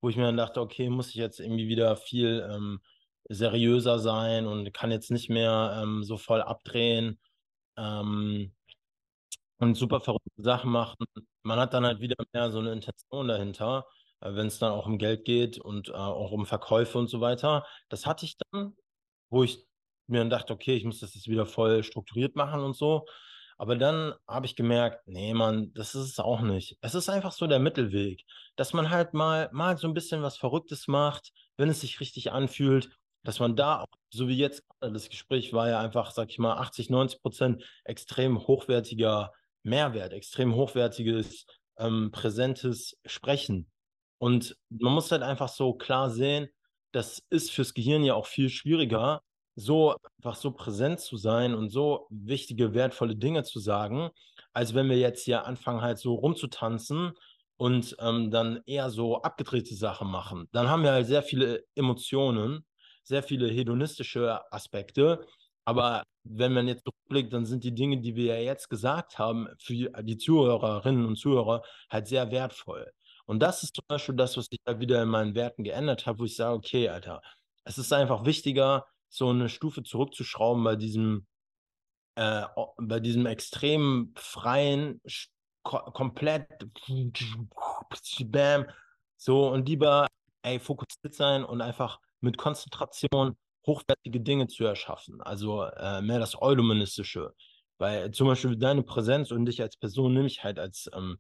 [0.01, 2.81] wo ich mir dann dachte, okay, muss ich jetzt irgendwie wieder viel ähm,
[3.29, 7.19] seriöser sein und kann jetzt nicht mehr ähm, so voll abdrehen
[7.77, 8.53] ähm,
[9.59, 11.05] und super verrückte Sachen machen.
[11.43, 13.87] Man hat dann halt wieder mehr so eine Intention dahinter
[14.21, 17.67] wenn es dann auch um Geld geht und äh, auch um Verkäufe und so weiter.
[17.89, 18.77] Das hatte ich dann,
[19.31, 19.65] wo ich
[20.07, 23.07] mir dann dachte, okay, ich muss das jetzt wieder voll strukturiert machen und so.
[23.59, 26.79] Aber dann habe ich gemerkt, nee, Mann, das ist es auch nicht.
[26.81, 28.25] Es ist einfach so der Mittelweg,
[28.57, 32.33] dass man halt mal, mal so ein bisschen was Verrücktes macht, wenn es sich richtig
[32.33, 32.89] anfühlt,
[33.23, 36.55] dass man da auch, so wie jetzt, das Gespräch war ja einfach, sag ich mal,
[36.55, 39.33] 80, 90 Prozent extrem hochwertiger
[39.63, 41.45] Mehrwert, extrem hochwertiges,
[41.79, 43.71] ähm, präsentes Sprechen.
[44.21, 46.49] Und man muss halt einfach so klar sehen,
[46.93, 49.23] das ist fürs Gehirn ja auch viel schwieriger,
[49.57, 54.11] so einfach so präsent zu sein und so wichtige, wertvolle Dinge zu sagen,
[54.53, 57.13] als wenn wir jetzt hier anfangen halt so rumzutanzen
[57.57, 60.49] und ähm, dann eher so abgedrehte Sachen machen.
[60.53, 62.67] Dann haben wir halt sehr viele Emotionen,
[63.05, 65.27] sehr viele hedonistische Aspekte.
[65.65, 69.49] Aber wenn man jetzt zurückblickt, dann sind die Dinge, die wir ja jetzt gesagt haben,
[69.59, 72.91] für die Zuhörerinnen und Zuhörer halt sehr wertvoll.
[73.31, 76.19] Und das ist zum Beispiel das, was ich da wieder in meinen Werten geändert habe,
[76.19, 77.23] wo ich sage, okay, Alter,
[77.63, 81.29] es ist einfach wichtiger, so eine Stufe zurückzuschrauben bei diesem,
[82.17, 82.43] äh,
[82.79, 85.01] bei diesem extrem freien,
[85.63, 86.49] komplett
[88.25, 88.67] bam,
[89.17, 90.09] so und lieber,
[90.43, 95.21] ey, fokussiert sein und einfach mit Konzentration hochwertige Dinge zu erschaffen.
[95.23, 97.33] Also äh, mehr das Euluministische.
[97.79, 101.17] Weil zum Beispiel deine Präsenz und dich als Person nehme ich halt als, ähm,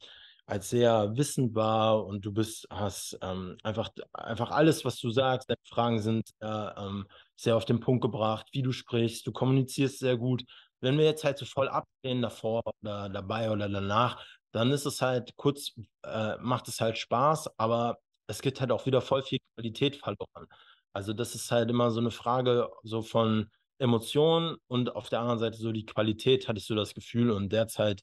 [0.51, 5.49] als sehr wissend wahr und du bist, hast ähm, einfach, einfach alles, was du sagst,
[5.49, 7.07] deine Fragen sind äh, ähm,
[7.37, 10.45] sehr auf den Punkt gebracht, wie du sprichst, du kommunizierst sehr gut.
[10.81, 15.01] Wenn wir jetzt halt so voll abgehen davor oder dabei oder danach, dann ist es
[15.03, 15.73] halt kurz,
[16.05, 20.47] äh, macht es halt Spaß, aber es geht halt auch wieder voll viel Qualität verloren.
[20.93, 23.49] Also das ist halt immer so eine Frage so von
[23.79, 27.31] Emotionen und auf der anderen Seite so die Qualität, hatte ich so das Gefühl.
[27.31, 28.03] Und derzeit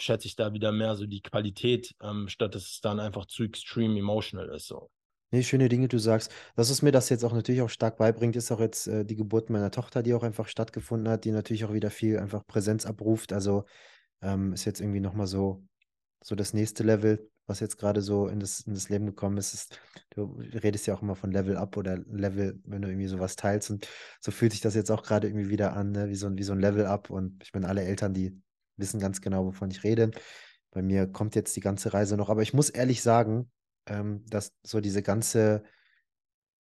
[0.00, 3.44] schätze ich da wieder mehr so die Qualität, ähm, statt dass es dann einfach zu
[3.44, 4.66] extrem emotional ist.
[4.66, 4.90] So.
[5.32, 6.32] Nee, schöne Dinge, du sagst.
[6.56, 9.16] Das, was mir das jetzt auch natürlich auch stark beibringt, ist auch jetzt äh, die
[9.16, 12.86] Geburt meiner Tochter, die auch einfach stattgefunden hat, die natürlich auch wieder viel einfach Präsenz
[12.86, 13.32] abruft.
[13.32, 13.64] Also
[14.22, 15.64] ähm, ist jetzt irgendwie nochmal so,
[16.22, 19.52] so das nächste Level was jetzt gerade so in das, in das Leben gekommen ist,
[19.52, 23.34] ist, du redest ja auch immer von Level Up oder Level, wenn du irgendwie sowas
[23.34, 23.70] teilst.
[23.70, 23.88] Und
[24.20, 26.08] so fühlt sich das jetzt auch gerade irgendwie wieder an, ne?
[26.08, 27.10] wie, so, wie so ein Level Up.
[27.10, 28.40] Und ich meine, alle Eltern, die
[28.80, 30.10] wissen ganz genau, wovon ich rede.
[30.70, 32.30] Bei mir kommt jetzt die ganze Reise noch.
[32.30, 33.50] Aber ich muss ehrlich sagen,
[33.86, 35.62] ähm, dass so diese ganze,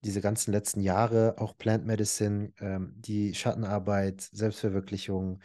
[0.01, 5.41] diese ganzen letzten Jahre, auch Plant Medicine, ähm, die Schattenarbeit, Selbstverwirklichung,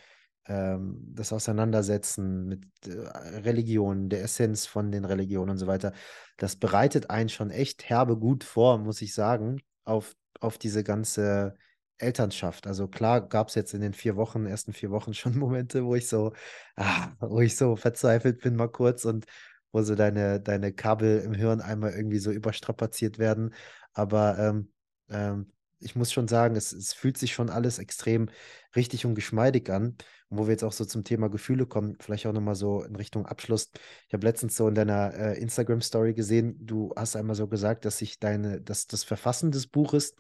[0.47, 2.93] ähm, das Auseinandersetzen mit äh,
[3.41, 5.93] Religionen, der Essenz von den Religionen und so weiter,
[6.37, 11.55] das bereitet einen schon echt herbe gut vor, muss ich sagen, auf, auf diese ganze
[11.99, 12.67] Elternschaft.
[12.67, 15.95] Also klar gab es jetzt in den vier Wochen, ersten vier Wochen schon Momente, wo
[15.95, 16.33] ich so,
[16.77, 19.27] ah, wo ich so verzweifelt bin mal kurz und
[19.73, 23.55] wo so deine, deine Kabel im Hirn einmal irgendwie so überstrapaziert werden.
[23.93, 24.73] Aber ähm,
[25.11, 28.29] ähm, ich muss schon sagen, es, es fühlt sich schon alles extrem
[28.75, 29.97] richtig und geschmeidig an.
[30.29, 32.97] Und wo wir jetzt auch so zum Thema Gefühle kommen, vielleicht auch nochmal so in
[32.97, 33.71] Richtung Abschluss.
[34.09, 37.99] Ich habe letztens so in deiner äh, Instagram-Story gesehen, du hast einmal so gesagt, dass
[37.99, 40.15] sich deine, dass das Verfassen des Buches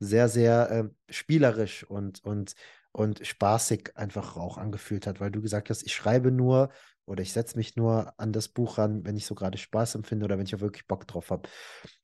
[0.00, 2.54] sehr, sehr äh, spielerisch und, und,
[2.92, 6.70] und spaßig einfach auch angefühlt hat, weil du gesagt hast, ich schreibe nur
[7.04, 10.24] oder ich setze mich nur an das Buch ran, wenn ich so gerade Spaß empfinde
[10.24, 11.48] oder wenn ich auch wirklich Bock drauf habe.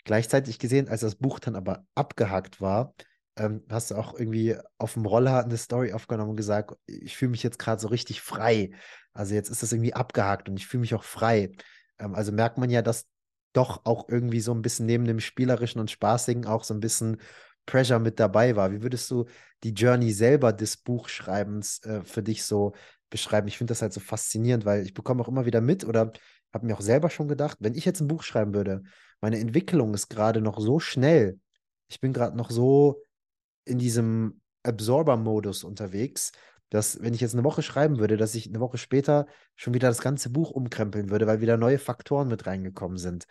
[0.05, 2.95] Gleichzeitig gesehen, als das Buch dann aber abgehakt war,
[3.37, 7.31] ähm, hast du auch irgendwie auf dem Roller eine Story aufgenommen und gesagt, ich fühle
[7.31, 8.73] mich jetzt gerade so richtig frei.
[9.13, 11.53] Also jetzt ist das irgendwie abgehakt und ich fühle mich auch frei.
[11.99, 13.07] Ähm, also merkt man ja, dass
[13.53, 17.21] doch auch irgendwie so ein bisschen neben dem Spielerischen und Spaßigen auch so ein bisschen
[17.67, 18.73] Pressure mit dabei war.
[18.73, 19.27] Wie würdest du
[19.63, 22.73] die Journey selber des Buchschreibens äh, für dich so
[23.11, 23.49] beschreiben?
[23.49, 26.13] Ich finde das halt so faszinierend, weil ich bekomme auch immer wieder mit oder
[26.53, 28.83] habe mir auch selber schon gedacht, wenn ich jetzt ein Buch schreiben würde,
[29.21, 31.39] meine Entwicklung ist gerade noch so schnell.
[31.89, 33.03] Ich bin gerade noch so
[33.65, 36.33] in diesem Absorber-Modus unterwegs,
[36.71, 39.89] dass, wenn ich jetzt eine Woche schreiben würde, dass ich eine Woche später schon wieder
[39.89, 43.27] das ganze Buch umkrempeln würde, weil wieder neue Faktoren mit reingekommen sind.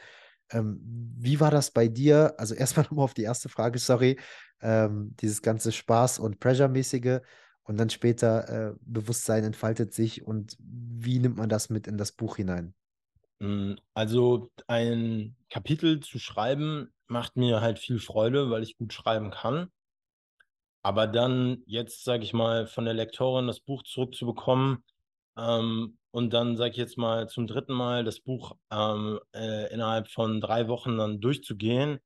[0.52, 0.80] Ähm,
[1.18, 2.36] wie war das bei dir?
[2.38, 4.20] Also erstmal nochmal auf die erste Frage, sorry,
[4.62, 7.22] ähm, dieses ganze Spaß- und Pressure-mäßige
[7.64, 12.12] und dann später äh, Bewusstsein entfaltet sich und wie nimmt man das mit in das
[12.12, 12.74] Buch hinein?
[13.40, 19.32] Hm, also ein Kapitel zu schreiben macht mir halt viel Freude, weil ich gut schreiben
[19.32, 19.70] kann.
[20.84, 24.84] Aber dann jetzt, sage ich mal, von der Lektorin das Buch zurückzubekommen
[25.36, 30.08] ähm, und dann, sage ich jetzt mal, zum dritten Mal das Buch ähm, äh, innerhalb
[30.08, 32.00] von drei Wochen dann durchzugehen,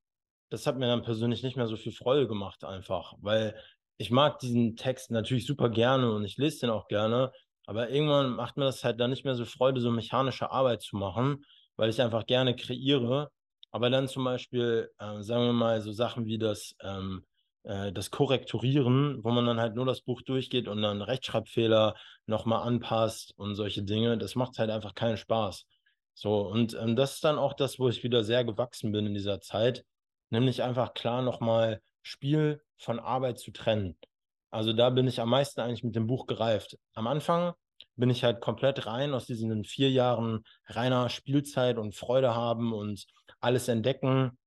[0.49, 3.55] das hat mir dann persönlich nicht mehr so viel Freude gemacht einfach, weil
[3.97, 7.31] ich mag diesen Text natürlich super gerne und ich lese den auch gerne,
[7.67, 10.97] aber irgendwann macht mir das halt dann nicht mehr so Freude, so mechanische Arbeit zu
[10.97, 11.45] machen,
[11.75, 13.29] weil ich einfach gerne kreiere.
[13.71, 17.27] Aber dann zum Beispiel, äh, sagen wir mal, so Sachen wie das ähm,
[17.63, 21.95] äh, das Korrekturieren, wo man dann halt nur das Buch durchgeht und dann Rechtschreibfehler
[22.25, 25.65] nochmal anpasst und solche Dinge, das macht halt einfach keinen Spaß.
[26.13, 29.13] So, und ähm, das ist dann auch das, wo ich wieder sehr gewachsen bin in
[29.13, 29.85] dieser Zeit,
[30.29, 33.97] nämlich einfach klar nochmal Spiel von Arbeit zu trennen.
[34.51, 36.77] Also da bin ich am meisten eigentlich mit dem Buch gereift.
[36.93, 37.53] Am Anfang
[37.95, 43.05] bin ich halt komplett rein aus diesen vier Jahren reiner Spielzeit und Freude haben und
[43.39, 44.38] alles entdecken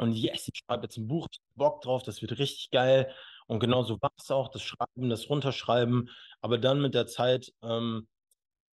[0.00, 3.12] und yes, ich schreibe jetzt ein Buch, ich Bock drauf, das wird richtig geil.
[3.46, 6.08] Und genauso war es auch, das Schreiben, das Runterschreiben.
[6.40, 8.08] Aber dann mit der Zeit, ähm,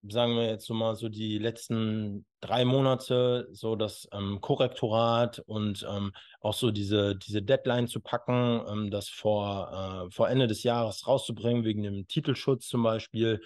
[0.08, 5.86] sagen wir jetzt so mal so die letzten drei Monate, so das ähm, Korrektorat und
[5.90, 10.62] ähm, auch so diese, diese Deadline zu packen, ähm, das vor, äh, vor Ende des
[10.62, 13.42] Jahres rauszubringen, wegen dem Titelschutz zum Beispiel.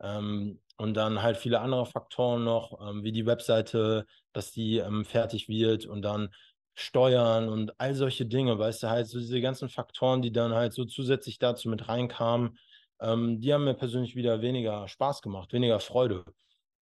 [0.00, 5.48] Ähm, und dann halt viele andere Faktoren noch, ähm, wie die Webseite, dass die fertig
[5.48, 6.30] wird und dann
[6.74, 10.72] Steuern und all solche Dinge, weißt du, halt so diese ganzen Faktoren, die dann halt
[10.72, 12.58] so zusätzlich dazu mit reinkamen,
[13.00, 16.24] ähm, die haben mir persönlich wieder weniger Spaß gemacht, weniger Freude.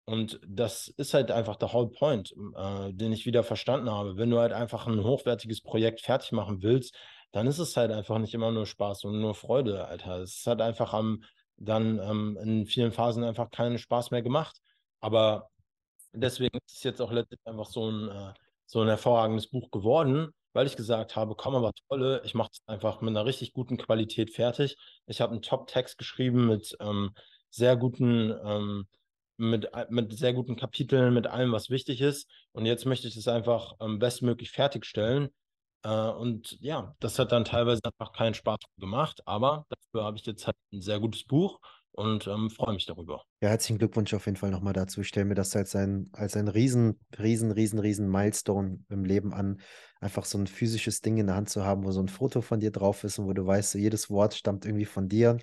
[0.06, 4.18] Und das ist halt einfach der whole point, äh, den ich wieder verstanden habe.
[4.18, 6.96] Wenn du halt einfach ein hochwertiges Projekt fertig machen willst,
[7.32, 10.20] dann ist es halt einfach nicht immer nur Spaß und nur Freude, Alter.
[10.20, 11.24] Es halt einfach am,
[11.58, 14.58] dann ähm, in vielen Phasen einfach keinen Spaß mehr gemacht.
[15.00, 15.50] Aber
[16.14, 18.34] deswegen ist es jetzt auch letztlich einfach so ein, äh,
[18.72, 22.62] so ein hervorragendes Buch geworden, weil ich gesagt habe, komm aber tolle, ich mache es
[22.68, 24.78] einfach mit einer richtig guten Qualität fertig.
[25.08, 27.14] Ich habe einen Top-Text geschrieben mit ähm,
[27.50, 28.88] sehr guten, ähm,
[29.36, 32.30] mit, mit sehr guten Kapiteln, mit allem, was wichtig ist.
[32.54, 35.30] Und jetzt möchte ich es einfach ähm, bestmöglich fertigstellen.
[35.84, 40.26] Äh, und ja, das hat dann teilweise einfach keinen Spaß gemacht, aber dafür habe ich
[40.26, 41.60] jetzt halt ein sehr gutes Buch
[41.94, 43.24] und ähm, freue mich darüber.
[43.42, 45.02] Ja, herzlichen Glückwunsch auf jeden Fall nochmal dazu.
[45.02, 49.34] Ich stelle mir das als ein, als ein riesen, riesen, riesen, riesen Milestone im Leben
[49.34, 49.60] an,
[50.00, 52.60] einfach so ein physisches Ding in der Hand zu haben, wo so ein Foto von
[52.60, 55.38] dir drauf ist und wo du weißt, so jedes Wort stammt irgendwie von dir.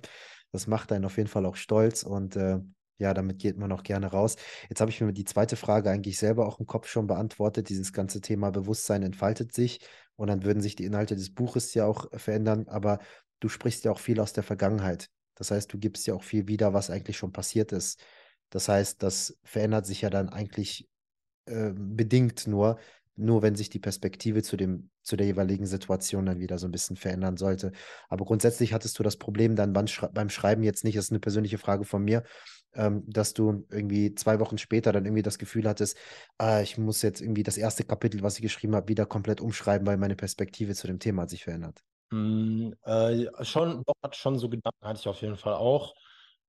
[0.51, 2.59] Das macht einen auf jeden Fall auch stolz und äh,
[2.97, 4.35] ja, damit geht man auch gerne raus.
[4.69, 7.69] Jetzt habe ich mir die zweite Frage eigentlich selber auch im Kopf schon beantwortet.
[7.69, 9.79] Dieses ganze Thema Bewusstsein entfaltet sich
[10.15, 12.99] und dann würden sich die Inhalte des Buches ja auch verändern, aber
[13.39, 15.09] du sprichst ja auch viel aus der Vergangenheit.
[15.39, 17.99] Das heißt, du gibst ja auch viel wieder, was eigentlich schon passiert ist.
[18.51, 20.87] Das heißt, das verändert sich ja dann eigentlich
[21.45, 22.77] äh, bedingt nur,
[23.15, 26.71] nur wenn sich die Perspektive zu, dem, zu der jeweiligen Situation dann wieder so ein
[26.71, 27.71] bisschen verändern sollte.
[28.07, 31.57] Aber grundsätzlich hattest du das Problem dann beim Schreiben jetzt nicht, das ist eine persönliche
[31.57, 32.23] Frage von mir,
[32.73, 35.97] ähm, dass du irgendwie zwei Wochen später dann irgendwie das Gefühl hattest,
[36.37, 39.87] ah, ich muss jetzt irgendwie das erste Kapitel, was ich geschrieben habe, wieder komplett umschreiben,
[39.87, 41.83] weil meine Perspektive zu dem Thema hat sich verändert.
[42.11, 45.93] Mm, äh, schon, doch, hat schon so Gedanken, hatte ich auf jeden Fall auch.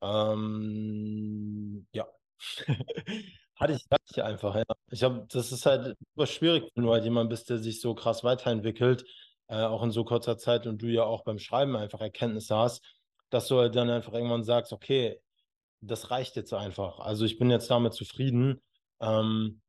[0.02, 2.06] Ähm, ja.
[3.56, 4.64] hatte ich, hatte ich einfach, ja.
[4.90, 7.94] Ich habe, das ist halt super schwierig, wenn du halt jemand bist, der sich so
[7.94, 9.04] krass weiterentwickelt,
[9.48, 12.82] äh, auch in so kurzer Zeit und du ja auch beim Schreiben einfach Erkenntnisse hast,
[13.30, 15.20] dass du halt dann einfach irgendwann sagst, okay,
[15.80, 17.00] das reicht jetzt einfach.
[17.00, 18.60] Also ich bin jetzt damit zufrieden.
[19.00, 19.60] Ähm,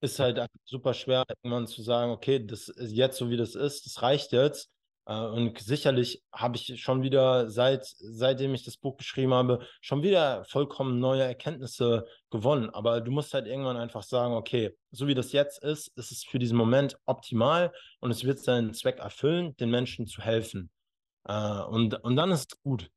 [0.00, 3.86] ist halt super schwer, irgendwann zu sagen, okay, das ist jetzt so wie das ist,
[3.86, 4.70] das reicht jetzt.
[5.08, 10.02] Äh, und sicherlich habe ich schon wieder, seit, seitdem ich das Buch geschrieben habe, schon
[10.02, 12.70] wieder vollkommen neue Erkenntnisse gewonnen.
[12.70, 16.24] Aber du musst halt irgendwann einfach sagen, okay, so wie das jetzt ist, ist es
[16.24, 20.70] für diesen Moment optimal und es wird seinen Zweck erfüllen, den Menschen zu helfen.
[21.24, 22.90] Äh, und, und dann ist es gut.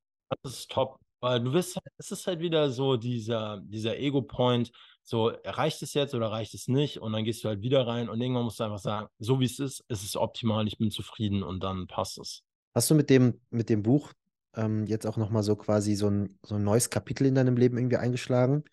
[0.43, 0.99] Das ist top.
[1.21, 4.71] Weil du wirst, halt, es ist halt wieder so dieser, dieser Ego-Point,
[5.03, 6.99] so, reicht es jetzt oder reicht es nicht?
[6.99, 9.45] Und dann gehst du halt wieder rein und irgendwann musst du einfach sagen, so wie
[9.45, 12.43] es ist, ist es optimal, ich bin zufrieden und dann passt es.
[12.73, 14.13] Hast du mit dem, mit dem Buch
[14.55, 17.77] ähm, jetzt auch nochmal so quasi so ein, so ein neues Kapitel in deinem Leben
[17.77, 18.63] irgendwie eingeschlagen?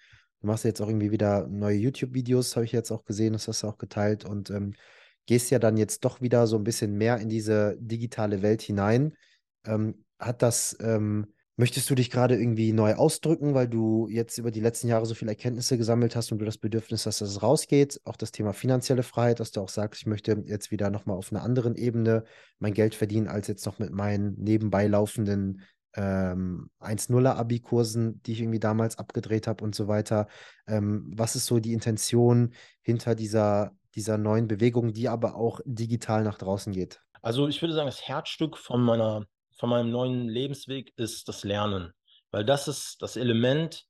[0.40, 3.62] Du machst jetzt auch irgendwie wieder neue YouTube-Videos, habe ich jetzt auch gesehen, das hast
[3.62, 4.74] du auch geteilt und ähm,
[5.26, 9.14] gehst ja dann jetzt doch wieder so ein bisschen mehr in diese digitale Welt hinein.
[9.66, 11.26] Ähm, hat das ähm,
[11.60, 15.14] Möchtest du dich gerade irgendwie neu ausdrücken, weil du jetzt über die letzten Jahre so
[15.14, 18.00] viele Erkenntnisse gesammelt hast und du das Bedürfnis hast, dass es rausgeht?
[18.04, 21.32] Auch das Thema finanzielle Freiheit, dass du auch sagst, ich möchte jetzt wieder nochmal auf
[21.32, 22.22] einer anderen Ebene
[22.60, 25.62] mein Geld verdienen, als jetzt noch mit meinen nebenbei laufenden
[25.94, 30.28] ähm, 1-0er-Abi-Kursen, die ich irgendwie damals abgedreht habe und so weiter.
[30.68, 36.22] Ähm, was ist so die Intention hinter dieser, dieser neuen Bewegung, die aber auch digital
[36.22, 37.02] nach draußen geht?
[37.20, 39.26] Also ich würde sagen, das Herzstück von meiner
[39.58, 41.92] von meinem neuen Lebensweg ist das Lernen,
[42.30, 43.84] weil das ist das Element,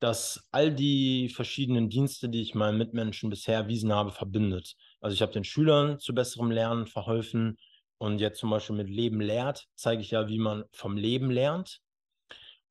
[0.00, 4.76] das all die verschiedenen Dienste, die ich meinen Mitmenschen bisher erwiesen habe, verbindet.
[5.00, 7.58] Also ich habe den Schülern zu besserem Lernen verholfen
[7.98, 11.80] und jetzt zum Beispiel mit Leben lehrt, zeige ich ja, wie man vom Leben lernt.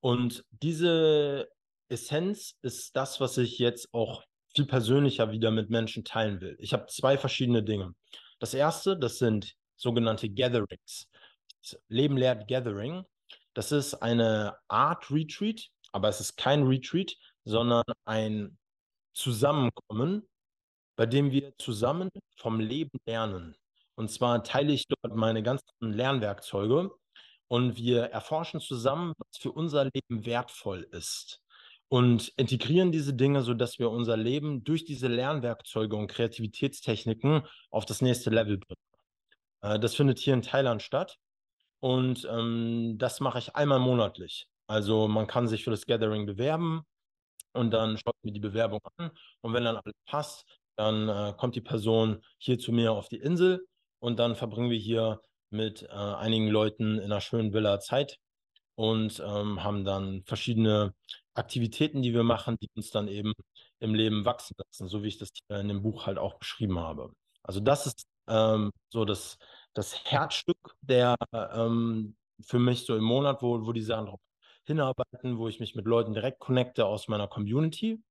[0.00, 1.48] Und diese
[1.88, 6.56] Essenz ist das, was ich jetzt auch viel persönlicher wieder mit Menschen teilen will.
[6.60, 7.94] Ich habe zwei verschiedene Dinge.
[8.38, 11.08] Das erste, das sind sogenannte Gatherings.
[11.88, 13.04] Leben lehrt Gathering.
[13.54, 18.58] Das ist eine Art Retreat, aber es ist kein Retreat, sondern ein
[19.14, 20.28] Zusammenkommen,
[20.96, 23.56] bei dem wir zusammen vom Leben lernen.
[23.96, 26.92] Und zwar teile ich dort meine ganzen Lernwerkzeuge
[27.48, 31.42] und wir erforschen zusammen, was für unser Leben wertvoll ist
[31.88, 38.02] und integrieren diese Dinge, sodass wir unser Leben durch diese Lernwerkzeuge und Kreativitätstechniken auf das
[38.02, 38.80] nächste Level bringen.
[39.62, 41.18] Äh, das findet hier in Thailand statt
[41.80, 44.48] Und ähm, das mache ich einmal monatlich.
[44.66, 46.82] Also man kann sich für das Gathering bewerben
[47.52, 49.10] und dann schaut mir die Bewerbung an.
[49.40, 50.44] Und wenn dann alles passt,
[50.76, 53.66] dann äh, kommt die Person hier zu mir auf die Insel
[54.00, 58.18] und dann verbringen wir hier mit äh, einigen Leuten in einer schönen Villa Zeit
[58.76, 60.94] und ähm, haben dann verschiedene
[61.34, 63.32] Aktivitäten, die wir machen, die uns dann eben
[63.80, 67.12] im Leben wachsen lassen, so wie ich das in dem Buch halt auch beschrieben habe.
[67.42, 69.38] Also das ist ähm, so das,
[69.78, 74.20] das Herzstück der ähm, für mich so im Monat, wo, wo die Sachen drauf
[74.64, 78.02] hinarbeiten, wo ich mich mit Leuten direkt connecte aus meiner Community.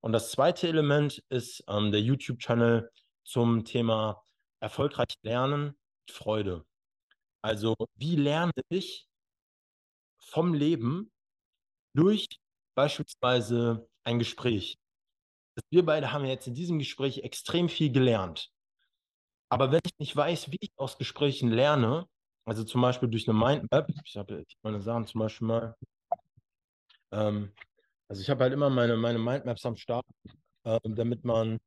[0.00, 2.90] Und das zweite Element ist ähm, der YouTube-Channel
[3.24, 4.20] zum Thema
[4.58, 5.78] erfolgreich lernen,
[6.10, 6.66] Freude.
[7.40, 9.06] Also wie lerne ich
[10.18, 11.12] vom Leben
[11.94, 12.26] durch
[12.74, 14.76] beispielsweise ein Gespräch.
[15.70, 18.50] Wir beide haben jetzt in diesem Gespräch extrem viel gelernt.
[19.48, 22.08] Aber wenn ich nicht weiß, wie ich aus Gesprächen lerne,
[22.46, 25.76] also zum Beispiel durch eine Mindmap, ich habe meine Sachen zum Beispiel mal,
[27.12, 27.52] ähm,
[28.08, 30.04] also ich habe halt immer meine, meine Mindmaps am Start,
[30.64, 31.58] äh, damit man,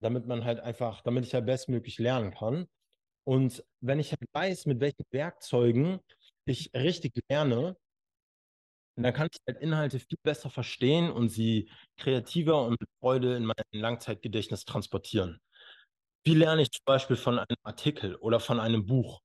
[0.00, 2.66] damit man halt einfach, damit ich halt bestmöglich lernen kann.
[3.24, 6.00] Und wenn ich halt weiß, mit welchen Werkzeugen
[6.46, 7.76] ich richtig lerne,
[8.96, 13.44] dann kann ich halt Inhalte viel besser verstehen und sie kreativer und mit Freude in
[13.44, 15.40] mein Langzeitgedächtnis transportieren.
[16.26, 19.20] Wie lerne ich zum Beispiel von einem Artikel oder von einem Buch?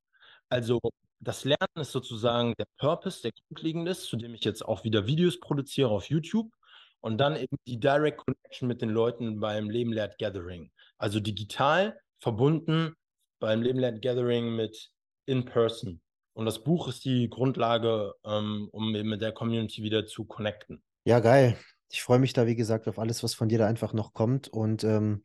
[0.50, 0.80] Also
[1.20, 5.08] das Lernen ist sozusagen der Purpose, der grundlegend ist, zu dem ich jetzt auch wieder
[5.08, 6.54] Videos produziere auf YouTube
[7.00, 10.70] und dann eben die Direct Connection mit den Leuten beim Leben lehrt Gathering.
[11.00, 12.94] Also digital verbunden
[13.40, 14.92] beim Leben lehrt Gathering mit
[15.26, 16.02] in person.
[16.34, 20.84] Und das Buch ist die Grundlage, ähm, um eben mit der Community wieder zu connecten.
[21.06, 21.58] Ja, geil.
[21.90, 24.50] Ich freue mich da, wie gesagt, auf alles, was von dir da einfach noch kommt
[24.50, 25.24] und ähm,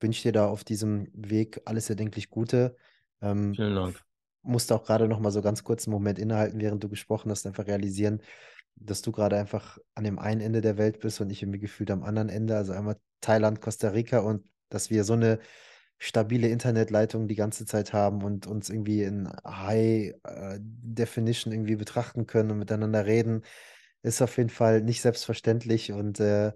[0.00, 2.76] wünsche dir da auf diesem Weg alles erdenklich Gute.
[3.20, 4.00] Ähm, Vielen Dank.
[4.42, 7.46] Musste auch gerade noch mal so ganz kurz einen Moment innehalten, während du gesprochen hast,
[7.46, 8.22] einfach realisieren,
[8.76, 11.90] dass du gerade einfach an dem einen Ende der Welt bist und ich irgendwie gefühlt
[11.90, 15.40] am anderen Ende, also einmal Thailand, Costa Rica und dass wir so eine
[15.98, 22.26] stabile Internetleitung die ganze Zeit haben und uns irgendwie in High äh, Definition irgendwie betrachten
[22.26, 23.42] können und miteinander reden,
[24.02, 26.52] ist auf jeden Fall nicht selbstverständlich und äh,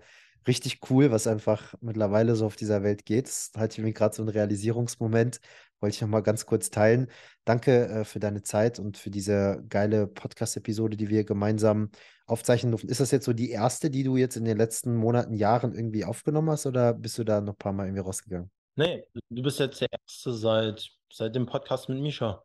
[0.46, 3.26] richtig cool, was einfach mittlerweile so auf dieser Welt geht.
[3.26, 5.40] Das hatte ich mir gerade so einen Realisierungsmoment,
[5.80, 7.08] wollte ich nochmal ganz kurz teilen.
[7.44, 11.90] Danke äh, für deine Zeit und für diese geile Podcast-Episode, die wir gemeinsam
[12.26, 12.88] aufzeichnen durften.
[12.88, 16.04] Ist das jetzt so die erste, die du jetzt in den letzten Monaten, Jahren irgendwie
[16.04, 18.50] aufgenommen hast oder bist du da noch ein paar Mal irgendwie rausgegangen?
[18.76, 22.42] Nee, du bist jetzt der Erste seit, seit dem Podcast mit Misha.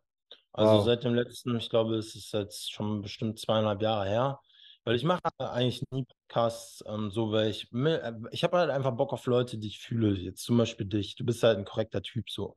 [0.52, 0.84] Also wow.
[0.84, 4.40] seit dem letzten, ich glaube, es ist jetzt schon bestimmt zweieinhalb Jahre her.
[4.86, 8.92] Weil ich mache eigentlich nie Podcasts ähm, so, weil ich, äh, ich habe halt einfach
[8.92, 10.16] Bock auf Leute, die ich fühle.
[10.16, 11.16] Jetzt zum Beispiel dich.
[11.16, 12.54] Du bist halt ein korrekter Typ so.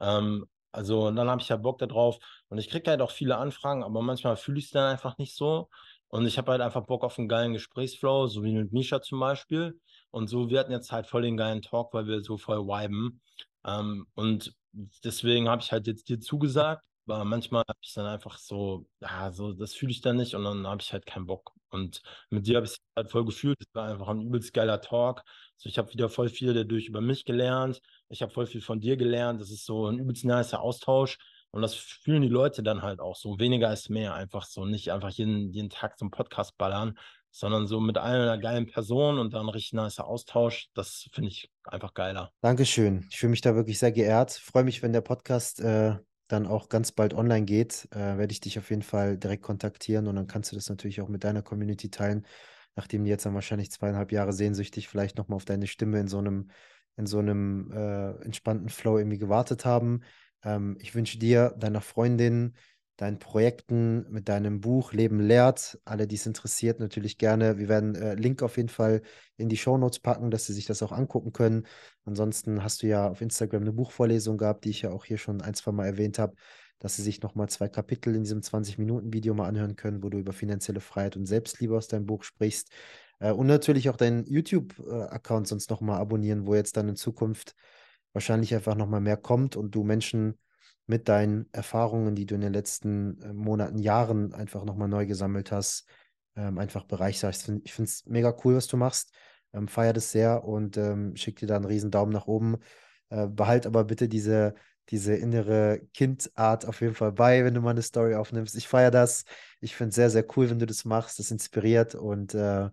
[0.00, 2.18] Ähm, also dann habe ich halt Bock darauf.
[2.48, 5.34] Und ich kriege halt auch viele Anfragen, aber manchmal fühle ich es dann einfach nicht
[5.36, 5.70] so.
[6.08, 9.20] Und ich habe halt einfach Bock auf einen geilen Gesprächsflow, so wie mit Misha zum
[9.20, 9.80] Beispiel.
[10.10, 13.22] Und so, wir hatten jetzt halt voll den geilen Talk, weil wir so voll viben.
[13.64, 14.54] Ähm, und
[15.04, 19.32] deswegen habe ich halt jetzt dir zugesagt, aber manchmal habe ich dann einfach so, ja,
[19.32, 21.52] so, das fühle ich dann nicht und dann habe ich halt keinen Bock.
[21.72, 23.56] Und mit dir habe ich es halt voll gefühlt.
[23.60, 25.22] Es war einfach ein übelst geiler Talk.
[25.56, 27.80] Also ich habe wieder voll viel dadurch über mich gelernt.
[28.08, 29.40] Ich habe voll viel von dir gelernt.
[29.40, 31.18] Das ist so ein übelst nicer Austausch.
[31.50, 33.38] Und das fühlen die Leute dann halt auch so.
[33.38, 34.14] Weniger ist mehr.
[34.14, 36.98] Einfach so nicht einfach jeden, jeden Tag zum Podcast ballern,
[37.30, 40.68] sondern so mit einer geilen Person und dann richtig nicer Austausch.
[40.74, 42.32] Das finde ich einfach geiler.
[42.40, 43.06] Dankeschön.
[43.10, 44.32] Ich fühle mich da wirklich sehr geehrt.
[44.32, 45.96] Freue mich, wenn der Podcast äh,
[46.32, 50.06] dann auch ganz bald online geht, äh, werde ich dich auf jeden Fall direkt kontaktieren
[50.08, 52.26] und dann kannst du das natürlich auch mit deiner Community teilen,
[52.76, 56.18] nachdem die jetzt dann wahrscheinlich zweieinhalb Jahre sehnsüchtig vielleicht nochmal auf deine Stimme in so
[56.18, 56.50] einem,
[56.96, 60.02] in so einem äh, entspannten Flow irgendwie gewartet haben.
[60.44, 62.54] Ähm, ich wünsche dir, deiner Freundin,
[62.96, 65.78] deinen Projekten, mit deinem Buch Leben lehrt.
[65.84, 67.58] Alle, die es interessiert, natürlich gerne.
[67.58, 69.02] Wir werden äh, Link auf jeden Fall
[69.36, 71.66] in die Show Notes packen, dass sie sich das auch angucken können.
[72.04, 75.40] Ansonsten hast du ja auf Instagram eine Buchvorlesung gehabt, die ich ja auch hier schon
[75.40, 76.34] ein, zwei Mal erwähnt habe,
[76.78, 80.32] dass sie sich nochmal zwei Kapitel in diesem 20-Minuten-Video mal anhören können, wo du über
[80.32, 82.70] finanzielle Freiheit und Selbstliebe aus deinem Buch sprichst.
[83.20, 87.54] Äh, und natürlich auch deinen YouTube-Account sonst nochmal abonnieren, wo jetzt dann in Zukunft
[88.12, 90.38] wahrscheinlich einfach nochmal mehr kommt und du Menschen
[90.86, 95.52] mit deinen Erfahrungen, die du in den letzten äh, Monaten, Jahren einfach nochmal neu gesammelt
[95.52, 95.86] hast,
[96.36, 97.48] ähm, einfach bereicherst.
[97.64, 99.12] Ich finde es mega cool, was du machst.
[99.52, 102.56] Ähm, feier das sehr und ähm, schick dir da einen riesen Daumen nach oben.
[103.10, 104.54] Äh, behalt aber bitte diese,
[104.88, 108.56] diese innere Kindart auf jeden Fall bei, wenn du mal eine Story aufnimmst.
[108.56, 109.24] Ich feiere das.
[109.60, 111.18] Ich finde es sehr, sehr cool, wenn du das machst.
[111.18, 112.70] Das inspiriert und äh,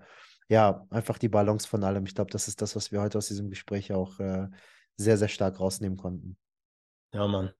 [0.48, 2.06] ja, einfach die Balance von allem.
[2.06, 4.48] Ich glaube, das ist das, was wir heute aus diesem Gespräch auch äh,
[4.98, 6.38] sehr, sehr stark rausnehmen konnten.
[7.14, 7.53] Ja, Mann.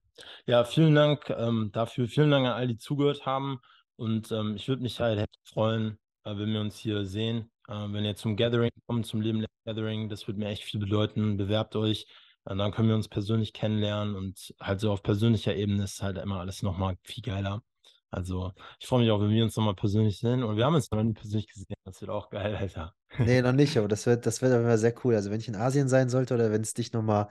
[0.46, 2.08] Ja, vielen Dank ähm, dafür.
[2.08, 3.60] Vielen Dank an all die zugehört haben.
[3.96, 7.50] Und ähm, ich würde mich halt freuen, äh, wenn wir uns hier sehen.
[7.68, 11.36] Äh, wenn ihr zum Gathering kommt, zum Leben Gathering, das würde mir echt viel bedeuten.
[11.36, 12.06] Bewerbt euch.
[12.44, 16.16] Und dann können wir uns persönlich kennenlernen und halt so auf persönlicher Ebene ist halt
[16.16, 17.62] immer alles nochmal viel geiler.
[18.10, 20.42] Also ich freue mich auch, wenn wir uns nochmal persönlich sehen.
[20.42, 21.76] Und wir haben uns noch nie persönlich gesehen.
[21.84, 22.94] Das wird auch geil, Alter.
[23.18, 25.14] Nee, noch nicht, aber das wird, das wird aber sehr cool.
[25.14, 27.28] Also wenn ich in Asien sein sollte oder wenn es dich nochmal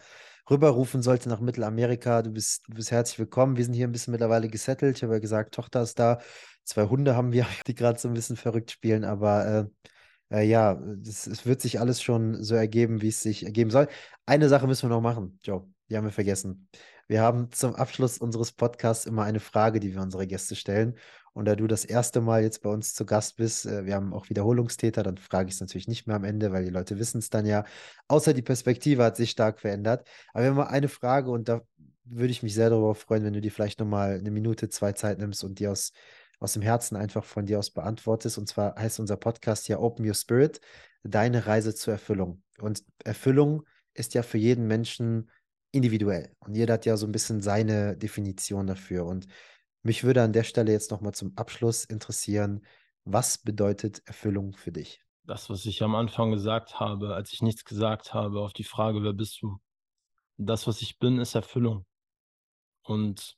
[0.49, 3.57] rüberrufen sollte nach Mittelamerika, du bist, du bist herzlich willkommen.
[3.57, 4.97] Wir sind hier ein bisschen mittlerweile gesettelt.
[4.97, 6.19] Ich habe ja gesagt, Tochter ist da.
[6.63, 9.69] Zwei Hunde haben wir, die gerade so ein bisschen verrückt spielen, aber
[10.31, 13.87] äh, äh, ja, es wird sich alles schon so ergeben, wie es sich ergeben soll.
[14.25, 15.67] Eine Sache müssen wir noch machen, Joe.
[15.89, 16.69] Die haben wir vergessen.
[17.07, 20.95] Wir haben zum Abschluss unseres Podcasts immer eine Frage, die wir unsere Gäste stellen.
[21.39, 24.13] Und da du das erste Mal jetzt bei uns zu Gast bist, äh, wir haben
[24.13, 27.19] auch Wiederholungstäter, dann frage ich es natürlich nicht mehr am Ende, weil die Leute wissen
[27.19, 27.63] es dann ja.
[28.09, 30.05] Außer die Perspektive hat sich stark verändert.
[30.33, 31.61] Aber wir haben mal eine Frage und da
[32.03, 35.17] würde ich mich sehr darüber freuen, wenn du dir vielleicht nochmal eine Minute, zwei Zeit
[35.19, 35.93] nimmst und die aus,
[36.39, 38.37] aus dem Herzen einfach von dir aus beantwortest.
[38.37, 40.59] Und zwar heißt unser Podcast ja Open Your Spirit,
[41.03, 42.43] deine Reise zur Erfüllung.
[42.59, 43.63] Und Erfüllung
[43.93, 45.31] ist ja für jeden Menschen
[45.71, 46.35] individuell.
[46.39, 49.05] Und jeder hat ja so ein bisschen seine Definition dafür.
[49.05, 49.27] Und
[49.81, 52.65] mich würde an der Stelle jetzt nochmal zum Abschluss interessieren,
[53.05, 55.03] was bedeutet Erfüllung für dich?
[55.23, 59.03] Das, was ich am Anfang gesagt habe, als ich nichts gesagt habe, auf die Frage,
[59.03, 59.59] wer bist du?
[60.37, 61.85] Das, was ich bin, ist Erfüllung.
[62.83, 63.37] Und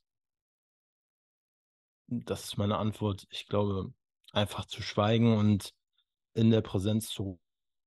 [2.08, 3.26] das ist meine Antwort.
[3.30, 3.92] Ich glaube,
[4.32, 5.74] einfach zu schweigen und
[6.34, 7.40] in der Präsenz zu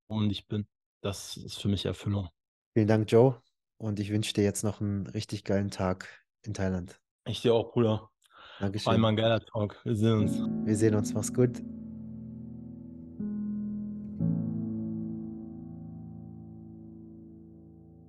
[0.10, 0.68] ruhen, ich bin,
[1.02, 2.30] das ist für mich Erfüllung.
[2.74, 3.42] Vielen Dank, Joe.
[3.78, 7.00] Und ich wünsche dir jetzt noch einen richtig geilen Tag in Thailand.
[7.26, 8.12] Ich dir auch, Bruder.
[8.60, 8.94] Dankeschön.
[8.94, 9.78] Einmal ein geiler Talk.
[9.84, 10.40] Wir sehen uns.
[10.66, 11.14] Wir sehen uns.
[11.14, 11.62] Mach's gut.